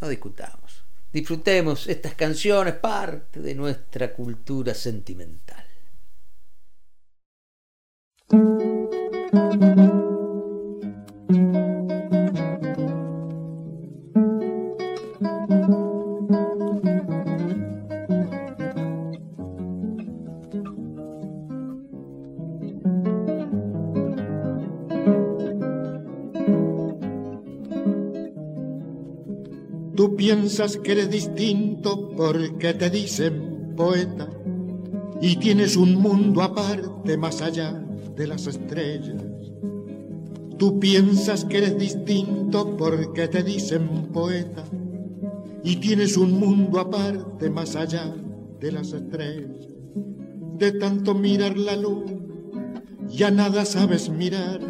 No 0.00 0.08
discutamos. 0.08 0.84
Disfrutemos 1.12 1.86
estas 1.86 2.14
canciones, 2.14 2.74
parte 2.74 3.40
de 3.40 3.54
nuestra 3.54 4.12
cultura 4.12 4.74
sentimental. 4.74 5.64
Piensas 30.34 30.76
que 30.78 30.92
eres 30.92 31.10
distinto 31.10 32.10
porque 32.16 32.74
te 32.74 32.90
dicen 32.90 33.72
poeta 33.76 34.28
y 35.20 35.36
tienes 35.36 35.76
un 35.76 35.94
mundo 35.94 36.42
aparte 36.42 37.16
más 37.16 37.40
allá 37.40 37.72
de 38.16 38.26
las 38.26 38.48
estrellas. 38.48 39.22
Tú 40.58 40.80
piensas 40.80 41.44
que 41.44 41.58
eres 41.58 41.78
distinto 41.78 42.76
porque 42.76 43.28
te 43.28 43.44
dicen 43.44 44.08
poeta 44.12 44.64
y 45.62 45.76
tienes 45.76 46.16
un 46.16 46.32
mundo 46.32 46.80
aparte 46.80 47.48
más 47.48 47.76
allá 47.76 48.12
de 48.58 48.72
las 48.72 48.92
estrellas. 48.92 49.68
De 50.58 50.72
tanto 50.72 51.14
mirar 51.14 51.56
la 51.56 51.76
luz, 51.76 52.10
ya 53.08 53.30
nada 53.30 53.64
sabes 53.64 54.08
mirar. 54.08 54.60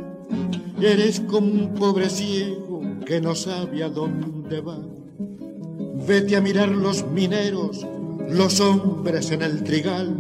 Eres 0.79 1.21
como 1.21 1.51
un 1.51 1.73
pobre 1.73 2.11
ciego 2.11 2.83
que 3.07 3.19
no 3.23 3.35
sabe 3.35 3.83
a 3.83 3.89
dónde 3.89 4.61
va 4.61 4.94
Vete 6.07 6.37
a 6.37 6.41
mirar 6.43 6.69
los 6.69 7.07
mineros, 7.07 7.87
los 8.29 8.61
hombres 8.61 9.31
en 9.31 9.41
el 9.41 9.65
trigal, 9.65 10.15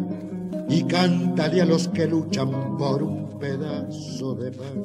y 0.68 0.82
cántale 0.84 1.60
a 1.60 1.66
los 1.66 1.88
que 1.88 2.06
luchan 2.06 2.78
por 2.78 3.02
un 3.02 3.38
pedazo 3.38 4.34
de 4.34 4.50
pan. 4.50 4.82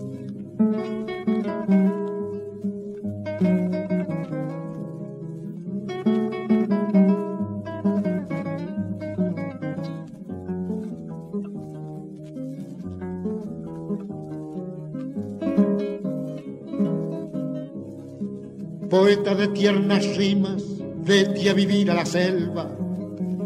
Poeta 18.89 19.35
de 19.35 19.47
tiernas 19.49 20.17
rimas, 20.17 20.68
Vete 21.09 21.49
a 21.49 21.55
vivir 21.55 21.89
a 21.89 21.95
la 21.95 22.05
selva 22.05 22.69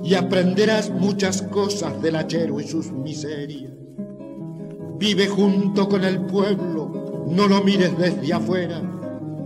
y 0.04 0.16
aprenderás 0.16 0.90
muchas 0.90 1.42
cosas 1.44 2.02
del 2.02 2.18
hachero 2.18 2.60
y 2.60 2.68
sus 2.68 2.92
miserias. 2.92 3.72
Vive 5.00 5.28
junto 5.28 5.88
con 5.88 6.04
el 6.04 6.26
pueblo, 6.26 7.26
no 7.30 7.48
lo 7.48 7.64
mires 7.64 7.98
desde 7.98 8.34
afuera, 8.34 8.82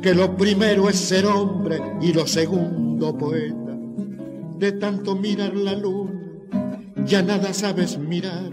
que 0.02 0.16
lo 0.16 0.36
primero 0.36 0.90
es 0.90 0.96
ser 0.96 1.28
hombre 1.28 1.80
y 2.02 2.12
lo 2.12 2.26
segundo 2.26 3.16
poeta. 3.16 3.78
De 4.58 4.72
tanto 4.72 5.16
mirar 5.16 5.54
la 5.54 5.76
luna, 5.76 6.20
ya 7.06 7.22
nada 7.22 7.54
sabes 7.54 8.00
mirar. 8.00 8.52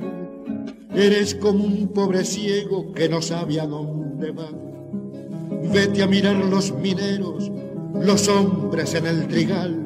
Eres 0.95 1.35
como 1.35 1.65
un 1.65 1.89
pobre 1.89 2.27
ciego 2.27 2.93
que 2.93 3.09
no 3.09 3.23
sabe 3.23 3.59
a 3.61 3.67
dónde 3.67 4.31
va. 4.31 4.51
Vete 5.73 6.03
a 6.03 6.07
mirar 6.07 6.37
los 6.37 6.71
mineros 6.75 7.51
los 7.95 8.29
hombres 8.29 8.95
en 8.95 9.07
el 9.07 9.29
trigal 9.29 9.81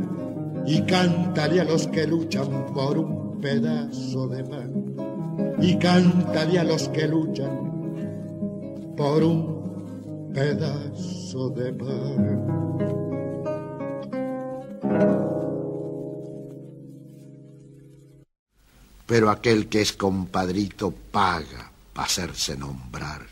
y 0.66 0.82
cántale 0.82 1.60
a 1.60 1.64
los 1.64 1.86
que 1.88 2.06
luchan 2.06 2.66
por 2.74 2.98
un 2.98 3.40
pedazo 3.40 4.28
de 4.28 4.44
pan 4.44 5.54
y 5.60 5.76
cántale 5.78 6.58
a 6.58 6.64
los 6.64 6.88
que 6.88 7.06
luchan 7.06 8.94
por 8.96 9.22
un 9.22 10.30
pedazo 10.34 11.50
de 11.50 11.72
pan. 11.72 12.68
Pero 19.06 19.30
aquel 19.30 19.68
que 19.68 19.80
es 19.80 19.94
compadrito 19.94 20.92
paga 21.10 21.70
para 21.94 22.06
hacerse 22.06 22.58
nombrar. 22.58 23.22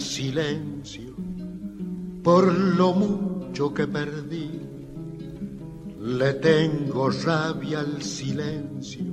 Silencio 0.00 1.14
por 2.22 2.52
lo 2.52 2.92
mucho 2.92 3.72
que 3.72 3.86
perdí. 3.86 4.60
Le 6.00 6.34
tengo 6.34 7.10
rabia 7.10 7.80
al 7.80 8.02
silencio 8.02 9.04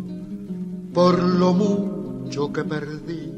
por 0.94 1.22
lo 1.22 1.54
mucho 1.54 2.52
que 2.52 2.64
perdí. 2.64 3.32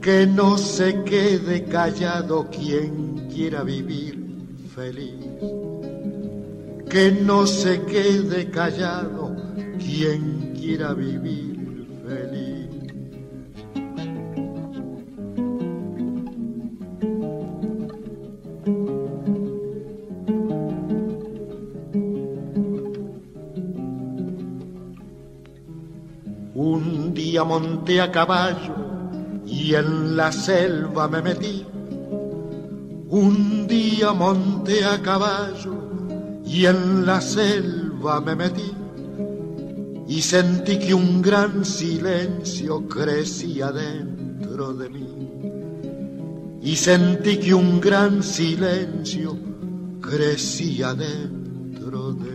Que 0.00 0.26
no 0.26 0.58
se 0.58 1.02
quede 1.04 1.64
callado 1.64 2.48
quien 2.50 3.28
quiera 3.32 3.62
vivir 3.62 4.18
feliz. 4.74 5.26
Que 6.88 7.12
no 7.12 7.46
se 7.46 7.82
quede 7.82 8.50
callado 8.50 9.34
quien 9.78 10.54
quiera 10.58 10.94
vivir 10.94 11.51
monté 27.44 28.00
a 28.00 28.10
caballo 28.10 28.74
y 29.46 29.74
en 29.74 30.16
la 30.16 30.32
selva 30.32 31.08
me 31.08 31.22
metí. 31.22 31.64
Un 33.08 33.66
día 33.66 34.12
monté 34.12 34.84
a 34.84 35.00
caballo 35.02 35.74
y 36.44 36.66
en 36.66 37.04
la 37.06 37.20
selva 37.20 38.20
me 38.20 38.34
metí. 38.34 38.72
Y 40.08 40.20
sentí 40.22 40.78
que 40.78 40.94
un 40.94 41.22
gran 41.22 41.64
silencio 41.64 42.86
crecía 42.88 43.70
dentro 43.70 44.74
de 44.74 44.88
mí. 44.88 45.08
Y 46.62 46.76
sentí 46.76 47.38
que 47.38 47.54
un 47.54 47.80
gran 47.80 48.22
silencio 48.22 49.36
crecía 50.00 50.94
dentro 50.94 52.12
de 52.12 52.30
mí. 52.30 52.31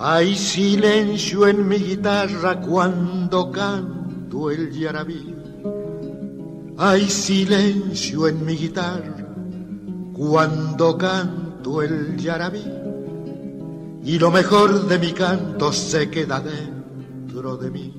Hay 0.00 0.36
silencio 0.36 1.48
en 1.48 1.66
mi 1.66 1.76
guitarra 1.76 2.60
cuando 2.60 3.50
canto 3.50 4.48
el 4.48 4.70
yarabí. 4.70 5.34
Hay 6.76 7.10
silencio 7.10 8.28
en 8.28 8.44
mi 8.44 8.56
guitarra 8.56 9.26
cuando 10.12 10.96
canto 10.96 11.82
el 11.82 12.16
yarabí. 12.16 12.64
Y 14.04 14.20
lo 14.20 14.30
mejor 14.30 14.86
de 14.86 15.00
mi 15.00 15.10
canto 15.10 15.72
se 15.72 16.08
queda 16.08 16.40
dentro 16.40 17.56
de 17.56 17.70
mí. 17.70 17.92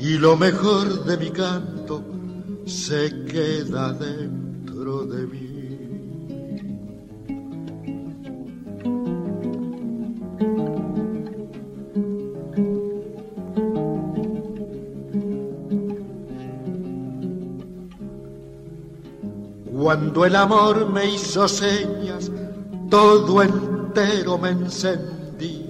Y 0.00 0.18
lo 0.18 0.36
mejor 0.36 1.04
de 1.04 1.16
mi 1.18 1.30
canto 1.30 2.02
se 2.66 3.24
queda 3.26 3.92
dentro 3.92 5.04
de 5.04 5.26
mí. 5.26 5.47
Cuando 19.88 20.26
el 20.26 20.36
amor 20.36 20.90
me 20.90 21.14
hizo 21.14 21.48
señas, 21.48 22.30
todo 22.90 23.42
entero 23.42 24.36
me 24.36 24.50
encendí. 24.50 25.64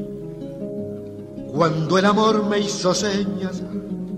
Cuando 1.53 1.97
el 1.99 2.05
amor 2.05 2.45
me 2.45 2.59
hizo 2.59 2.93
señas, 2.93 3.63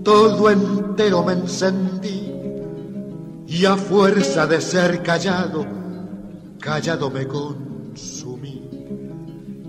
todo 0.03 0.49
entero 0.49 1.23
me 1.23 1.33
encendí. 1.33 2.33
Y 3.45 3.63
a 3.65 3.77
fuerza 3.77 4.47
de 4.47 4.59
ser 4.59 5.03
callado, 5.03 5.67
callado 6.59 7.11
me 7.11 7.27
consumí. 7.27 8.67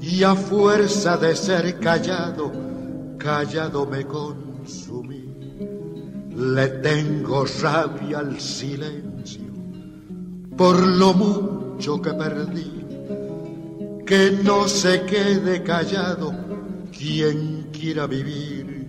Y 0.00 0.22
a 0.22 0.34
fuerza 0.34 1.18
de 1.18 1.36
ser 1.36 1.78
callado, 1.78 2.50
callado 3.18 3.84
me 3.84 4.06
consumí. 4.06 5.26
Le 6.34 6.68
tengo 6.68 7.44
rabia 7.60 8.20
al 8.20 8.40
silencio 8.40 9.11
por 10.56 10.86
lo 10.86 11.14
mucho 11.14 12.00
que 12.00 12.12
perdí, 12.12 12.84
que 14.06 14.38
no 14.42 14.68
se 14.68 15.04
quede 15.04 15.62
callado 15.62 16.34
quien 16.96 17.68
quiera 17.72 18.06
vivir 18.06 18.86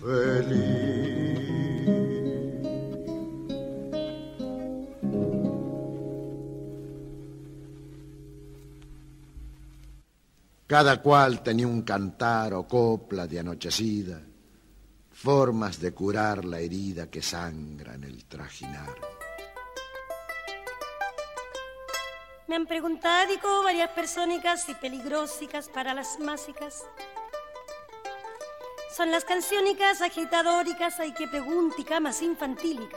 feliz. 0.00 0.98
Cada 10.66 11.00
cual 11.00 11.42
tenía 11.42 11.66
un 11.66 11.80
cantar 11.80 12.52
o 12.52 12.68
copla 12.68 13.26
de 13.26 13.40
anochecida, 13.40 14.20
formas 15.10 15.80
de 15.80 15.92
curar 15.92 16.44
la 16.44 16.60
herida 16.60 17.08
que 17.08 17.22
sangra 17.22 17.94
en 17.94 18.04
el 18.04 18.26
trajinar. 18.26 19.17
Me 22.48 22.56
han 22.56 22.64
preguntado 22.64 23.62
varias 23.62 23.90
persónicas 23.90 24.66
y 24.70 24.74
peligrosicas 24.74 25.68
para 25.68 25.92
las 25.92 26.18
másicas. 26.18 26.86
Son 28.96 29.10
las 29.10 29.26
canciónicas 29.26 30.00
agitadóricas, 30.00 30.98
hay 30.98 31.12
que 31.12 31.28
preguntica 31.28 32.00
más 32.00 32.22
infantílica. 32.22 32.96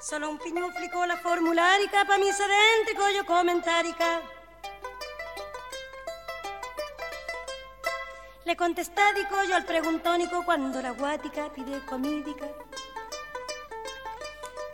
Solo 0.00 0.30
un 0.30 0.38
piñuflico 0.38 1.04
la 1.04 1.18
formulárica, 1.18 2.06
pa' 2.06 2.16
mi 2.16 2.32
sedéntrico 2.32 3.10
yo 3.14 3.26
comentárica. 3.26 4.22
Le 8.46 8.56
contestádico 8.56 9.44
yo 9.46 9.54
al 9.54 9.66
preguntónico 9.66 10.46
cuando 10.46 10.80
la 10.80 10.92
guática 10.92 11.52
pide 11.52 11.84
comídica. 11.84 12.46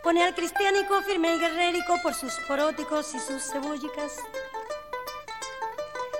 Pone 0.05 0.23
al 0.23 0.35
cristiánico 0.35 1.01
firme 1.01 1.33
y 1.33 1.39
guerrérico 1.39 1.99
por 2.03 2.13
sus 2.13 2.35
poróticos 2.47 3.15
y 3.15 3.19
sus 3.19 3.41
cebollicas. 3.51 4.17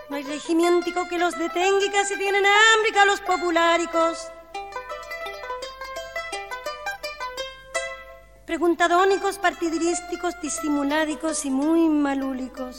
No 0.10 0.16
hay 0.16 0.24
regimiéntico 0.24 1.08
que 1.08 1.20
los 1.20 1.38
detenga 1.38 1.86
y 1.86 2.18
tienen 2.18 2.44
hambre 2.48 3.06
los 3.06 3.22
populáricos. 3.22 4.28
Preguntadónicos, 8.48 9.38
partidirísticos, 9.38 10.34
disimuládicos 10.42 11.46
y 11.46 11.52
muy 11.52 11.88
malúlicos. 11.88 12.78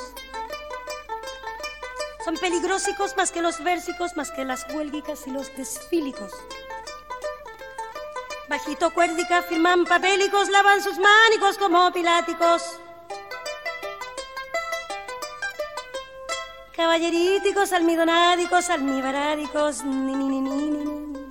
Son 2.25 2.37
peligrosicos 2.37 3.17
más 3.17 3.31
que 3.31 3.43
los 3.43 3.63
versicos, 3.63 4.17
más 4.17 4.33
que 4.33 4.45
las 4.45 4.67
huélgicas 4.75 5.25
y 5.29 5.31
los 5.31 5.57
desfílicos. 5.57 6.33
Bajito 8.49 8.93
cuérdica 8.93 9.43
firman 9.43 9.85
papélicos, 9.85 10.49
lavan 10.49 10.81
sus 10.81 10.97
mánicos 10.99 11.59
como 11.59 11.91
piláticos. 11.93 12.79
Caballeríticos, 16.77 17.73
almidonádicos, 17.73 18.71
almibarádicos, 18.71 19.83
ni 19.83 20.15
ni 20.15 20.29
ni 20.29 20.41
ni 20.41 20.71
ni. 20.71 21.27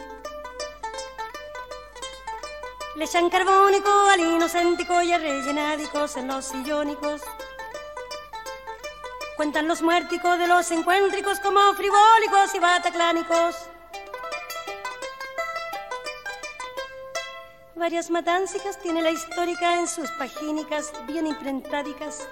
Le 2.97 3.05
echan 3.05 3.29
carbónico 3.29 3.89
al 4.09 4.19
inocéntico 4.19 5.01
y 5.01 5.13
a 5.13 5.17
rellenádicos 5.17 6.17
en 6.17 6.27
los 6.27 6.45
sillónicos. 6.45 7.21
Cuentan 9.37 9.69
los 9.69 9.81
muérticos 9.81 10.37
de 10.37 10.47
los 10.47 10.69
encuéntricos 10.71 11.39
como 11.39 11.73
frivólicos 11.75 12.53
y 12.55 12.59
bataclánicos. 12.59 13.55
Varias 17.75 18.09
matáncicas 18.09 18.79
tiene 18.79 19.01
la 19.01 19.11
histórica 19.11 19.77
en 19.77 19.87
sus 19.87 20.09
pagínicas 20.11 20.93
bien 21.07 21.27
imprentádicas. 21.27 22.25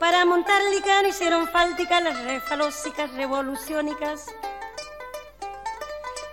Para 0.00 0.24
montar 0.24 0.62
licano 0.70 1.08
hicieron 1.08 1.46
fáltica 1.48 2.00
las 2.00 2.24
refalósicas 2.24 3.12
revoluciónicas. 3.12 4.28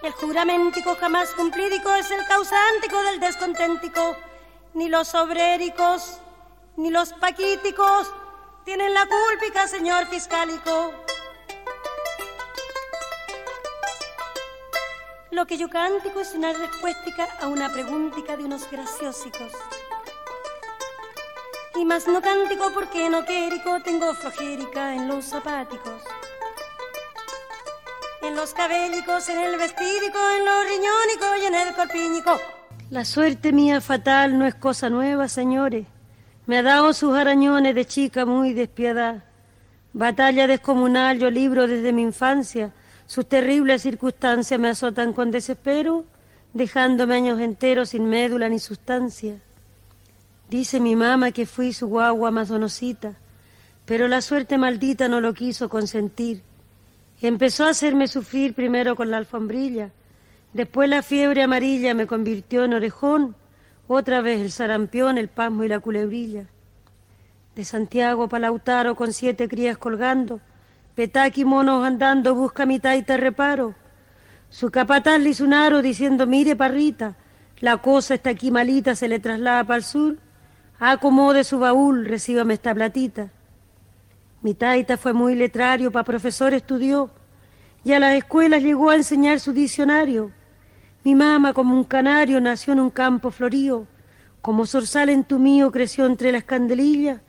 El 0.04 0.14
juramentico 0.14 0.96
jamás 0.96 1.32
cumplídico 1.32 1.94
es 1.96 2.10
el 2.12 2.26
causántico 2.28 3.04
del 3.04 3.20
desconténtico. 3.20 4.16
Ni 4.74 4.88
los 4.88 5.14
obréricos, 5.16 6.20
ni 6.78 6.92
los 6.92 7.12
paquíticos 7.12 8.10
tienen 8.64 8.94
la 8.94 9.06
cúlpica, 9.06 9.68
señor 9.68 10.06
fiscálico. 10.06 10.94
Lo 15.36 15.46
que 15.46 15.58
yo 15.58 15.70
cántico 15.70 16.22
es 16.22 16.34
una 16.34 16.54
respuesta 16.54 17.28
a 17.42 17.50
una 17.50 17.70
preguntica 17.70 18.38
de 18.38 18.46
unos 18.46 18.72
graciosicos. 18.72 19.52
Y 21.76 21.84
más 21.84 22.08
no 22.08 22.22
cántico 22.22 22.72
porque 22.74 23.10
no 23.10 23.26
quérico 23.26 23.82
tengo 23.84 24.14
flojérica 24.14 24.96
en 24.96 25.10
los 25.10 25.26
zapáticos. 25.26 26.02
En 28.24 28.34
los 28.38 28.54
cabélicos, 28.54 29.28
en 29.28 29.40
el 29.40 29.58
vestídico, 29.58 30.18
en 30.38 30.46
los 30.46 30.64
riñónicos 30.70 31.44
y 31.44 31.46
en 31.48 31.56
el 31.56 31.76
corpínico. 31.76 32.40
La 32.90 33.04
suerte 33.04 33.52
mía 33.52 33.82
fatal 33.82 34.40
no 34.40 34.46
es 34.46 34.56
cosa 34.56 34.90
nueva, 34.90 35.28
señores. 35.28 35.86
Me 36.46 36.60
ha 36.60 36.64
dado 36.64 36.94
sus 36.94 37.14
arañones 37.14 37.76
de 37.76 37.84
chica 37.84 38.26
muy 38.26 38.54
despiadada. 38.54 39.26
Batalla 39.92 40.48
descomunal 40.48 41.20
yo 41.20 41.30
libro 41.30 41.68
desde 41.68 41.92
mi 41.92 42.04
infancia 42.04 42.72
sus 43.08 43.28
terribles 43.28 43.82
circunstancias 43.84 44.60
me 44.60 44.70
azotan 44.70 45.14
con 45.14 45.32
desespero, 45.32 46.06
dejándome 46.54 47.16
años 47.16 47.40
enteros 47.40 47.90
sin 47.90 48.10
médula 48.10 48.50
ni 48.50 48.60
sustancia. 48.60 49.40
Dice 50.50 50.80
mi 50.80 50.96
mamá 50.96 51.32
que 51.32 51.46
fui 51.46 51.74
su 51.74 51.88
guagua 51.88 52.32
más 52.32 52.50
donosita, 52.50 53.16
pero 53.86 54.08
la 54.08 54.22
suerte 54.22 54.58
maldita 54.58 55.08
no 55.08 55.22
lo 55.22 55.34
quiso 55.34 55.70
consentir. 55.70 56.42
Empezó 57.22 57.66
a 57.66 57.70
hacerme 57.70 58.08
sufrir 58.08 58.54
primero 58.54 58.96
con 58.96 59.12
la 59.12 59.18
alfombrilla, 59.18 59.92
después 60.54 60.90
la 60.90 61.02
fiebre 61.02 61.44
amarilla 61.44 61.94
me 61.94 62.08
convirtió 62.08 62.64
en 62.66 62.74
orejón, 62.74 63.36
otra 63.88 64.22
vez 64.22 64.42
el 64.42 64.52
sarampión, 64.52 65.18
el 65.18 65.28
pasmo 65.28 65.64
y 65.64 65.68
la 65.68 65.80
culebrilla. 65.80 66.48
De 67.56 67.64
Santiago 67.64 68.28
para 68.28 68.48
Lautaro 68.48 68.96
con 68.96 69.14
siete 69.14 69.48
crías 69.48 69.78
colgando, 69.78 70.42
petaki 70.96 71.44
monos 71.44 71.86
andando, 71.86 72.34
busca 72.34 72.66
mi 72.66 72.80
taita 72.80 73.18
reparo. 73.18 73.76
Su 74.50 74.72
capataz 74.72 75.20
le 75.20 75.36
un 75.44 75.54
aro 75.54 75.82
diciendo, 75.82 76.26
mire 76.26 76.56
parrita, 76.56 77.16
la 77.60 77.78
cosa 77.78 78.16
está 78.16 78.30
aquí 78.30 78.50
malita, 78.50 78.96
se 78.96 79.08
le 79.10 79.20
traslada 79.20 79.64
para 79.66 79.78
el 79.78 79.84
sur. 79.84 80.18
Acomode 80.80 81.44
su 81.44 81.60
baúl, 81.60 82.06
recíbame 82.06 82.54
esta 82.54 82.74
platita. 82.74 83.30
Mi 84.42 84.54
taita 84.54 84.98
fue 84.98 85.14
muy 85.14 85.36
letrario, 85.36 85.92
pa' 85.92 86.04
profesor 86.04 86.54
estudió, 86.54 87.10
y 87.84 87.94
a 87.94 88.00
las 88.00 88.16
escuelas 88.16 88.62
llegó 88.62 88.90
a 88.90 88.96
enseñar 88.96 89.40
su 89.40 89.52
diccionario. 89.52 90.32
Mi 91.04 91.16
mamá, 91.16 91.54
como 91.54 91.76
un 91.76 91.84
canario, 91.84 92.40
nació 92.40 92.74
en 92.74 92.80
un 92.80 92.90
campo 92.90 93.32
florío, 93.32 93.88
como 94.42 94.66
zorzal 94.66 95.10
en 95.10 95.24
tu 95.24 95.40
mío 95.40 95.72
creció 95.72 96.06
entre 96.06 96.32
las 96.32 96.44
candelillas, 96.44 97.22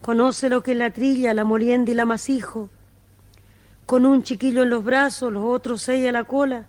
conoce 0.00 0.48
lo 0.48 0.62
que 0.62 0.72
es 0.72 0.78
la 0.78 0.90
trilla, 0.90 1.34
la 1.34 1.44
molienda 1.44 1.90
y 1.92 1.94
la 1.94 2.04
masijo. 2.04 2.70
Con 3.92 4.06
un 4.06 4.22
chiquillo 4.22 4.62
en 4.62 4.70
los 4.70 4.82
brazos, 4.82 5.30
los 5.30 5.44
otros 5.44 5.82
seis 5.82 6.08
a 6.08 6.12
la 6.12 6.24
cola, 6.24 6.64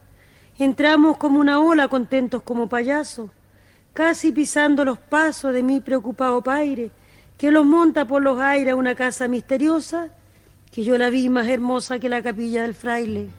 entramos 0.59 1.15
como 1.15 1.39
una 1.39 1.61
ola 1.61 1.87
contentos 1.87 2.43
como 2.43 2.67
payasos, 2.67 3.29
casi 3.93 4.33
pisando 4.33 4.83
los 4.83 4.97
pasos 4.97 5.53
de 5.53 5.63
mi 5.63 5.79
preocupado 5.79 6.41
paire, 6.41 6.91
que 7.37 7.49
los 7.49 7.65
monta 7.65 8.03
por 8.03 8.21
los 8.21 8.41
aires 8.41 8.73
a 8.73 8.75
una 8.75 8.93
casa 8.93 9.29
misteriosa, 9.29 10.09
que 10.69 10.83
yo 10.83 10.97
la 10.97 11.09
vi 11.09 11.29
más 11.29 11.47
hermosa 11.47 11.97
que 11.97 12.09
la 12.09 12.21
capilla 12.21 12.63
del 12.63 12.73
fraile. 12.73 13.29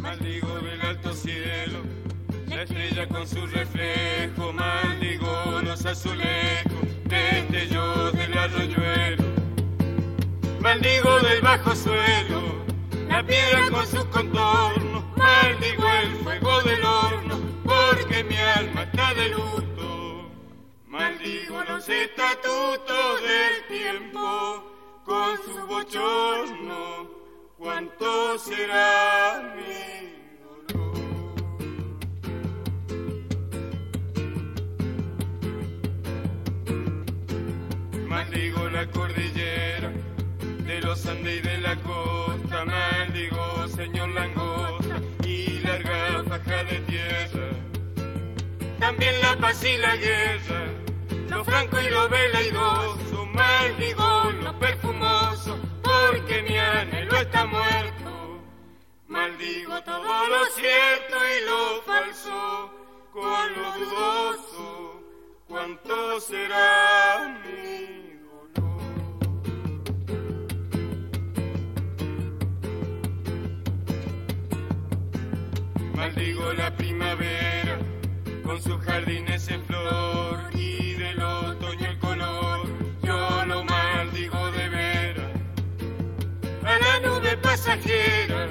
Maldigo 0.00 0.58
del 0.58 0.80
alto 0.80 1.12
cielo, 1.12 1.82
la 2.48 2.62
estrella 2.64 3.06
con 3.06 3.28
su 3.28 3.46
reflejo, 3.46 4.52
maldigo 4.52 5.60
los 5.62 5.86
azulejos, 5.86 6.69
destellos 7.30 8.12
del 8.12 8.38
arroyuelo, 8.38 9.24
maldigo 10.60 11.20
del 11.20 11.40
bajo 11.40 11.74
suelo, 11.74 12.64
la 13.08 13.22
piedra 13.22 13.70
con 13.70 13.86
sus 13.86 14.04
contornos, 14.06 15.04
maldigo 15.16 15.88
el 16.02 16.16
fuego 16.22 16.62
del 16.62 16.84
horno, 16.84 17.40
porque 17.64 18.24
mi 18.24 18.36
alma 18.36 18.82
está 18.82 19.14
de 19.14 19.28
luto. 19.30 20.30
Maldigo 20.86 21.62
los 21.64 21.88
estatutos 21.88 23.22
del 23.22 23.78
tiempo, 23.78 24.64
con 25.04 25.36
su 25.44 25.66
bochorno, 25.66 27.10
cuánto 27.58 28.38
será 28.38 29.54
mi 29.56 30.09
la 38.80 38.86
cordillera 38.92 39.92
de 40.40 40.80
los 40.80 41.04
Andes 41.04 41.38
y 41.38 41.40
de 41.40 41.58
la 41.58 41.76
costa, 41.82 42.64
maldigo 42.64 43.68
señor 43.68 44.08
langosta 44.08 44.96
y 45.22 45.58
larga 45.58 46.24
faja 46.26 46.64
de 46.64 46.78
tierra. 46.88 47.48
También 48.78 49.20
la 49.20 49.36
paz 49.36 49.62
y 49.64 49.76
la 49.76 49.96
guerra, 49.96 50.62
lo 51.28 51.44
franco 51.44 51.78
y 51.78 51.90
lo 51.90 52.08
veleidoso, 52.08 53.26
maldigo 53.26 54.30
lo 54.44 54.58
perfumoso, 54.58 55.58
porque 55.82 56.42
mi 56.48 56.56
anhelo 56.56 57.16
está 57.18 57.44
muerto. 57.44 58.40
Maldigo 59.08 59.82
todo 59.82 60.28
lo 60.34 60.46
cierto 60.58 61.16
y 61.36 61.44
lo 61.44 61.82
falso, 61.82 62.70
con 63.12 63.46
lo 63.56 63.68
dudoso, 63.78 65.02
cuánto 65.48 66.18
será 66.20 67.40
mi 67.44 67.99
Maldigo 76.10 76.52
la 76.54 76.74
primavera 76.76 77.78
con 78.42 78.60
sus 78.60 78.82
jardines 78.84 79.48
en 79.48 79.64
flor 79.64 80.40
y 80.54 80.94
del 80.94 81.22
otoño 81.22 81.88
el 81.88 81.98
color. 82.00 82.66
Yo 83.04 83.44
lo 83.46 83.62
maldigo 83.62 84.50
de 84.50 84.68
veras. 84.70 85.30
A 86.64 86.78
la 86.80 87.00
nube 87.06 87.36
pasajera 87.36 88.48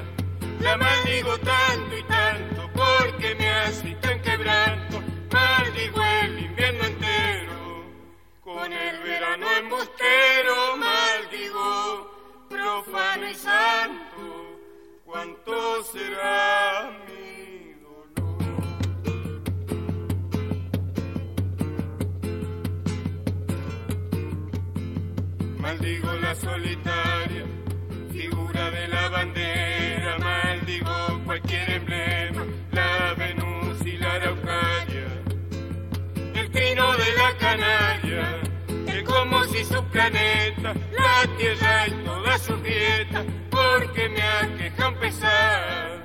la 0.62 0.78
maldigo 0.78 1.38
tanto 1.40 1.98
y 1.98 2.04
tanto 2.04 2.70
porque 2.74 3.36
me 3.36 3.50
hace 3.50 3.94
tan 3.96 4.22
quebranto. 4.22 5.04
Maldigo 5.30 6.02
el 6.24 6.40
invierno 6.40 6.86
entero 6.86 7.84
con 8.42 8.72
el 8.72 9.00
verano 9.04 9.46
embustero. 9.58 10.78
Maldigo 10.78 12.48
profano 12.50 13.30
y 13.30 13.36
santo. 13.36 14.10
¿Cuánto 15.04 15.84
será 15.84 17.09
Maldigo 25.70 26.12
la 26.14 26.34
solitaria 26.34 27.46
figura 28.12 28.72
de 28.72 28.88
la 28.88 29.08
bandera, 29.10 30.18
maldigo 30.18 31.22
cualquier 31.26 31.70
emblema, 31.70 32.44
la 32.72 33.14
Venus 33.14 33.86
y 33.86 33.98
la 33.98 34.14
Araucaria, 34.14 35.08
el 36.34 36.50
trino 36.50 36.98
de 36.98 37.14
la 37.14 37.38
Canaria, 37.38 38.42
que 38.88 39.04
como 39.04 39.44
si 39.44 39.64
su 39.64 39.84
planeta, 39.90 40.74
la 40.74 41.38
Tierra 41.38 41.88
y 41.88 41.92
todas 42.04 42.42
sus 42.42 42.64
dietas, 42.64 43.26
porque 43.52 44.10
me 44.10 44.24
aquejan 44.24 44.96
pesar. 44.96 46.04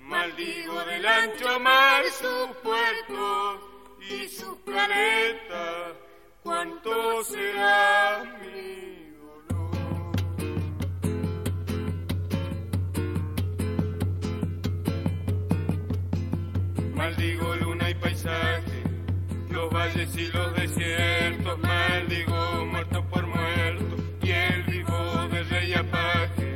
Maldigo 0.00 0.84
del 0.84 1.06
ancho 1.06 1.58
mar 1.60 2.04
sus 2.10 2.48
puertos 2.62 3.60
y 4.10 4.28
sus 4.28 4.54
planetas, 4.66 5.96
cuánto 6.48 7.24
será 7.24 8.24
mi 8.40 8.88
Maldigo 16.94 17.54
luna 17.56 17.90
y 17.90 17.94
paisaje, 17.94 18.82
los 19.50 19.70
valles 19.70 20.16
y 20.16 20.26
los 20.28 20.54
desiertos. 20.56 21.58
Maldigo 21.60 22.64
muerto 22.64 23.04
por 23.10 23.26
muerto 23.26 23.96
y 24.22 24.30
el 24.30 24.62
vivo 24.64 25.28
del 25.30 25.48
rey 25.50 25.74
apaje. 25.74 26.50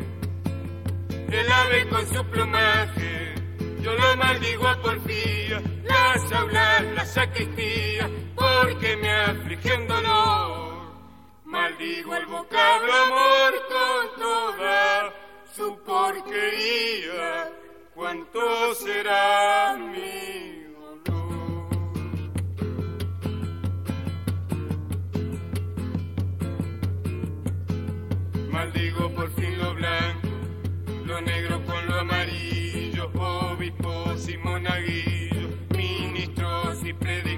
El 1.29 1.53
ave 1.53 1.89
con 1.91 2.07
su 2.07 2.25
plumaje, 2.25 3.35
yo 3.83 3.95
lo 3.95 4.17
maldigo 4.17 4.67
a 4.67 4.77
porfía. 4.81 5.63
Las 5.85 6.33
aulas, 6.33 6.83
la 6.97 7.05
sacristía, 7.05 8.11
Maldigo 11.45 12.17
el 12.17 12.27
vocablo 12.27 12.93
amor 12.93 13.55
con 13.69 14.21
toda 14.21 15.13
su 15.55 15.79
porquería 15.85 17.53
cuánto 17.95 18.75
será 18.75 19.77
mi 19.79 20.65
dolor. 21.05 21.69
Maldigo 28.51 29.11
por 29.15 29.31
fin 29.35 29.59
lo 29.59 29.75
blanco, 29.75 30.29
lo 31.07 31.21
negro 31.21 31.65
con 31.65 31.87
lo 31.87 32.01
amarillo, 32.01 33.11
obispos 33.15 34.29
y 34.29 34.37
monaguillos, 34.39 35.51
ministros 35.77 36.85
y 36.85 36.93
predicando. 36.93 37.32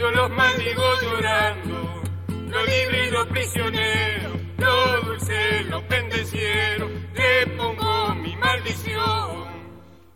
Yo 0.00 0.10
los 0.12 0.30
maldigo 0.30 0.82
llorando, 1.02 2.02
lo 2.48 2.64
libre 2.64 3.06
y 3.06 3.10
lo 3.10 3.28
prisionero, 3.28 4.30
lo 4.56 5.02
dulce, 5.02 5.62
lo 5.64 5.86
pendenciero, 5.88 6.88
le 7.12 7.46
pongo 7.48 8.14
mi 8.14 8.34
maldición 8.36 9.46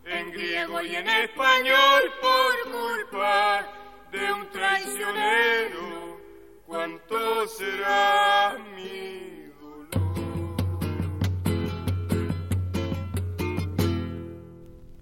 en 0.05 0.31
griego 0.31 0.81
y 0.81 0.95
en 0.95 1.07
español 1.07 2.01
por 2.19 2.71
culpa 2.71 3.67
de 4.11 4.33
un 4.33 4.49
traicionero. 4.49 6.19
¿Cuánto 6.65 7.47
será 7.47 8.57
mi 8.75 9.51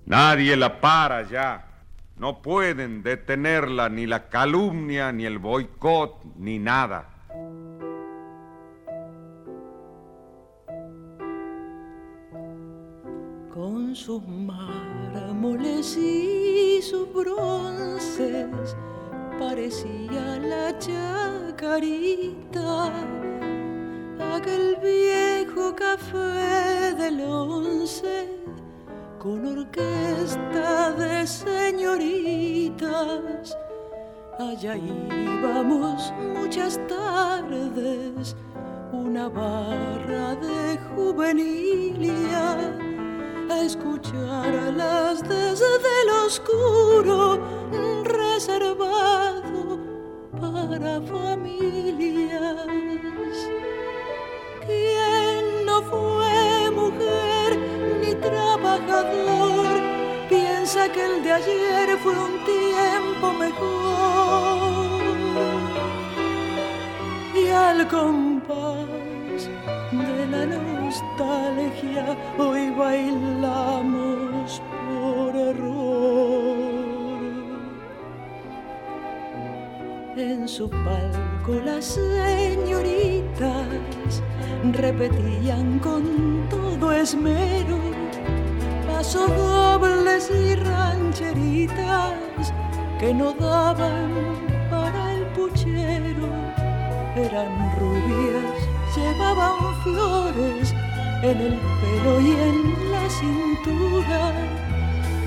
Nadie 0.05 0.57
la 0.57 0.81
para 0.81 1.21
ya. 1.21 1.72
No 2.23 2.41
pueden 2.41 3.03
detenerla 3.03 3.89
ni 3.89 4.05
la 4.05 4.29
calumnia, 4.29 5.11
ni 5.11 5.25
el 5.25 5.39
boicot, 5.39 6.23
ni 6.37 6.57
nada. 6.57 7.09
Con 13.53 13.93
sus 13.93 14.25
mármoles 14.25 15.97
y 15.97 16.81
sus 16.81 17.13
bronces 17.13 18.77
parecía 19.37 20.39
la 20.39 20.79
chacarita, 20.79 21.83
aquel 24.33 24.77
viejo 24.81 25.75
café 25.75 26.93
del 26.95 27.19
once 27.19 28.29
con 29.23 29.45
orquesta 29.57 30.91
de 30.91 31.25
señoritas. 31.25 32.85
Allá 34.37 34.75
íbamos 34.75 36.11
muchas 36.35 36.77
tardes, 36.89 38.35
una 38.91 39.29
barra 39.29 40.35
de 40.35 40.77
juvenilia, 40.93 42.75
a 43.49 43.61
escuchar 43.61 44.53
a 44.67 44.71
las 44.71 45.23
desde 45.23 46.01
el 46.03 46.09
oscuro 46.25 47.39
reservado 48.03 49.79
para 50.41 51.01
familias. 51.01 52.67
¿Quién 54.65 55.65
no 55.65 55.81
fue 55.83 56.71
mujer 56.71 57.32
Piensa 60.29 60.91
que 60.91 61.05
el 61.05 61.23
de 61.23 61.31
ayer 61.31 61.97
fue 62.01 62.13
un 62.13 62.43
tiempo 62.43 63.33
mejor. 63.33 65.01
Y 67.35 67.49
al 67.49 67.87
compás 67.87 69.47
de 69.91 70.25
la 70.27 70.45
nostalgia 70.47 72.17
hoy 72.39 72.71
bailamos 72.71 74.61
por 74.87 75.35
error. 75.35 76.73
En 80.17 80.47
su 80.47 80.69
palco 80.69 81.53
las 81.63 81.85
señoritas 81.85 83.67
repetían 84.71 85.79
con 85.79 86.47
todo 86.49 86.91
esmero 86.91 87.77
pasos 88.93 89.27
dobles 89.35 90.29
y 90.29 90.55
rancheritas 90.55 92.53
que 92.99 93.13
no 93.13 93.33
daban 93.33 94.11
para 94.69 95.13
el 95.15 95.25
puchero. 95.35 96.27
Eran 97.15 97.51
rubias, 97.79 98.57
llevaban 98.95 99.57
flores 99.83 100.73
en 101.23 101.37
el 101.47 101.55
pelo 101.81 102.13
y 102.21 102.31
en 102.49 102.57
la 102.91 103.05
cintura. 103.09 104.21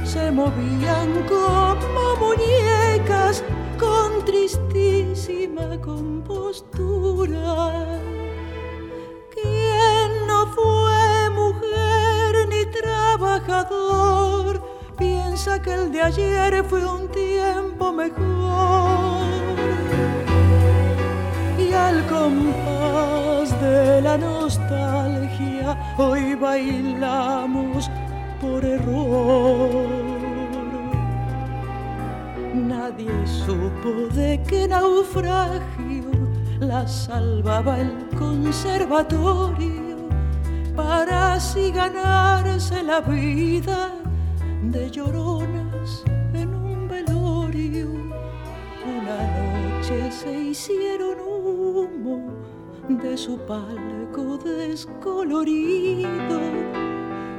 Se 0.04 0.30
movían 0.30 1.10
como 1.28 2.04
muñecas 2.24 3.42
con 3.78 4.24
tristísima 4.24 5.80
compostura. 5.80 7.46
Trabajador? 12.70 14.62
Piensa 14.98 15.60
que 15.60 15.74
el 15.74 15.92
de 15.92 16.02
ayer 16.02 16.64
fue 16.64 16.84
un 16.84 17.08
tiempo 17.08 17.92
mejor. 17.92 19.26
Y 21.58 21.72
al 21.72 22.06
compás 22.06 23.60
de 23.60 24.00
la 24.00 24.16
nostalgia, 24.16 25.94
hoy 25.98 26.34
bailamos 26.34 27.90
por 28.40 28.64
error. 28.64 29.86
Nadie 32.54 33.26
supo 33.26 34.08
de 34.14 34.40
qué 34.48 34.66
naufragio 34.66 36.10
la 36.60 36.88
salvaba 36.88 37.78
el 37.78 38.08
conservatorio 38.18 39.85
para 40.76 41.34
así 41.34 41.70
ganarse 41.70 42.82
la 42.82 43.00
vida 43.00 43.90
de 44.62 44.90
lloronas 44.90 46.04
en 46.34 46.54
un 46.54 46.86
velorio. 46.88 47.88
Una 48.84 49.18
noche 49.38 50.12
se 50.12 50.32
hicieron 50.32 51.18
humo 51.20 52.30
de 52.88 53.16
su 53.16 53.38
palco 53.38 54.36
descolorido 54.38 56.08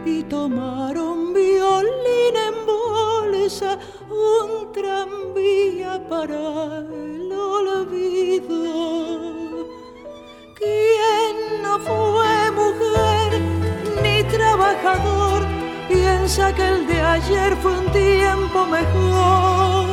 y 0.05 0.23
tomaron 0.23 1.33
violín 1.33 2.35
en 2.47 2.65
bolsa 2.65 3.77
un 4.09 4.71
tranvía 4.71 6.01
para 6.09 6.79
el 6.79 7.31
olvido. 7.31 8.57
¿Quién 10.55 11.65
trabajador? 14.67 15.45
Piensa 15.87 16.53
que 16.53 16.67
el 16.67 16.87
de 16.87 17.01
ayer 17.01 17.55
fue 17.57 17.77
un 17.79 17.91
tiempo 17.91 18.65
mejor. 18.65 19.85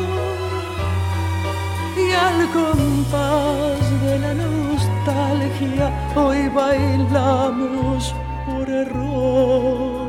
Y 1.97 2.13
al 2.13 2.49
compás 2.51 4.03
de 4.03 4.19
la 4.19 4.35
nostalgia, 4.35 5.93
hoy 6.17 6.49
bailamos 6.49 8.15
por 8.47 8.69
error. 8.69 10.04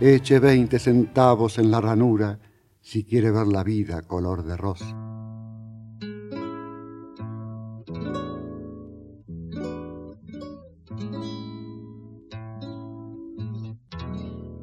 Eche 0.00 0.38
veinte 0.38 0.78
centavos 0.78 1.58
en 1.58 1.72
la 1.72 1.80
ranura 1.80 2.38
si 2.80 3.04
quiere 3.04 3.32
ver 3.32 3.48
la 3.48 3.64
vida 3.64 4.02
color 4.02 4.44
de 4.44 4.56
rosa. 4.56 4.86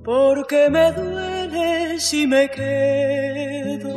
Porque 0.05 0.69
me 0.69 0.91
duele 0.93 1.99
si 1.99 2.25
me 2.27 2.49
quedo, 2.49 3.89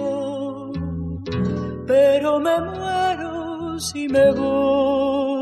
pero 1.87 2.41
me 2.41 2.61
muero 2.61 3.79
si 3.79 4.09
me 4.09 4.33
voy. 4.33 5.38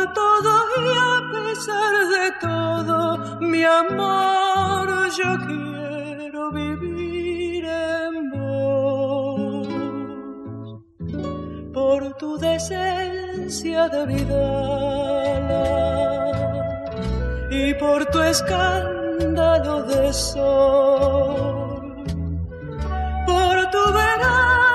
Por 0.00 0.14
todo 0.14 0.52
y 0.78 0.88
a 0.96 1.16
pesar 1.30 1.92
de 2.08 2.26
todo, 2.40 2.98
mi 3.40 3.62
amor, 3.64 4.88
yo 5.10 5.30
quiero 5.46 6.50
vivir 6.52 7.66
en 7.66 8.30
vos. 8.30 9.68
Por 11.74 12.14
tu 12.16 12.38
decencia 12.38 13.90
de 13.90 14.06
vida 14.06 14.42
y 17.50 17.74
por 17.74 18.06
tu 18.06 18.22
escándalo 18.22 19.82
de 19.82 20.12
sol. 20.14 22.04
Por 23.26 23.70
tu 23.70 23.92
verano 23.92 24.69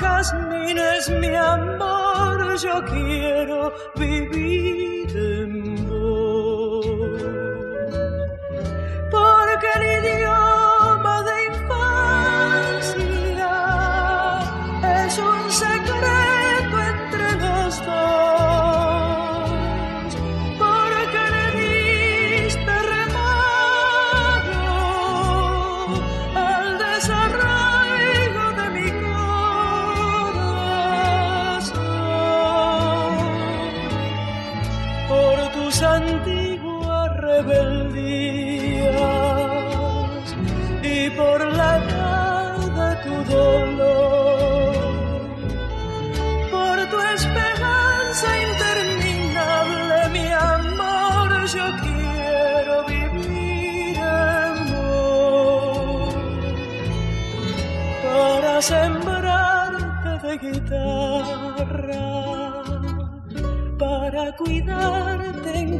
jazmines, 0.00 1.10
mi 1.20 1.34
amor, 1.34 2.56
yo 2.58 2.82
quiero 2.84 3.72
vivir 3.96 5.33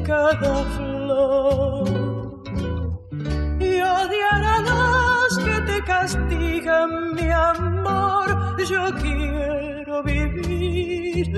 cada 0.05 0.65
flor 0.77 1.89
y 3.59 3.81
odiar 3.81 4.45
a 4.45 4.61
los 4.61 5.39
que 5.39 5.61
te 5.73 5.85
castigan, 5.85 7.15
mi 7.15 7.31
amor. 7.31 8.57
Yo 8.69 8.85
quiero 9.01 10.03
vivir 10.03 11.29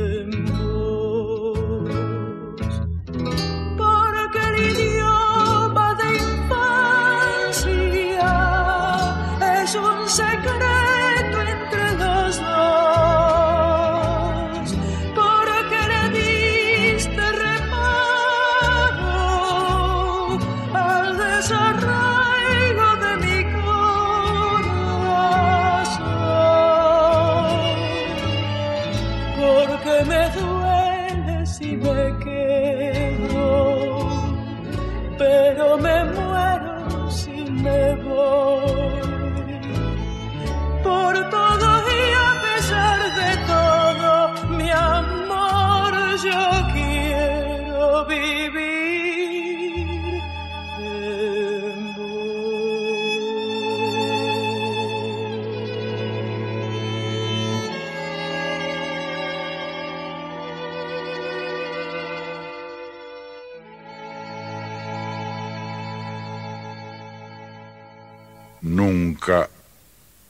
nunca 69.27 69.51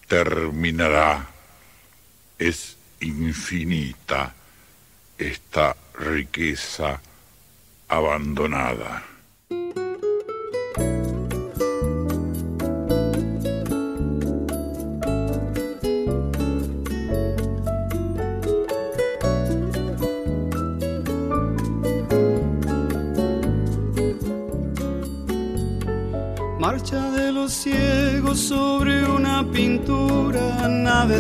terminará. 0.08 1.28
Es 2.38 2.76
infinita 3.00 4.34
esta 5.18 5.76
riqueza 5.98 7.00
abandonada. 7.88 9.15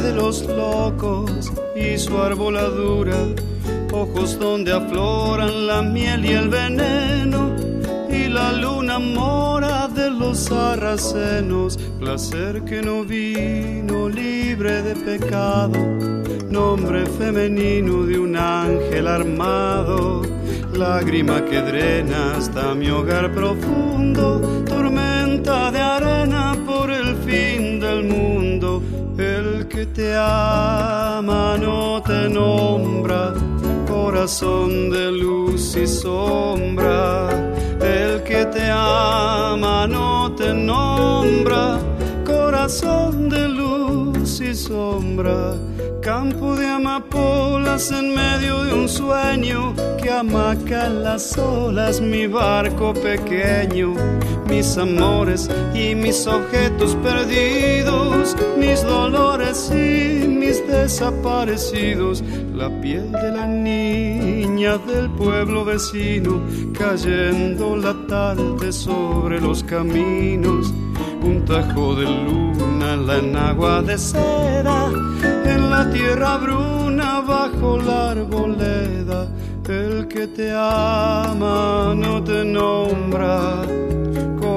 De 0.00 0.12
los 0.12 0.42
locos 0.46 1.52
y 1.74 1.98
su 1.98 2.16
arboladura, 2.18 3.16
ojos 3.92 4.38
donde 4.38 4.72
afloran 4.72 5.66
la 5.66 5.82
miel 5.82 6.24
y 6.24 6.32
el 6.32 6.48
veneno, 6.48 7.54
y 8.10 8.28
la 8.28 8.52
luna 8.52 8.98
mora 8.98 9.88
de 9.88 10.10
los 10.10 10.38
sarracenos, 10.38 11.78
placer 11.98 12.62
que 12.64 12.82
no 12.82 13.04
vino 13.04 14.08
libre 14.08 14.82
de 14.82 14.94
pecado, 14.96 15.78
nombre 16.50 17.06
femenino 17.18 18.04
de 18.04 18.18
un 18.18 18.36
ángel 18.36 19.06
armado. 19.06 20.22
Lágrima 20.72 21.42
que 21.44 21.62
drena 21.62 22.36
hasta 22.36 22.74
mi 22.74 22.90
hogar 22.90 23.32
profundo, 23.32 24.40
tormenta 24.66 25.05
que 29.76 29.84
te 29.84 30.16
ama 30.16 31.58
no 31.58 32.02
te 32.02 32.30
nombra, 32.30 33.34
corazón 33.86 34.88
de 34.88 35.12
luz 35.12 35.76
y 35.76 35.86
sombra. 35.86 37.28
El 37.82 38.22
que 38.22 38.46
te 38.46 38.70
ama 38.70 39.86
no 39.86 40.34
te 40.34 40.54
nombra, 40.54 41.78
corazón 42.24 43.28
de 43.28 43.48
luz 43.48 44.40
y 44.40 44.54
sombra. 44.54 45.56
Campo 46.00 46.56
de 46.56 46.68
amapolas 46.68 47.90
en 47.90 48.14
medio 48.14 48.62
de 48.62 48.72
un 48.72 48.88
sueño 48.88 49.74
que 50.00 50.10
amaca 50.10 50.88
las 50.88 51.36
olas 51.36 52.00
mi 52.00 52.26
barco 52.26 52.94
pequeño, 52.94 53.92
mis 54.48 54.78
amores 54.78 55.50
y 55.74 55.94
mis 55.94 56.26
objetos 56.26 56.94
perdidos, 57.02 58.36
mis 58.76 58.84
dolores 58.84 59.70
y 59.72 60.28
mis 60.28 60.66
desaparecidos, 60.68 62.22
la 62.54 62.68
piel 62.82 63.10
de 63.10 63.30
la 63.32 63.46
niña 63.46 64.76
del 64.76 65.08
pueblo 65.10 65.64
vecino 65.64 66.42
cayendo 66.78 67.74
la 67.76 67.94
tarde 68.06 68.70
sobre 68.72 69.40
los 69.40 69.62
caminos, 69.64 70.74
un 71.22 71.42
tajo 71.46 71.94
de 71.94 72.04
luna, 72.04 72.96
la 72.96 73.16
enagua 73.16 73.80
de 73.80 73.96
seda 73.96 74.90
en 75.46 75.70
la 75.70 75.90
tierra 75.90 76.36
bruna 76.36 77.22
bajo 77.22 77.78
la 77.78 78.10
arboleda. 78.10 79.26
El 79.68 80.06
que 80.06 80.26
te 80.28 80.52
ama 80.52 81.94
no 81.96 82.22
te 82.22 82.44
nombra, 82.44 83.62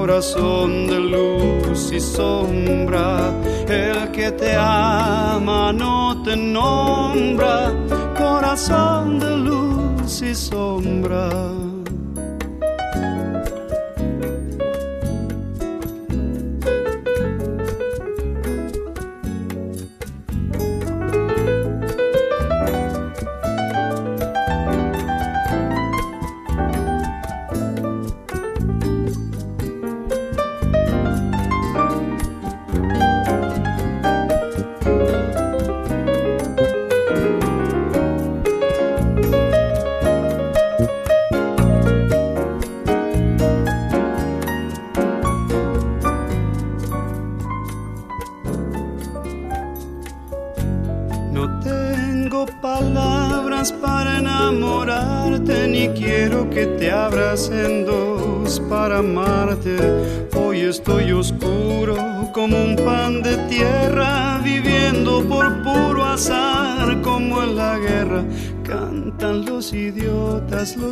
corazón 0.09 0.87
de 0.87 0.99
luz 0.99 1.91
y 1.91 1.99
sombra. 1.99 3.31
El 3.67 4.09
que 4.11 4.31
te 4.31 4.55
ama 4.55 5.71
no 5.71 6.23
te 6.23 6.35
nombra, 6.35 7.71
corazón 8.17 9.19
de 9.19 9.37
luz 9.37 10.23
y 10.23 10.33
sombra. 10.33 11.29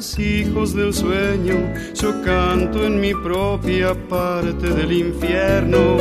Los 0.07 0.19
hijos 0.19 0.73
del 0.73 0.93
sueño. 0.93 1.73
Yo 1.93 2.21
canto 2.23 2.85
en 2.85 2.99
mi 3.01 3.13
propia 3.13 3.93
parte 4.07 4.69
del 4.69 4.91
infierno. 4.91 5.97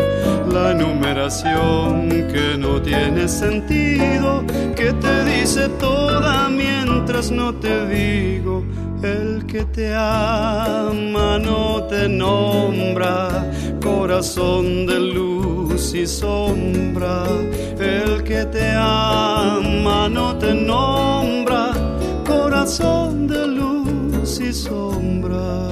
La 0.52 0.72
enumeración 0.72 2.08
que 2.32 2.56
no 2.58 2.80
tiene 2.82 3.26
sentido, 3.28 4.44
que 4.76 4.92
te 4.92 5.24
dice 5.24 5.68
toda 5.80 6.48
mientras 6.48 7.30
no 7.30 7.54
te 7.54 7.86
digo. 7.86 8.64
El 9.02 9.44
que 9.46 9.64
te 9.64 9.94
ama 9.94 11.38
no 11.38 11.82
te 11.84 12.08
nombra, 12.08 13.50
corazón 13.82 14.86
de 14.86 15.00
luz 15.00 15.94
y 15.94 16.06
sombra. 16.06 17.24
El 17.78 18.22
que 18.22 18.44
te 18.46 18.70
ama 18.72 20.08
no 20.08 20.36
te 20.36 20.54
nombra, 20.54 21.72
corazón 22.26 23.26
de 23.26 23.46
sombra. 24.52 25.70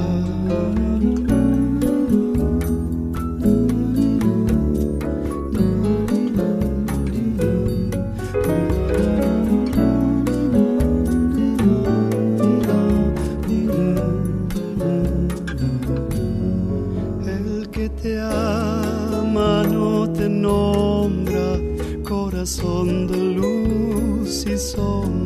El 17.27 17.69
que 17.71 17.91
te 17.91 18.19
ama 18.21 19.63
no 19.71 20.11
te 20.11 20.29
nombra, 20.29 21.59
corazón 22.03 23.09
de 23.09 23.19
luz 23.19 24.47
y 24.47 24.57
sombra. 24.57 25.24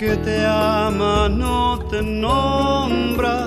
Que 0.00 0.16
te 0.16 0.46
ama 0.46 1.28
no 1.28 1.78
te 1.90 2.00
nombra, 2.02 3.44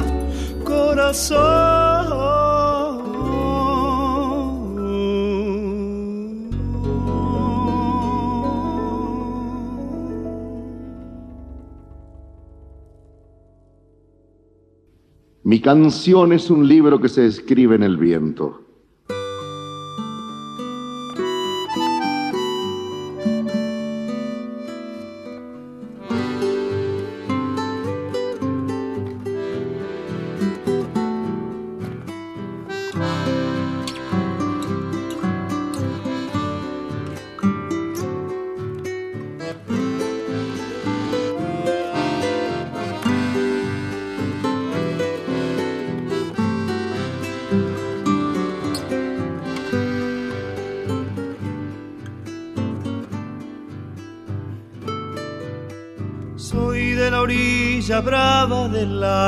Mi 15.41 15.59
canción 15.59 16.33
es 16.33 16.51
un 16.51 16.67
libro 16.67 17.01
que 17.01 17.09
se 17.09 17.25
escribe 17.25 17.75
en 17.77 17.81
el 17.81 17.97
viento. 17.97 18.72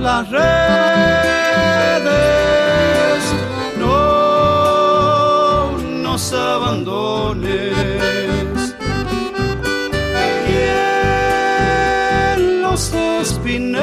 Las 0.00 0.28
redes, 0.30 0.40
no 3.78 5.72
nos 5.78 6.32
abandones. 6.32 7.74
Y 10.48 10.52
en 12.34 12.62
los 12.62 12.94
espineles, 12.94 13.82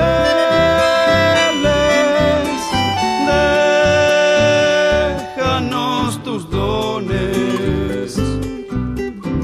déjanos 5.36 6.24
tus 6.24 6.50
dones. 6.50 8.18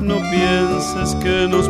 No 0.02 0.16
pienses 0.32 1.16
que 1.24 1.48
nos 1.48 1.70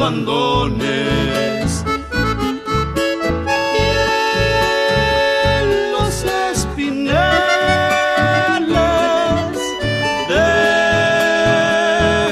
Abandones. 0.00 1.84
Y 3.74 3.80
en 5.58 5.92
los 5.92 6.24
espineles, 6.52 7.20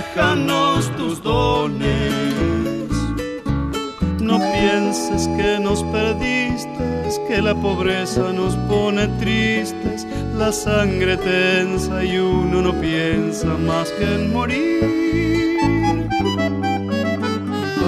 déjanos 0.07 0.91
tus 0.97 1.23
dones. 1.23 2.89
No 4.21 4.39
pienses 4.39 5.29
que 5.37 5.61
nos 5.61 5.85
perdiste, 5.85 6.69
que 7.29 7.43
la 7.43 7.55
pobreza 7.55 8.33
nos 8.33 8.57
pone 8.69 9.09
tristes, 9.19 10.07
la 10.39 10.53
sangre 10.53 11.19
tensa 11.19 12.03
y 12.03 12.17
uno 12.19 12.63
no 12.63 12.73
piensa 12.81 13.49
más 13.67 13.91
que 13.91 14.05
en 14.05 14.33
morir. 14.33 15.58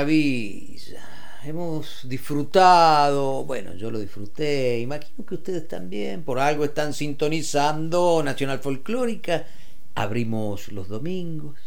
Maravilla. 0.00 1.06
Hemos 1.44 2.08
disfrutado, 2.08 3.44
bueno, 3.44 3.74
yo 3.74 3.90
lo 3.90 3.98
disfruté, 3.98 4.78
imagino 4.80 5.24
que 5.24 5.34
ustedes 5.34 5.68
también, 5.68 6.22
por 6.22 6.38
algo 6.38 6.64
están 6.64 6.92
sintonizando 6.92 8.22
Nacional 8.22 8.60
Folclórica, 8.60 9.46
abrimos 9.94 10.70
los 10.72 10.88
domingos. 10.88 11.58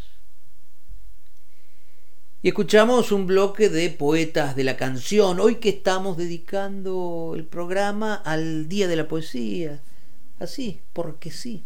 Y 2.44 2.50
escuchamos 2.50 3.12
un 3.12 3.26
bloque 3.26 3.70
de 3.70 3.90
poetas 3.90 4.56
de 4.56 4.64
la 4.64 4.78
canción, 4.78 5.40
hoy 5.40 5.56
que 5.56 5.70
estamos 5.70 6.18
dedicando 6.18 7.34
el 7.36 7.46
programa 7.46 8.16
al 8.16 8.68
Día 8.70 8.88
de 8.88 8.96
la 8.96 9.08
Poesía, 9.08 9.82
así, 10.40 10.82
porque 10.92 11.32
sí. 11.32 11.64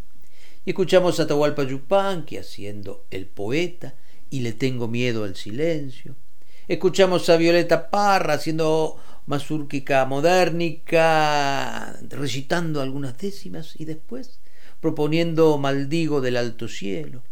Y 0.64 0.70
escuchamos 0.70 1.18
a 1.18 1.24
Atahualpa 1.24 1.64
Yupanqui 1.64 2.36
haciendo 2.36 3.04
el 3.10 3.26
poeta 3.26 3.94
y 4.30 4.40
le 4.40 4.52
tengo 4.52 4.86
miedo 4.88 5.24
al 5.24 5.34
silencio. 5.34 6.14
Escuchamos 6.68 7.30
a 7.30 7.38
Violeta 7.38 7.88
Parra 7.88 8.34
haciendo 8.34 8.98
mazúrquica 9.24 10.04
modernica, 10.04 11.98
recitando 12.10 12.82
algunas 12.82 13.16
décimas 13.16 13.74
y 13.80 13.86
después 13.86 14.38
proponiendo 14.78 15.56
Maldigo 15.56 16.20
del 16.20 16.36
alto 16.36 16.68
cielo. 16.68 17.22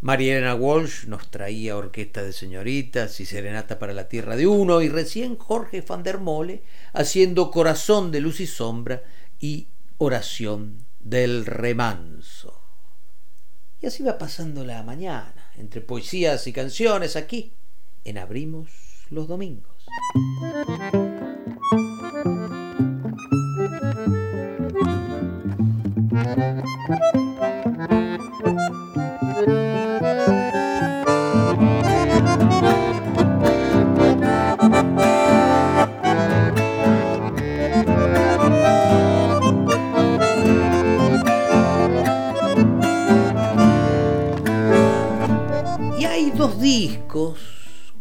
Mariana 0.00 0.56
Walsh 0.56 1.06
nos 1.06 1.30
traía 1.30 1.76
orquesta 1.76 2.24
de 2.24 2.32
señoritas 2.32 3.20
y 3.20 3.26
serenata 3.26 3.78
para 3.78 3.94
la 3.94 4.08
tierra 4.08 4.34
de 4.34 4.48
uno 4.48 4.82
y 4.82 4.88
recién 4.88 5.36
Jorge 5.36 5.82
van 5.82 6.02
der 6.02 6.18
Mole 6.18 6.64
haciendo 6.92 7.52
corazón 7.52 8.10
de 8.10 8.20
luz 8.20 8.40
y 8.40 8.48
sombra 8.48 9.04
y 9.38 9.68
oración 9.98 10.84
del 10.98 11.46
remanso. 11.46 12.60
Y 13.80 13.86
así 13.86 14.02
va 14.02 14.18
pasando 14.18 14.64
la 14.64 14.82
mañana, 14.82 15.52
entre 15.56 15.82
poesías 15.82 16.48
y 16.48 16.52
canciones 16.52 17.14
aquí 17.14 17.52
en 18.06 18.18
Abrimos 18.18 18.70
los 19.10 19.26
Domingos. 19.26 19.86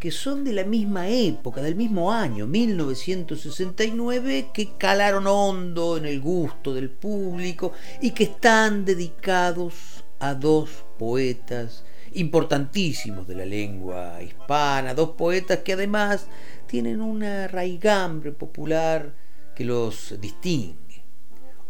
Que 0.05 0.11
son 0.11 0.43
de 0.43 0.53
la 0.53 0.63
misma 0.63 1.09
época, 1.09 1.63
del 1.63 1.73
mismo 1.73 2.13
año, 2.13 2.45
1969, 2.45 4.51
que 4.53 4.77
calaron 4.77 5.25
hondo 5.25 5.97
en 5.97 6.05
el 6.05 6.21
gusto 6.21 6.75
del 6.75 6.91
público 6.91 7.71
y 8.03 8.11
que 8.11 8.25
están 8.25 8.85
dedicados 8.85 10.03
a 10.19 10.35
dos 10.35 10.85
poetas 10.99 11.83
importantísimos 12.13 13.27
de 13.27 13.33
la 13.33 13.47
lengua 13.47 14.21
hispana, 14.21 14.93
dos 14.93 15.13
poetas 15.17 15.61
que 15.65 15.73
además 15.73 16.27
tienen 16.67 17.01
una 17.01 17.47
raigambre 17.47 18.31
popular 18.31 19.11
que 19.55 19.65
los 19.65 20.13
distingue. 20.21 21.03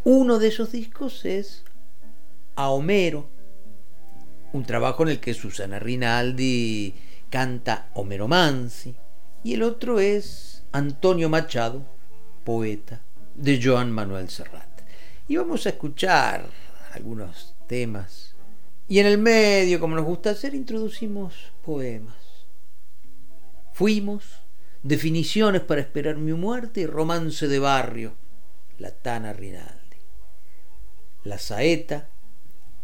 Uno 0.04 0.40
de 0.40 0.50
esos 0.50 0.74
discos 0.74 1.24
es 1.24 1.64
A 2.58 2.70
Homero, 2.70 3.30
un 4.52 4.66
trabajo 4.66 5.04
en 5.04 5.10
el 5.10 5.22
que 5.22 5.34
Susana 5.34 5.80
Rinaldi 5.80 6.96
canta 7.30 7.90
Homero 7.94 8.28
Mansi, 8.28 8.96
y 9.44 9.54
el 9.54 9.64
otro 9.64 10.00
es 10.00 10.64
Antonio 10.72 11.30
Machado, 11.30 11.86
poeta 12.44 13.02
de 13.36 13.60
Joan 13.62 13.92
Manuel 13.92 14.30
Serrat. 14.30 14.82
Y 15.28 15.38
vamos 15.38 15.66
a 15.66 15.70
escuchar 15.70 16.50
algunos 16.94 17.56
temas. 17.68 18.36
Y 18.88 19.00
en 19.00 19.08
el 19.08 19.18
medio, 19.18 19.80
como 19.80 19.96
nos 19.96 20.06
gusta 20.06 20.32
hacer, 20.32 20.54
introducimos 20.54 21.34
poemas. 21.64 22.16
Fuimos, 23.74 24.42
definiciones 24.84 25.62
para 25.62 25.82
esperar 25.82 26.18
mi 26.18 26.34
muerte 26.34 26.82
y 26.82 26.86
romance 26.86 27.48
de 27.48 27.60
barrio, 27.60 28.14
la 28.78 28.92
Tana 28.92 29.34
Rinaldi. 29.34 29.98
La 31.24 31.40
saeta, 31.40 32.10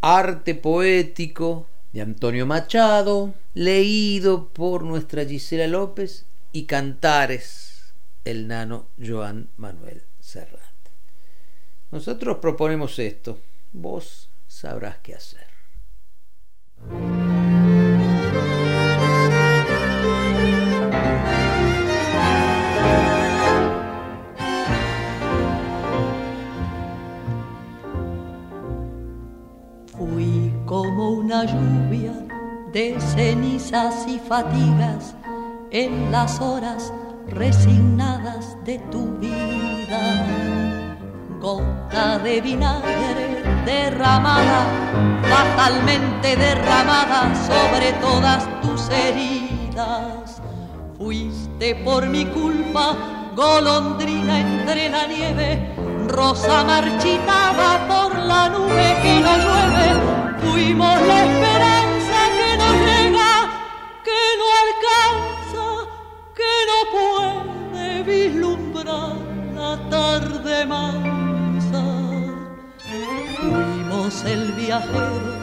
arte 0.02 0.56
poético 0.56 1.68
de 1.94 2.02
Antonio 2.02 2.46
Machado, 2.46 3.34
leído 3.54 4.50
por 4.50 4.84
nuestra 4.84 5.26
Gisela 5.26 5.68
López 5.68 6.26
y 6.52 6.66
Cantares, 6.66 7.94
el 8.26 8.48
nano 8.48 8.88
Joan 9.04 9.50
Manuel 9.58 10.04
Serrat. 10.20 10.60
Nosotros 11.92 12.38
proponemos 12.38 12.98
esto, 13.00 13.40
vos 13.74 14.30
sabrás 14.48 14.98
qué 15.00 15.16
hacer. 15.16 15.48
Como 30.72 31.10
una 31.10 31.44
lluvia 31.44 32.14
de 32.72 32.98
cenizas 32.98 34.08
y 34.08 34.18
fatigas 34.20 35.14
en 35.70 36.10
las 36.14 36.40
horas 36.40 36.94
resignadas 37.28 38.56
de 38.64 38.80
tu 38.90 39.18
vida. 39.18 40.26
Gota 41.42 42.20
de 42.20 42.40
vinagre 42.40 43.44
derramada, 43.66 44.66
fatalmente 45.24 46.38
derramada 46.38 47.36
sobre 47.36 47.92
todas 48.00 48.48
tus 48.62 48.90
heridas. 48.92 50.42
Fuiste 50.98 51.76
por 51.84 52.08
mi 52.08 52.24
culpa, 52.28 52.96
golondrina 53.36 54.40
entre 54.40 54.88
la 54.88 55.06
nieve, 55.06 55.76
rosa 56.08 56.64
marchitada 56.64 57.88
por 57.88 58.18
la 58.18 58.50
nube 58.50 58.98
que 59.02 59.20
no 59.20 59.34
llueve. 59.44 59.88
Fuimos 60.42 61.02
la 61.02 61.26
esperanza 61.26 62.18
que 62.38 62.58
no 62.62 62.70
llega, 62.86 63.34
que 64.08 64.22
no 64.40 64.48
alcanza, 64.66 65.66
que 66.40 66.54
no 66.70 66.78
puede 66.98 68.04
vislumbrar 68.04 69.16
la 69.56 69.78
tarde 69.90 70.66
mansa. 70.66 71.84
Fuimos 73.40 74.24
el 74.26 74.52
viajero 74.54 75.34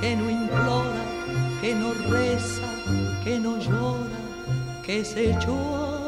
que 0.00 0.16
no 0.16 0.30
implora, 0.30 1.04
que 1.60 1.74
no 1.74 1.92
reza, 2.10 2.68
que 3.24 3.38
no 3.38 3.58
llora, 3.58 4.20
que 4.84 5.04
se 5.04 5.32
echó 5.32 6.07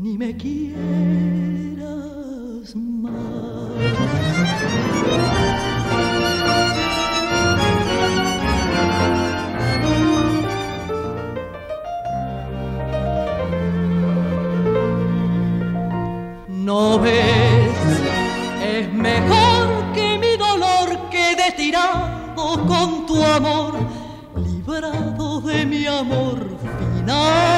ni 0.00 0.16
me 0.16 0.36
quieras 0.36 0.76
más. 2.76 3.18
No 16.48 17.00
ves, 17.00 17.74
es 18.62 18.92
mejor 18.92 19.92
que 19.94 20.18
mi 20.18 20.36
dolor 20.36 21.10
quede 21.10 21.50
tirado 21.56 22.66
con 22.68 23.04
tu 23.06 23.20
amor, 23.24 23.74
librado 24.36 25.40
de 25.40 25.66
mi 25.66 25.86
amor 25.86 26.38
final. 26.94 27.57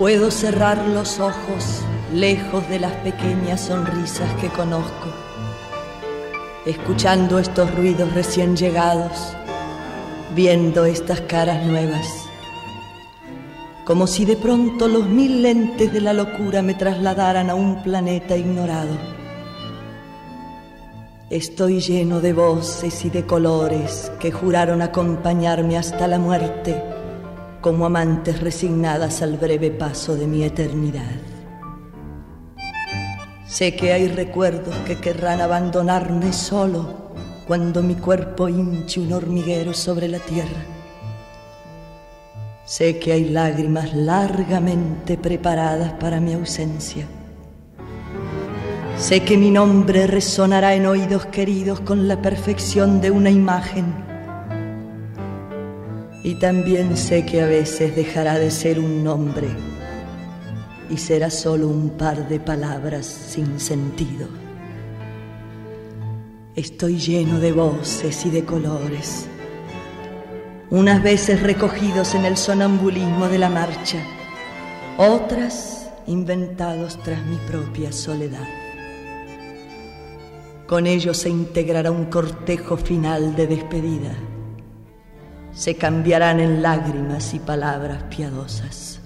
Puedo 0.00 0.30
cerrar 0.30 0.88
los 0.88 1.20
ojos 1.20 1.82
lejos 2.14 2.66
de 2.70 2.78
las 2.78 2.92
pequeñas 3.04 3.60
sonrisas 3.60 4.32
que 4.40 4.48
conozco, 4.48 5.10
escuchando 6.64 7.38
estos 7.38 7.70
ruidos 7.74 8.10
recién 8.14 8.56
llegados, 8.56 9.12
viendo 10.34 10.86
estas 10.86 11.20
caras 11.20 11.66
nuevas, 11.66 12.06
como 13.84 14.06
si 14.06 14.24
de 14.24 14.36
pronto 14.36 14.88
los 14.88 15.06
mil 15.06 15.42
lentes 15.42 15.92
de 15.92 16.00
la 16.00 16.14
locura 16.14 16.62
me 16.62 16.72
trasladaran 16.72 17.50
a 17.50 17.54
un 17.54 17.82
planeta 17.82 18.38
ignorado. 18.38 18.96
Estoy 21.28 21.82
lleno 21.82 22.22
de 22.22 22.32
voces 22.32 23.04
y 23.04 23.10
de 23.10 23.26
colores 23.26 24.10
que 24.18 24.32
juraron 24.32 24.80
acompañarme 24.80 25.76
hasta 25.76 26.06
la 26.06 26.18
muerte 26.18 26.99
como 27.60 27.86
amantes 27.86 28.40
resignadas 28.40 29.22
al 29.22 29.36
breve 29.36 29.70
paso 29.70 30.16
de 30.16 30.26
mi 30.26 30.44
eternidad. 30.44 31.20
Sé 33.46 33.74
que 33.74 33.92
hay 33.92 34.08
recuerdos 34.08 34.74
que 34.86 34.98
querrán 34.98 35.40
abandonarme 35.40 36.32
solo 36.32 37.10
cuando 37.46 37.82
mi 37.82 37.96
cuerpo 37.96 38.48
hinche 38.48 39.00
un 39.00 39.12
hormiguero 39.12 39.74
sobre 39.74 40.08
la 40.08 40.20
tierra. 40.20 40.64
Sé 42.64 42.98
que 42.98 43.12
hay 43.12 43.28
lágrimas 43.28 43.92
largamente 43.92 45.18
preparadas 45.18 45.92
para 45.94 46.20
mi 46.20 46.34
ausencia. 46.34 47.06
Sé 48.96 49.20
que 49.24 49.36
mi 49.36 49.50
nombre 49.50 50.06
resonará 50.06 50.74
en 50.74 50.86
oídos 50.86 51.26
queridos 51.26 51.80
con 51.80 52.06
la 52.06 52.22
perfección 52.22 53.00
de 53.00 53.10
una 53.10 53.30
imagen 53.30 54.09
y 56.22 56.34
también 56.34 56.96
sé 56.96 57.24
que 57.24 57.40
a 57.40 57.46
veces 57.46 57.96
dejará 57.96 58.38
de 58.38 58.50
ser 58.50 58.78
un 58.78 59.02
nombre 59.02 59.48
y 60.90 60.98
será 60.98 61.30
solo 61.30 61.68
un 61.68 61.90
par 61.90 62.28
de 62.28 62.40
palabras 62.40 63.06
sin 63.06 63.58
sentido. 63.58 64.28
Estoy 66.56 66.98
lleno 66.98 67.38
de 67.38 67.52
voces 67.52 68.26
y 68.26 68.30
de 68.30 68.44
colores, 68.44 69.26
unas 70.68 71.02
veces 71.02 71.42
recogidos 71.42 72.14
en 72.14 72.24
el 72.26 72.36
sonambulismo 72.36 73.28
de 73.28 73.38
la 73.38 73.48
marcha, 73.48 74.04
otras 74.98 75.90
inventados 76.06 76.98
tras 77.02 77.24
mi 77.24 77.36
propia 77.36 77.92
soledad. 77.92 78.48
Con 80.66 80.86
ellos 80.86 81.16
se 81.16 81.30
integrará 81.30 81.90
un 81.90 82.06
cortejo 82.06 82.76
final 82.76 83.34
de 83.36 83.46
despedida 83.46 84.12
se 85.60 85.74
cambiarán 85.74 86.40
en 86.40 86.62
lágrimas 86.62 87.34
y 87.34 87.38
palabras 87.38 88.04
piadosas. 88.04 88.98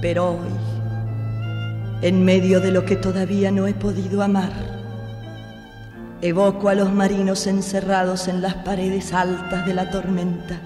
Pero 0.00 0.34
hoy, 0.34 0.54
en 2.02 2.24
medio 2.24 2.60
de 2.60 2.70
lo 2.70 2.84
que 2.84 2.94
todavía 2.94 3.50
no 3.50 3.66
he 3.66 3.74
podido 3.74 4.22
amar, 4.22 4.52
evoco 6.22 6.68
a 6.68 6.76
los 6.76 6.92
marinos 6.92 7.48
encerrados 7.48 8.28
en 8.28 8.40
las 8.40 8.54
paredes 8.54 9.12
altas 9.12 9.66
de 9.66 9.74
la 9.74 9.90
tormenta, 9.90 10.60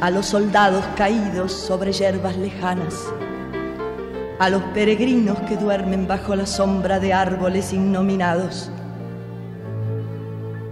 a 0.00 0.10
los 0.10 0.24
soldados 0.24 0.86
caídos 0.96 1.52
sobre 1.52 1.92
hierbas 1.92 2.38
lejanas, 2.38 2.94
a 4.38 4.48
los 4.48 4.62
peregrinos 4.72 5.38
que 5.40 5.58
duermen 5.58 6.08
bajo 6.08 6.34
la 6.34 6.46
sombra 6.46 6.98
de 6.98 7.12
árboles 7.12 7.74
innominados, 7.74 8.70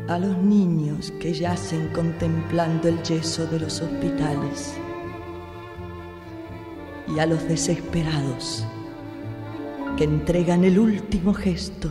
a 0.09 0.19
los 0.19 0.37
niños 0.39 1.13
que 1.21 1.35
yacen 1.35 1.89
contemplando 1.89 2.89
el 2.89 3.03
yeso 3.03 3.47
de 3.47 3.61
los 3.61 3.83
hospitales 3.83 4.75
y 7.15 7.19
a 7.19 7.27
los 7.27 7.47
desesperados 7.47 8.67
que 9.99 10.05
entregan 10.05 10.65
el 10.65 10.79
último 10.79 11.35
gesto 11.35 11.91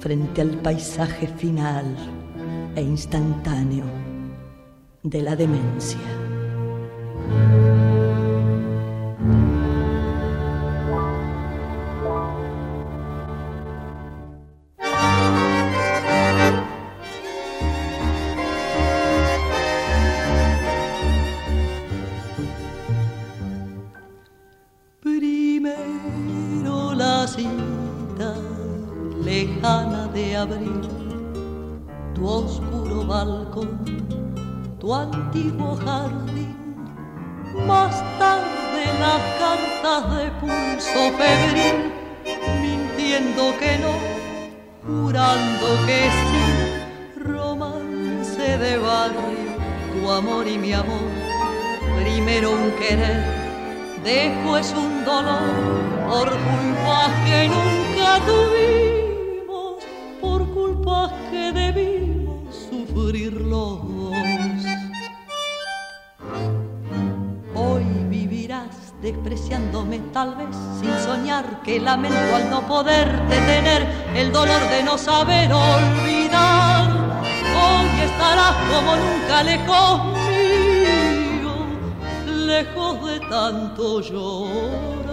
frente 0.00 0.42
al 0.42 0.50
paisaje 0.60 1.26
final 1.26 1.96
e 2.74 2.82
instantáneo 2.82 3.84
de 5.02 5.22
la 5.22 5.34
demencia. 5.34 5.98
Saber 75.02 75.52
olvidar. 75.52 76.88
Hoy 77.62 78.00
estarás 78.04 78.56
como 78.70 78.96
nunca 78.96 79.42
lejos 79.42 80.04
mío, 80.28 81.54
lejos 82.46 83.06
de 83.06 83.20
tanto 83.20 84.00
llorar. 84.00 85.12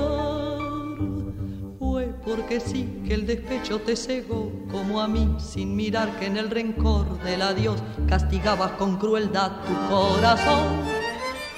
Fue 1.80 2.14
porque 2.24 2.60
sí 2.60 3.02
que 3.06 3.16
el 3.16 3.26
despecho 3.26 3.80
te 3.80 3.95
cegó 3.95 4.52
como 4.72 5.02
a 5.02 5.07
mí, 5.07 5.36
sin 5.40 5.76
mirar 5.76 6.20
que 6.20 6.28
en 6.28 6.38
el 6.38 6.52
rencor 6.52 7.20
del 7.24 7.41
adiós 7.41 7.82
castigabas 8.07 8.74
con 8.74 8.98
crueldad 8.98 9.52
tu 9.66 9.74
corazón. 9.94 10.68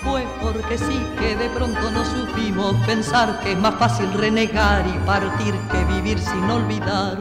Fue 0.03 0.25
porque 0.41 0.77
sí 0.77 0.99
que 1.19 1.35
de 1.35 1.49
pronto 1.49 1.91
no 1.91 2.03
supimos 2.05 2.75
pensar 2.87 3.39
que 3.41 3.51
es 3.51 3.57
más 3.59 3.75
fácil 3.75 4.11
renegar 4.13 4.83
y 4.87 4.97
partir 5.05 5.53
que 5.71 5.83
vivir 5.93 6.17
sin 6.17 6.49
olvidar. 6.49 7.19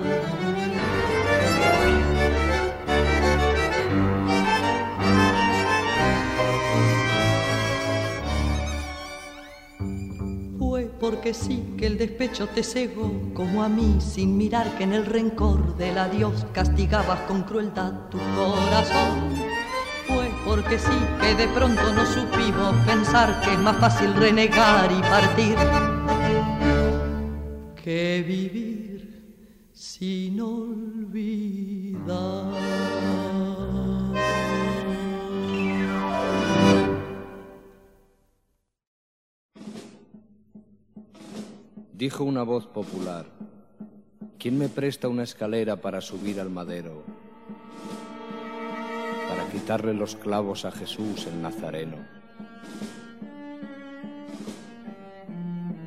Porque 11.10 11.34
sí 11.34 11.74
que 11.76 11.88
el 11.88 11.98
despecho 11.98 12.46
te 12.46 12.62
cegó 12.62 13.10
como 13.34 13.64
a 13.64 13.68
mí, 13.68 13.98
sin 14.00 14.38
mirar 14.38 14.78
que 14.78 14.84
en 14.84 14.92
el 14.92 15.04
rencor 15.04 15.76
del 15.76 15.98
adiós 15.98 16.46
castigabas 16.52 17.18
con 17.22 17.42
crueldad 17.42 18.08
tu 18.10 18.18
corazón 18.36 19.18
fue 20.06 20.30
porque 20.44 20.78
sí 20.78 20.98
que 21.20 21.34
de 21.34 21.48
pronto 21.48 21.82
no 21.92 22.06
supimos 22.06 22.76
pensar 22.86 23.40
que 23.40 23.54
es 23.54 23.58
más 23.58 23.76
fácil 23.78 24.14
renegar 24.14 24.92
y 24.92 25.00
partir 25.00 25.56
que 27.82 28.24
vivir 28.24 29.72
sin 29.74 30.40
olvidar. 30.40 32.10
Dijo 42.00 42.24
una 42.24 42.44
voz 42.44 42.66
popular, 42.66 43.26
¿quién 44.38 44.56
me 44.56 44.70
presta 44.70 45.06
una 45.06 45.22
escalera 45.22 45.82
para 45.82 46.00
subir 46.00 46.40
al 46.40 46.48
madero? 46.48 47.04
Para 49.28 49.46
quitarle 49.50 49.92
los 49.92 50.16
clavos 50.16 50.64
a 50.64 50.72
Jesús 50.72 51.26
el 51.26 51.42
Nazareno. 51.42 51.98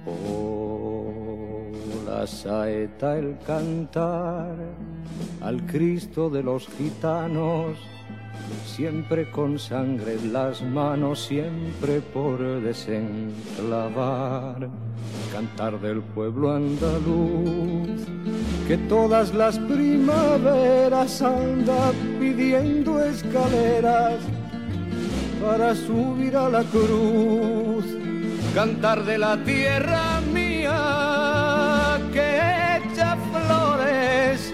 Oh, 0.06 1.72
la 2.06 2.28
saeta, 2.28 3.18
el 3.18 3.40
cantar 3.40 4.56
al 5.42 5.66
Cristo 5.66 6.30
de 6.30 6.44
los 6.44 6.68
gitanos, 6.68 7.76
siempre 8.66 9.30
con 9.30 9.60
sangre 9.60 10.14
en 10.14 10.34
las 10.34 10.62
manos, 10.62 11.26
siempre 11.26 12.02
por 12.02 12.40
desenclavar. 12.62 14.70
Cantar 15.32 15.80
del 15.80 16.02
pueblo 16.02 16.54
andaluz, 16.54 18.02
que 18.68 18.78
todas 18.90 19.34
las 19.34 19.58
primaveras 19.60 21.22
anda 21.22 21.92
pidiendo 22.20 23.04
escaleras 23.04 24.20
para 25.42 25.76
subir 25.76 26.38
a 26.38 26.50
la 26.50 26.64
cruz. 26.64 27.86
Cantar 28.54 29.04
de 29.04 29.18
la 29.18 29.44
tierra 29.44 30.22
mía 30.32 32.00
que 32.14 32.78
echa 32.78 33.18
flores 33.32 34.54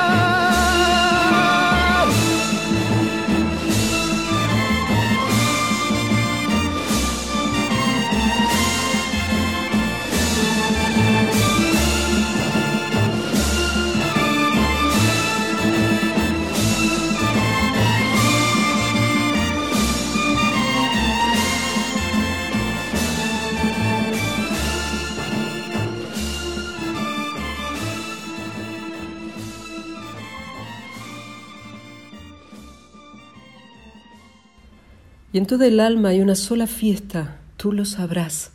Y 35.33 35.37
en 35.37 35.45
todo 35.45 35.63
el 35.63 35.79
alma 35.79 36.09
hay 36.09 36.19
una 36.19 36.35
sola 36.35 36.67
fiesta, 36.67 37.39
tú 37.55 37.71
lo 37.71 37.85
sabrás. 37.85 38.51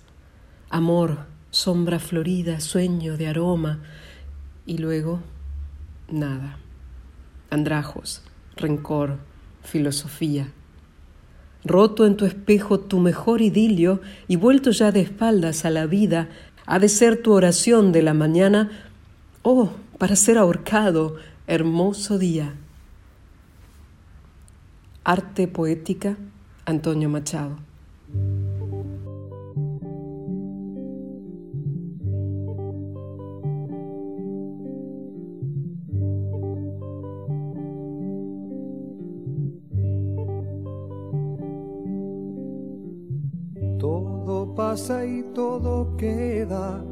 Amor, 0.68 1.20
sombra 1.50 1.98
florida, 1.98 2.60
sueño 2.60 3.16
de 3.16 3.28
aroma. 3.28 3.80
Y 4.66 4.76
luego, 4.76 5.20
nada. 6.10 6.58
Andrajos, 7.48 8.22
rencor, 8.56 9.16
filosofía. 9.62 10.52
Roto 11.64 12.04
en 12.04 12.16
tu 12.16 12.26
espejo 12.26 12.78
tu 12.78 12.98
mejor 12.98 13.40
idilio 13.40 14.02
y 14.28 14.36
vuelto 14.36 14.70
ya 14.70 14.92
de 14.92 15.00
espaldas 15.00 15.64
a 15.64 15.70
la 15.70 15.86
vida, 15.86 16.28
ha 16.66 16.78
de 16.78 16.90
ser 16.90 17.22
tu 17.22 17.32
oración 17.32 17.90
de 17.90 18.02
la 18.02 18.12
mañana, 18.12 18.70
oh, 19.42 19.70
para 19.96 20.14
ser 20.14 20.36
ahorcado, 20.36 21.16
hermoso 21.46 22.18
día. 22.18 22.54
Arte 25.04 25.48
poética 25.48 26.18
Antonio 26.68 27.08
Machado. 27.08 27.56
Todo 43.78 44.56
pasa 44.56 45.06
y 45.06 45.22
todo 45.34 45.96
queda, 45.96 46.84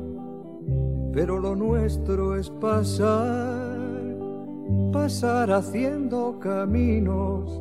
pero 1.12 1.40
lo 1.40 1.56
nuestro 1.56 2.36
es 2.36 2.48
pasar, 2.48 3.76
pasar 4.92 5.50
haciendo 5.50 6.38
caminos, 6.38 7.60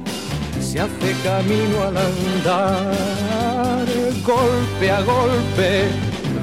se 0.71 0.79
hace 0.79 1.13
camino 1.21 1.83
al 1.83 1.97
andar, 1.97 3.85
golpe 4.23 4.89
a 4.89 5.01
golpe, 5.01 5.89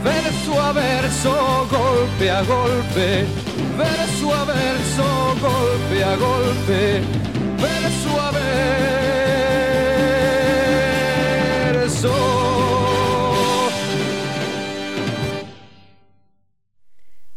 verso 0.04 0.60
a 0.60 0.72
verso, 0.72 1.66
golpe 1.70 2.30
a 2.30 2.42
golpe, 2.42 3.24
verso 3.78 4.34
a 4.34 4.44
verso, 4.44 5.34
golpe 5.40 6.04
a 6.04 6.16
golpe, 6.16 7.00
verso 7.56 8.20
a 8.20 8.30
verso. 8.32 8.48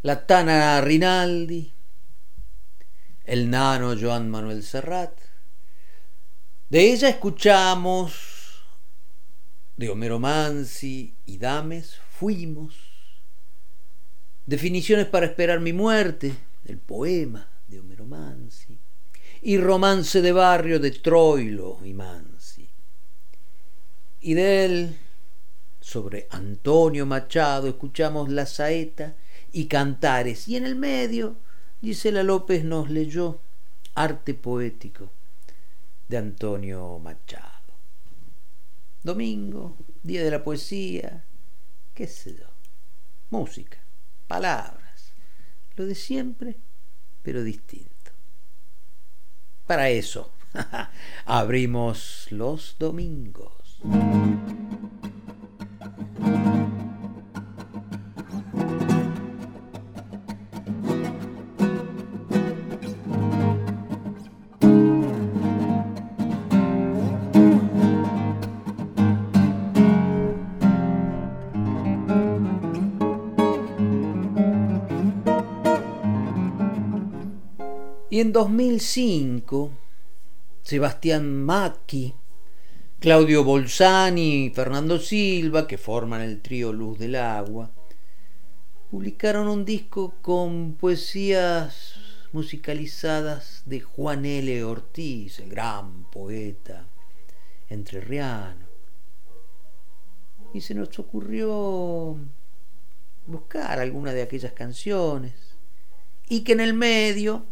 la 0.01 0.25
Tana 0.25 0.81
Rinaldi, 0.81 1.73
el 3.23 3.49
nano 3.49 3.95
Joan 3.95 4.29
Manuel 4.29 4.61
Serrat. 4.61 5.30
De 6.71 6.93
ella 6.93 7.09
escuchamos 7.09 8.63
de 9.75 9.89
Homero 9.89 10.19
Mansi 10.19 11.13
y 11.25 11.37
Dames, 11.37 11.99
Fuimos, 12.17 12.73
Definiciones 14.45 15.07
para 15.07 15.25
esperar 15.25 15.59
mi 15.59 15.73
muerte, 15.73 16.33
el 16.63 16.77
poema 16.77 17.49
de 17.67 17.81
Homero 17.81 18.05
Mansi, 18.05 18.79
y 19.41 19.57
Romance 19.57 20.21
de 20.21 20.31
barrio 20.31 20.79
de 20.79 20.91
Troilo 20.91 21.81
y 21.83 21.91
Mansi. 21.91 22.69
Y 24.21 24.33
de 24.33 24.63
él, 24.63 24.97
sobre 25.81 26.29
Antonio 26.29 27.05
Machado, 27.05 27.67
escuchamos 27.67 28.29
La 28.29 28.45
Saeta 28.45 29.17
y 29.51 29.65
Cantares. 29.65 30.47
Y 30.47 30.55
en 30.55 30.65
el 30.65 30.77
medio, 30.77 31.35
Gisela 31.81 32.23
López 32.23 32.63
nos 32.63 32.89
leyó 32.89 33.41
Arte 33.93 34.33
Poético 34.33 35.11
de 36.11 36.17
Antonio 36.17 36.99
Machado. 36.99 37.73
Domingo, 39.01 39.77
Día 40.03 40.25
de 40.25 40.29
la 40.29 40.43
Poesía, 40.43 41.23
qué 41.93 42.05
sé 42.05 42.35
yo, 42.37 42.47
música, 43.29 43.77
palabras, 44.27 45.13
lo 45.77 45.85
de 45.85 45.95
siempre, 45.95 46.57
pero 47.23 47.43
distinto. 47.43 48.11
Para 49.65 49.89
eso, 49.89 50.33
abrimos 51.25 52.27
los 52.29 52.75
domingos. 52.77 53.79
Y 78.11 78.19
en 78.19 78.33
2005, 78.33 79.71
Sebastián 80.63 81.45
Macchi, 81.45 82.13
Claudio 82.99 83.45
Bolzani 83.45 84.47
y 84.47 84.49
Fernando 84.49 84.99
Silva, 84.99 85.65
que 85.65 85.77
forman 85.77 86.19
el 86.19 86.41
trío 86.41 86.73
Luz 86.73 86.99
del 86.99 87.15
Agua, 87.15 87.71
publicaron 88.89 89.47
un 89.47 89.63
disco 89.63 90.15
con 90.21 90.73
poesías 90.73 91.95
musicalizadas 92.33 93.63
de 93.65 93.79
Juan 93.79 94.25
L. 94.25 94.61
Ortiz, 94.65 95.39
el 95.39 95.49
gran 95.49 96.03
poeta 96.11 96.89
entrerriano. 97.69 98.65
Y 100.53 100.59
se 100.59 100.75
nos 100.75 100.99
ocurrió 100.99 102.17
buscar 103.25 103.79
alguna 103.79 104.11
de 104.11 104.23
aquellas 104.23 104.51
canciones 104.51 105.55
y 106.27 106.41
que 106.41 106.51
en 106.51 106.59
el 106.59 106.73
medio 106.73 107.45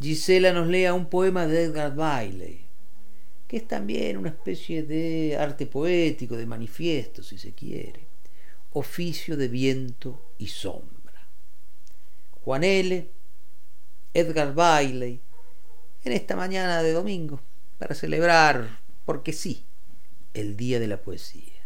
Gisela 0.00 0.52
nos 0.52 0.68
lea 0.68 0.94
un 0.94 1.06
poema 1.06 1.46
de 1.46 1.64
Edgar 1.64 1.94
Bailey, 1.94 2.66
que 3.48 3.56
es 3.56 3.66
también 3.66 4.16
una 4.16 4.28
especie 4.28 4.84
de 4.84 5.36
arte 5.36 5.66
poético, 5.66 6.36
de 6.36 6.46
manifiesto, 6.46 7.22
si 7.22 7.36
se 7.36 7.52
quiere, 7.52 8.06
oficio 8.72 9.36
de 9.36 9.48
viento 9.48 10.32
y 10.38 10.46
sombra. 10.46 11.28
Juan 12.44 12.62
L., 12.62 13.10
Edgar 14.14 14.54
Bailey 14.54 15.20
en 16.04 16.12
esta 16.12 16.36
mañana 16.36 16.82
de 16.82 16.92
domingo 16.92 17.40
para 17.78 17.94
celebrar, 17.94 18.80
porque 19.04 19.32
sí, 19.32 19.64
el 20.32 20.56
Día 20.56 20.78
de 20.78 20.86
la 20.86 21.02
Poesía. 21.02 21.58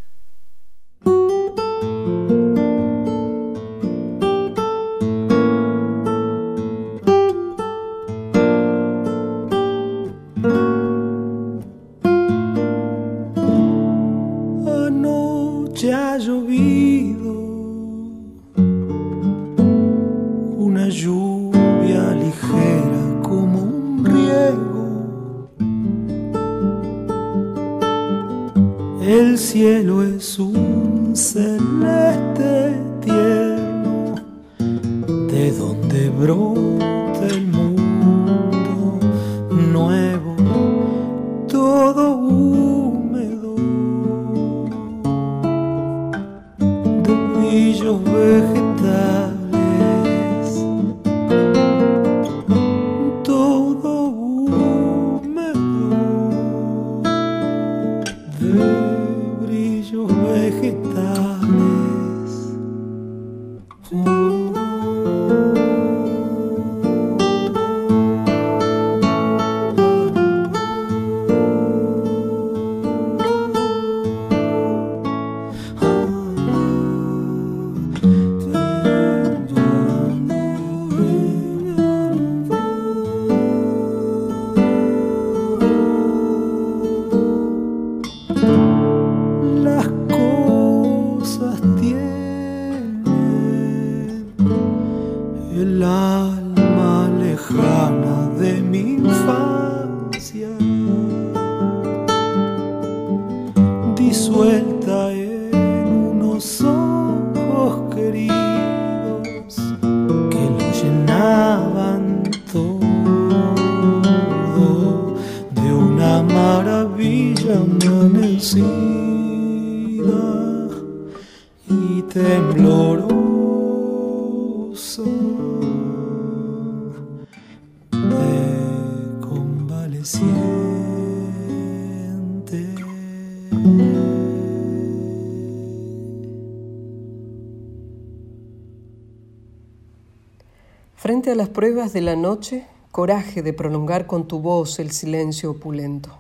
De 141.82 142.00
la 142.00 142.14
noche, 142.14 142.64
coraje 142.92 143.42
de 143.42 143.52
prolongar 143.52 144.06
con 144.06 144.28
tu 144.28 144.38
voz 144.38 144.78
el 144.78 144.92
silencio 144.92 145.50
opulento. 145.50 146.10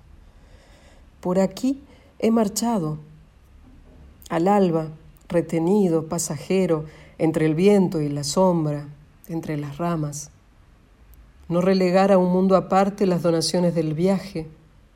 Por 1.20 1.38
aquí 1.38 1.80
he 2.18 2.32
marchado, 2.32 2.98
al 4.28 4.48
alba, 4.48 4.88
retenido, 5.28 6.08
pasajero, 6.08 6.86
entre 7.16 7.46
el 7.46 7.54
viento 7.54 8.00
y 8.00 8.08
la 8.08 8.24
sombra, 8.24 8.88
entre 9.28 9.56
las 9.56 9.78
ramas. 9.78 10.30
No 11.48 11.60
relegar 11.60 12.10
a 12.10 12.18
un 12.18 12.32
mundo 12.32 12.56
aparte 12.56 13.06
las 13.06 13.22
donaciones 13.22 13.72
del 13.72 13.94
viaje, 13.94 14.48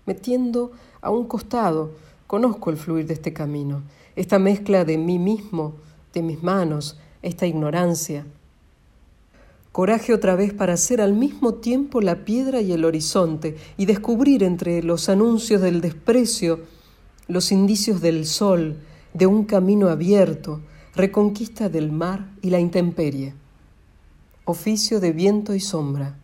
metiendo 0.04 0.72
a 1.00 1.10
un 1.10 1.28
costado, 1.28 1.92
conozco 2.26 2.70
el 2.70 2.76
fluir 2.76 3.06
de 3.06 3.14
este 3.14 3.32
camino, 3.32 3.82
esta 4.16 4.40
mezcla 4.40 4.84
de 4.84 4.98
mí 4.98 5.20
mismo, 5.20 5.74
de 6.12 6.22
mis 6.22 6.42
manos, 6.42 6.98
esta 7.22 7.46
ignorancia, 7.46 8.26
Coraje 9.76 10.14
otra 10.14 10.36
vez 10.36 10.54
para 10.54 10.74
ser 10.78 11.02
al 11.02 11.12
mismo 11.12 11.56
tiempo 11.56 12.00
la 12.00 12.24
piedra 12.24 12.62
y 12.62 12.72
el 12.72 12.86
horizonte 12.86 13.58
y 13.76 13.84
descubrir 13.84 14.42
entre 14.42 14.82
los 14.82 15.10
anuncios 15.10 15.60
del 15.60 15.82
desprecio 15.82 16.60
los 17.28 17.52
indicios 17.52 18.00
del 18.00 18.24
sol, 18.24 18.78
de 19.12 19.26
un 19.26 19.44
camino 19.44 19.90
abierto, 19.90 20.62
reconquista 20.94 21.68
del 21.68 21.92
mar 21.92 22.26
y 22.40 22.48
la 22.48 22.58
intemperie. 22.58 23.34
Oficio 24.46 24.98
de 24.98 25.12
viento 25.12 25.52
y 25.52 25.60
sombra. 25.60 26.16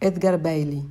Edgar 0.00 0.42
Bailey. 0.42 0.82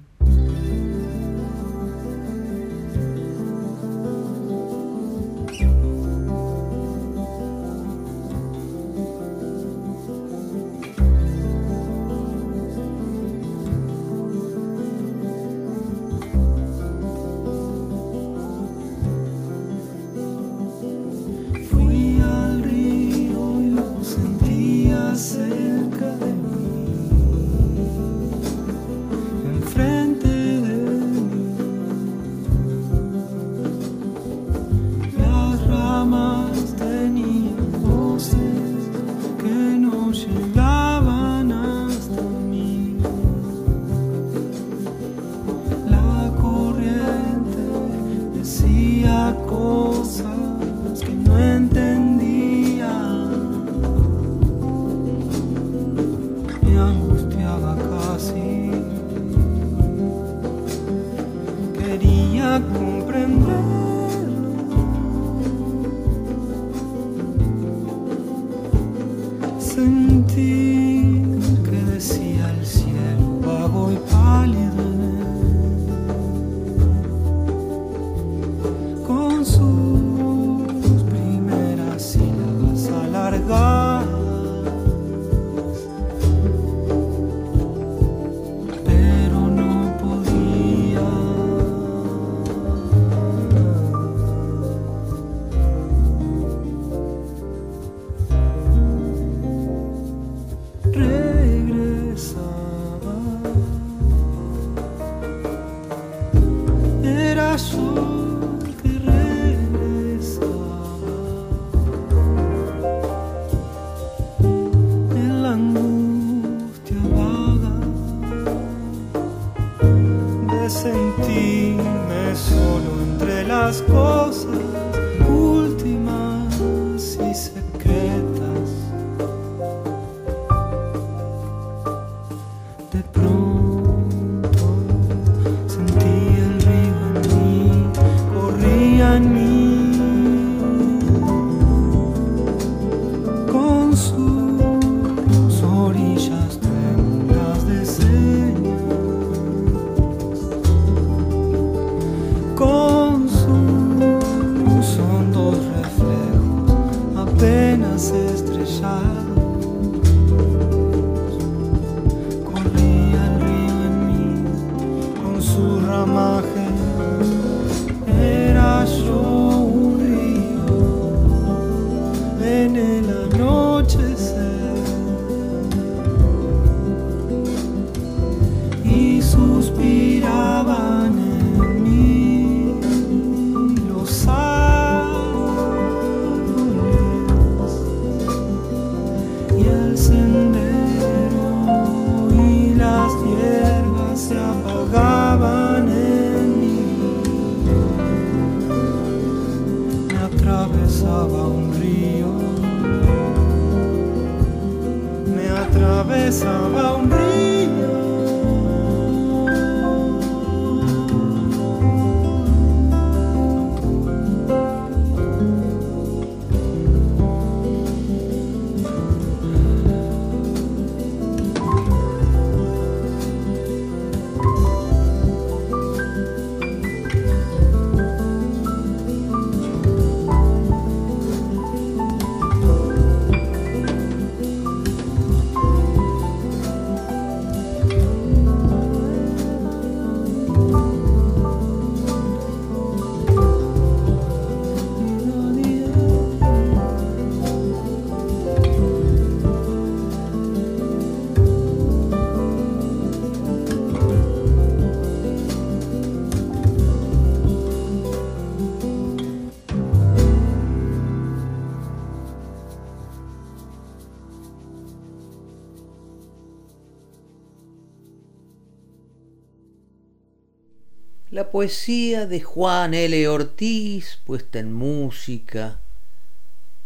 Poesía 271.51 272.27
de 272.27 272.41
Juan 272.41 272.93
L. 272.93 273.27
Ortiz, 273.27 274.19
puesta 274.23 274.59
en 274.59 274.71
música 274.71 275.81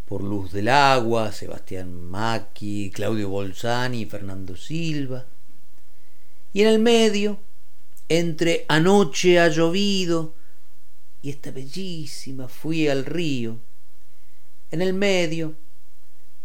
por 0.05 0.23
Luz 0.23 0.53
del 0.53 0.69
Agua, 0.69 1.33
Sebastián 1.33 1.93
Macchi, 2.09 2.89
Claudio 2.93 3.27
Bolzani 3.27 4.05
Fernando 4.05 4.55
Silva. 4.55 5.25
Y 6.53 6.61
en 6.61 6.67
el 6.67 6.79
medio, 6.79 7.39
entre 8.07 8.65
Anoche 8.69 9.39
ha 9.39 9.49
llovido 9.49 10.33
y 11.21 11.29
esta 11.29 11.51
bellísima 11.51 12.47
Fui 12.47 12.87
al 12.87 13.05
río, 13.05 13.57
en 14.71 14.81
el 14.81 14.93
medio, 14.93 15.55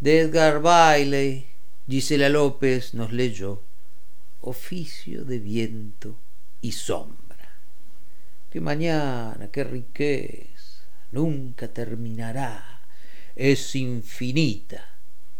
de 0.01 0.21
Edgar 0.21 0.61
Bailey, 0.61 1.47
Gisela 1.89 2.29
López 2.29 2.95
nos 2.95 3.13
leyó 3.13 3.63
Oficio 4.41 5.25
de 5.25 5.39
viento 5.39 6.17
y 6.61 6.73
sombra. 6.73 7.28
Qué 8.51 8.63
mañana, 8.63 9.51
qué 9.53 9.63
riqueza, 9.63 10.87
nunca 11.13 11.69
terminará. 11.69 12.81
Es 13.37 13.75
infinita 13.77 14.83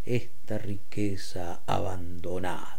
esta 0.05 0.59
riqueza 0.59 1.63
abandonada. 1.67 2.78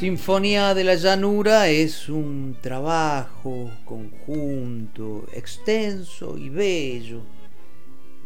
Sinfonía 0.00 0.72
de 0.72 0.82
la 0.82 0.94
Llanura 0.94 1.68
es 1.68 2.08
un 2.08 2.56
trabajo 2.62 3.70
conjunto, 3.84 5.26
extenso 5.34 6.38
y 6.38 6.48
bello 6.48 7.20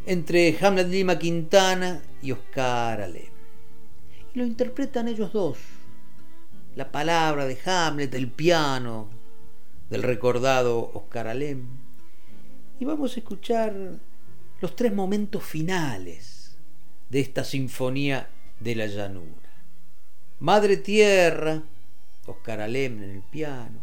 entre 0.07 0.57
Hamlet 0.61 0.87
Lima 0.87 1.19
Quintana 1.19 2.01
y 2.23 2.31
Oscar 2.31 3.01
Alem. 3.01 3.27
Y 4.33 4.39
lo 4.39 4.47
interpretan 4.47 5.09
ellos 5.09 5.33
dos. 5.33 5.59
La 6.77 6.93
palabra 6.93 7.45
de 7.45 7.59
Hamlet, 7.65 8.15
el 8.15 8.29
piano 8.29 9.09
del 9.91 10.05
recordado 10.05 10.93
Oscar 10.95 11.27
Alem. 11.27 11.67
Y 12.79 12.85
vamos 12.85 13.17
a 13.17 13.19
escuchar 13.19 13.75
los 14.61 14.77
tres 14.77 14.95
momentos 14.95 15.43
finales 15.43 16.57
de 17.11 17.19
esta 17.19 17.43
Sinfonía 17.43 18.29
de 18.61 18.77
la 18.77 18.87
Llanura. 18.87 19.44
Madre 20.45 20.77
Tierra, 20.77 21.63
Oscar 22.27 22.61
Alem 22.61 23.03
en 23.03 23.11
el 23.13 23.23
piano, 23.23 23.83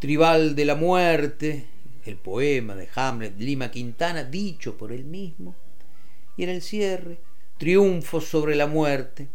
Tribal 0.00 0.56
de 0.56 0.64
la 0.64 0.74
Muerte, 0.74 1.66
el 2.04 2.16
poema 2.16 2.74
de 2.74 2.88
Hamlet 2.92 3.38
Lima 3.38 3.70
Quintana, 3.70 4.24
dicho 4.24 4.76
por 4.76 4.90
él 4.90 5.04
mismo, 5.04 5.54
y 6.36 6.42
en 6.42 6.48
el 6.48 6.60
cierre, 6.60 7.20
Triunfo 7.56 8.20
sobre 8.20 8.56
la 8.56 8.66
muerte 8.66 9.28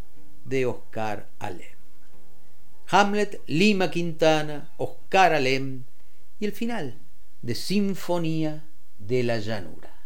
de 0.43 0.65
Oscar 0.65 1.29
Alem. 1.39 1.77
Hamlet 2.89 3.39
Lima 3.47 3.89
Quintana, 3.89 4.73
Oscar 4.75 5.35
Alem 5.35 5.85
y 6.37 6.47
el 6.47 6.51
final 6.51 6.99
de 7.43 7.55
Sinfonía 7.55 8.65
de 8.97 9.23
la 9.23 9.37
Llanura. 9.37 9.96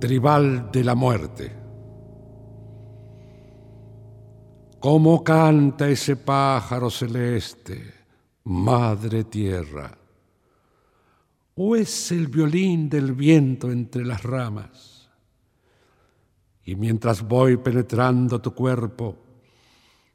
Tribal 0.00 0.70
de 0.72 0.82
la 0.82 0.94
muerte. 0.94 1.52
¿Cómo 4.80 5.22
canta 5.22 5.88
ese 5.90 6.16
pájaro 6.16 6.88
celeste, 6.88 7.92
madre 8.44 9.24
tierra? 9.24 9.96
¿O 11.54 11.76
es 11.76 12.12
el 12.12 12.28
violín 12.28 12.88
del 12.88 13.12
viento 13.12 13.70
entre 13.70 14.06
las 14.06 14.22
ramas? 14.22 15.10
Y 16.64 16.76
mientras 16.76 17.20
voy 17.20 17.58
penetrando 17.58 18.40
tu 18.40 18.54
cuerpo, 18.54 19.18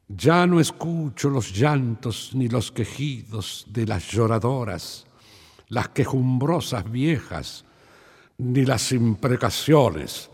ya 0.08 0.46
no 0.48 0.58
escucho 0.58 1.30
los 1.30 1.52
llantos 1.52 2.32
ni 2.34 2.48
los 2.48 2.72
quejidos 2.72 3.66
de 3.68 3.86
las 3.86 4.10
lloradoras, 4.10 5.06
las 5.68 5.90
quejumbrosas 5.90 6.90
viejas, 6.90 7.65
ni 8.38 8.64
las 8.64 8.92
imprecaciones 8.92 10.30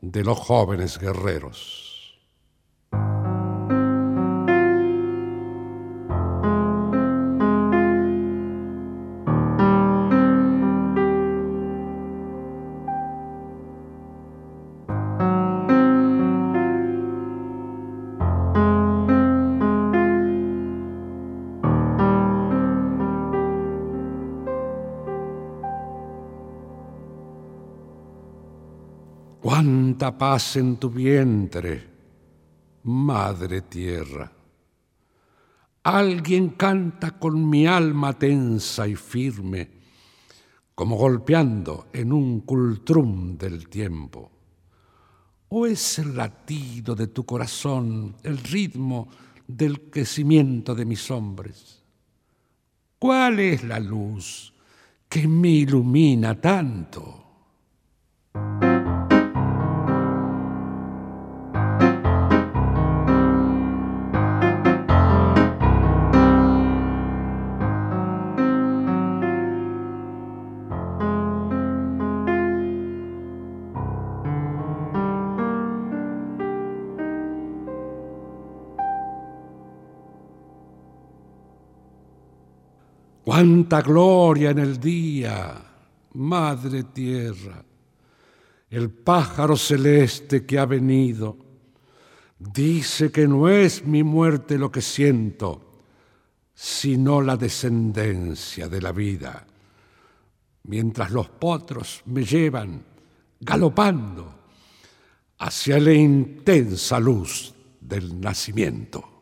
de 0.00 0.24
los 0.24 0.38
jóvenes 0.38 0.98
guerreros. 0.98 1.85
Paz 30.16 30.56
en 30.56 30.76
tu 30.76 30.90
vientre, 30.90 31.90
madre 32.84 33.62
tierra. 33.62 34.30
Alguien 35.82 36.50
canta 36.50 37.18
con 37.18 37.48
mi 37.48 37.66
alma 37.66 38.12
tensa 38.12 38.88
y 38.88 38.96
firme, 38.96 39.70
como 40.74 40.96
golpeando 40.96 41.86
en 41.92 42.12
un 42.12 42.40
cultrum 42.40 43.36
del 43.38 43.68
tiempo. 43.68 44.30
¿O 45.48 45.66
es 45.66 45.98
el 45.98 46.16
latido 46.16 46.94
de 46.94 47.06
tu 47.06 47.24
corazón 47.24 48.16
el 48.22 48.38
ritmo 48.38 49.08
del 49.46 49.90
crecimiento 49.90 50.74
de 50.74 50.84
mis 50.84 51.10
hombres? 51.10 51.82
¿Cuál 52.98 53.40
es 53.40 53.62
la 53.62 53.78
luz 53.78 54.52
que 55.08 55.28
me 55.28 55.50
ilumina 55.50 56.40
tanto? 56.40 57.26
Cuánta 83.68 83.82
gloria 83.82 84.50
en 84.50 84.60
el 84.60 84.78
día, 84.78 85.60
Madre 86.12 86.84
Tierra, 86.84 87.64
el 88.70 88.90
pájaro 88.90 89.56
celeste 89.56 90.46
que 90.46 90.56
ha 90.56 90.66
venido, 90.66 91.36
dice 92.38 93.10
que 93.10 93.26
no 93.26 93.48
es 93.48 93.84
mi 93.84 94.04
muerte 94.04 94.56
lo 94.56 94.70
que 94.70 94.80
siento, 94.80 95.80
sino 96.54 97.20
la 97.20 97.36
descendencia 97.36 98.68
de 98.68 98.80
la 98.80 98.92
vida, 98.92 99.44
mientras 100.62 101.10
los 101.10 101.28
potros 101.28 102.02
me 102.04 102.24
llevan 102.24 102.84
galopando 103.40 104.32
hacia 105.38 105.80
la 105.80 105.92
intensa 105.92 107.00
luz 107.00 107.52
del 107.80 108.20
nacimiento. 108.20 109.15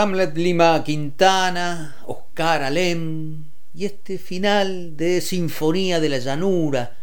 Hamlet 0.00 0.34
Lima 0.34 0.82
Quintana, 0.82 1.94
Oscar 2.06 2.62
Alem 2.62 3.44
y 3.74 3.84
este 3.84 4.16
final 4.16 4.96
de 4.96 5.20
Sinfonía 5.20 6.00
de 6.00 6.08
la 6.08 6.16
Llanura, 6.16 6.96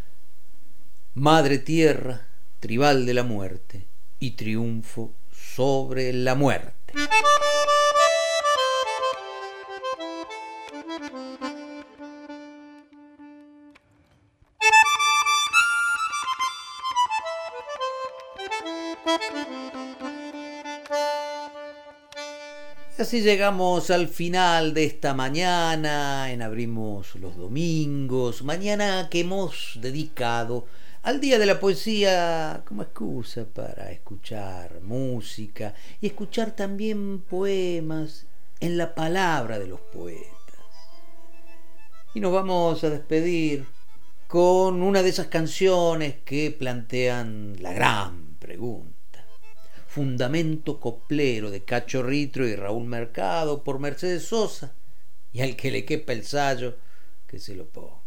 Madre 1.14 1.60
Tierra, 1.60 2.26
Tribal 2.60 3.06
de 3.06 3.14
la 3.14 3.22
Muerte 3.22 3.86
y 4.20 4.32
Triunfo 4.32 5.14
sobre 5.32 6.12
la 6.12 6.34
Muerte. 6.34 6.77
Así 23.00 23.22
llegamos 23.22 23.92
al 23.92 24.08
final 24.08 24.74
de 24.74 24.86
esta 24.86 25.14
mañana 25.14 26.32
en 26.32 26.42
Abrimos 26.42 27.14
los 27.16 27.38
Domingos, 27.38 28.42
mañana 28.42 29.08
que 29.12 29.20
hemos 29.20 29.78
dedicado 29.80 30.66
al 31.04 31.22
Día 31.22 31.38
de 31.38 31.46
la 31.46 31.60
Poesía 31.60 32.64
como 32.66 32.82
excusa 32.82 33.46
para 33.46 33.92
escuchar 33.92 34.82
música 34.82 35.76
y 36.02 36.08
escuchar 36.08 36.52
también 36.52 37.22
poemas 37.22 38.26
en 38.60 38.78
la 38.78 38.96
palabra 38.96 39.60
de 39.60 39.68
los 39.68 39.80
poetas. 39.80 40.26
Y 42.16 42.20
nos 42.20 42.34
vamos 42.34 42.84
a 42.84 42.90
despedir 42.90 43.66
con 44.28 44.82
una 44.82 45.04
de 45.04 45.10
esas 45.10 45.28
canciones 45.28 46.16
que 46.26 46.50
plantean 46.50 47.58
la 47.62 47.74
gran 47.74 48.38
pregunta 48.40 48.97
Fundamento 49.98 50.80
Coplero 50.80 51.50
de 51.50 51.64
Cacho 51.64 52.04
Ritro 52.04 52.48
y 52.48 52.56
Raúl 52.56 52.86
Mercado 52.86 53.64
por 53.64 53.80
Mercedes 53.80 54.26
Sosa, 54.26 54.76
y 55.34 55.42
al 55.42 55.56
que 55.56 55.72
le 55.72 55.86
quepa 55.86 56.14
el 56.14 56.24
sallo, 56.24 56.76
que 57.26 57.40
se 57.40 57.56
lo 57.56 57.68
ponga. 57.68 57.98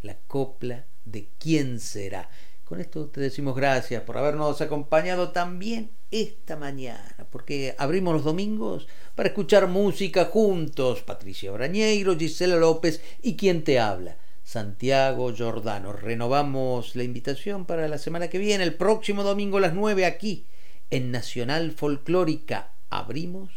La 0.00 0.16
copla 0.26 0.86
de 1.04 1.28
quién 1.38 1.78
será. 1.78 2.30
Con 2.64 2.80
esto 2.80 3.08
te 3.08 3.20
decimos 3.20 3.54
gracias 3.54 4.02
por 4.04 4.16
habernos 4.16 4.62
acompañado 4.62 5.30
también 5.30 5.90
esta 6.10 6.56
mañana, 6.56 7.26
porque 7.30 7.74
abrimos 7.76 8.14
los 8.14 8.24
domingos 8.24 8.88
para 9.14 9.28
escuchar 9.28 9.68
música 9.68 10.24
juntos. 10.24 11.02
Patricia 11.02 11.52
Brañeiro, 11.52 12.16
Gisela 12.16 12.56
López 12.56 13.02
y 13.20 13.36
quien 13.36 13.62
te 13.62 13.78
habla. 13.78 14.16
Santiago 14.42 15.34
Giordano. 15.34 15.92
Renovamos 15.92 16.96
la 16.96 17.04
invitación 17.04 17.66
para 17.66 17.88
la 17.88 17.98
semana 17.98 18.28
que 18.28 18.38
viene, 18.38 18.64
el 18.64 18.74
próximo 18.74 19.22
domingo 19.22 19.58
a 19.58 19.60
las 19.60 19.74
9 19.74 20.06
aquí 20.06 20.46
en 20.90 21.10
Nacional 21.10 21.72
Folclórica 21.72 22.72
abrimos 22.90 23.50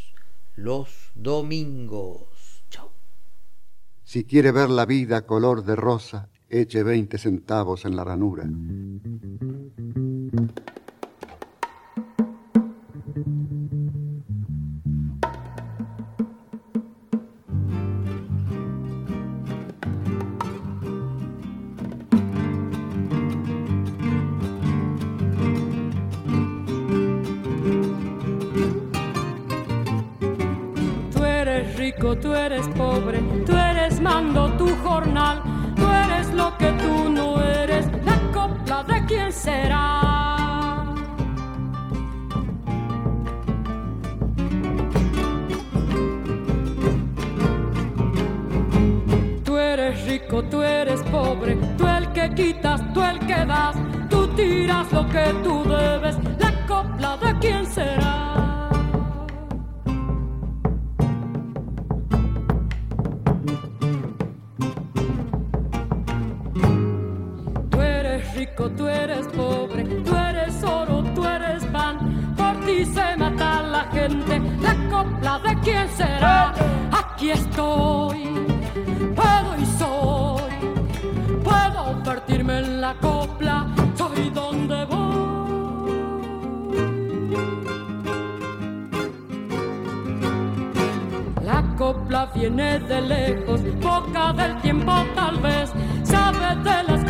los 0.56 1.12
domingos. 1.16 2.64
Chao. 2.70 2.92
Si 4.04 4.24
quiere 4.24 4.52
ver 4.52 4.70
la 4.70 4.86
vida 4.86 5.26
color 5.26 5.64
de 5.64 5.76
rosa, 5.76 6.30
eche 6.50 6.84
20 6.84 7.18
centavos 7.18 7.86
en 7.86 7.96
la 7.96 8.04
ranura. 8.04 8.46
Tú 31.94 32.34
eres 32.34 32.68
pobre, 32.70 33.20
tú 33.46 33.54
eres 33.56 34.02
mando 34.02 34.52
tu 34.58 34.68
jornal, 34.84 35.42
tú 35.76 35.88
eres 35.88 36.34
lo 36.34 36.56
que 36.58 36.72
tú 36.74 37.10
no 37.10 37.42
eres, 37.42 37.88
la 38.04 38.20
copla 38.34 38.84
de 38.84 39.06
quién 39.06 39.32
será. 39.32 40.84
Tú 49.44 49.58
eres 49.58 50.06
rico, 50.06 50.44
tú 50.44 50.62
eres 50.62 51.02
pobre, 51.04 51.56
tú 51.78 51.88
el 51.88 52.12
que 52.12 52.34
quitas, 52.34 52.82
tú 52.94 53.02
el 53.02 53.20
que 53.20 53.46
das, 53.46 53.76
tú 54.10 54.28
tiras 54.36 54.92
lo 54.92 55.08
que 55.08 55.34
tú 55.44 55.64
debes, 55.64 56.18
la 56.40 56.66
copla 56.68 57.18
de 57.18 57.40
quién 57.40 57.66
será. 57.66 58.47
Tú 68.76 68.88
eres 68.88 69.28
pobre, 69.28 69.84
tú 69.84 70.16
eres 70.16 70.64
oro, 70.64 71.04
tú 71.16 71.26
eres 71.26 71.64
pan. 71.66 72.34
Por 72.36 72.56
ti 72.66 72.86
se 72.86 73.18
mata 73.18 73.62
la 73.64 73.84
gente, 73.92 74.42
la 74.62 74.76
copla 74.90 75.40
de 75.40 75.60
quién 75.62 75.90
será. 75.90 76.54
Aquí 76.92 77.32
estoy, 77.32 78.24
puedo 79.16 79.56
y 79.58 79.66
soy, 79.78 80.54
puedo 81.44 82.04
partirme 82.04 82.60
en 82.60 82.82
la 82.82 82.94
copla, 82.96 83.68
soy 83.96 84.30
donde 84.30 84.86
voy. 84.86 85.08
La 91.44 91.64
copla 91.78 92.26
viene 92.36 92.80
de 92.80 93.02
lejos, 93.02 93.62
poca 93.82 94.34
del 94.34 94.58
tiempo 94.62 94.94
tal 95.16 95.38
vez, 95.40 95.72
sabe 96.04 96.56
de 96.64 96.84
las 96.84 97.04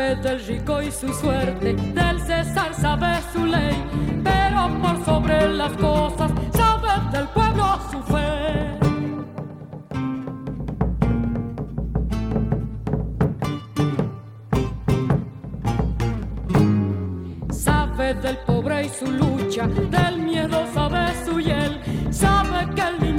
Sabe 0.00 0.16
del 0.16 0.40
rico 0.46 0.80
y 0.80 0.90
su 0.90 1.12
suerte, 1.12 1.74
del 1.74 2.20
César 2.22 2.72
sabe 2.72 3.20
su 3.34 3.44
ley, 3.44 3.76
pero 4.24 4.66
por 4.80 5.04
sobre 5.04 5.46
las 5.46 5.72
cosas 5.72 6.32
sabe 6.54 6.88
del 7.12 7.28
pueblo 7.28 7.78
su 7.90 8.02
fe. 8.04 8.78
del 18.22 18.38
pobre 18.38 18.86
y 18.86 18.88
su 18.88 19.06
lucha, 19.06 19.68
del 19.68 20.22
miedo 20.22 20.66
sabe 20.74 21.12
su 21.24 21.38
hiel, 21.38 21.80
sabe 22.10 22.74
que 22.74 22.82
el 22.82 23.09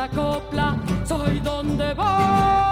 la 0.00 0.08
copla, 0.08 0.76
soy 1.04 1.40
donde 1.40 1.92
voy. 1.92 2.69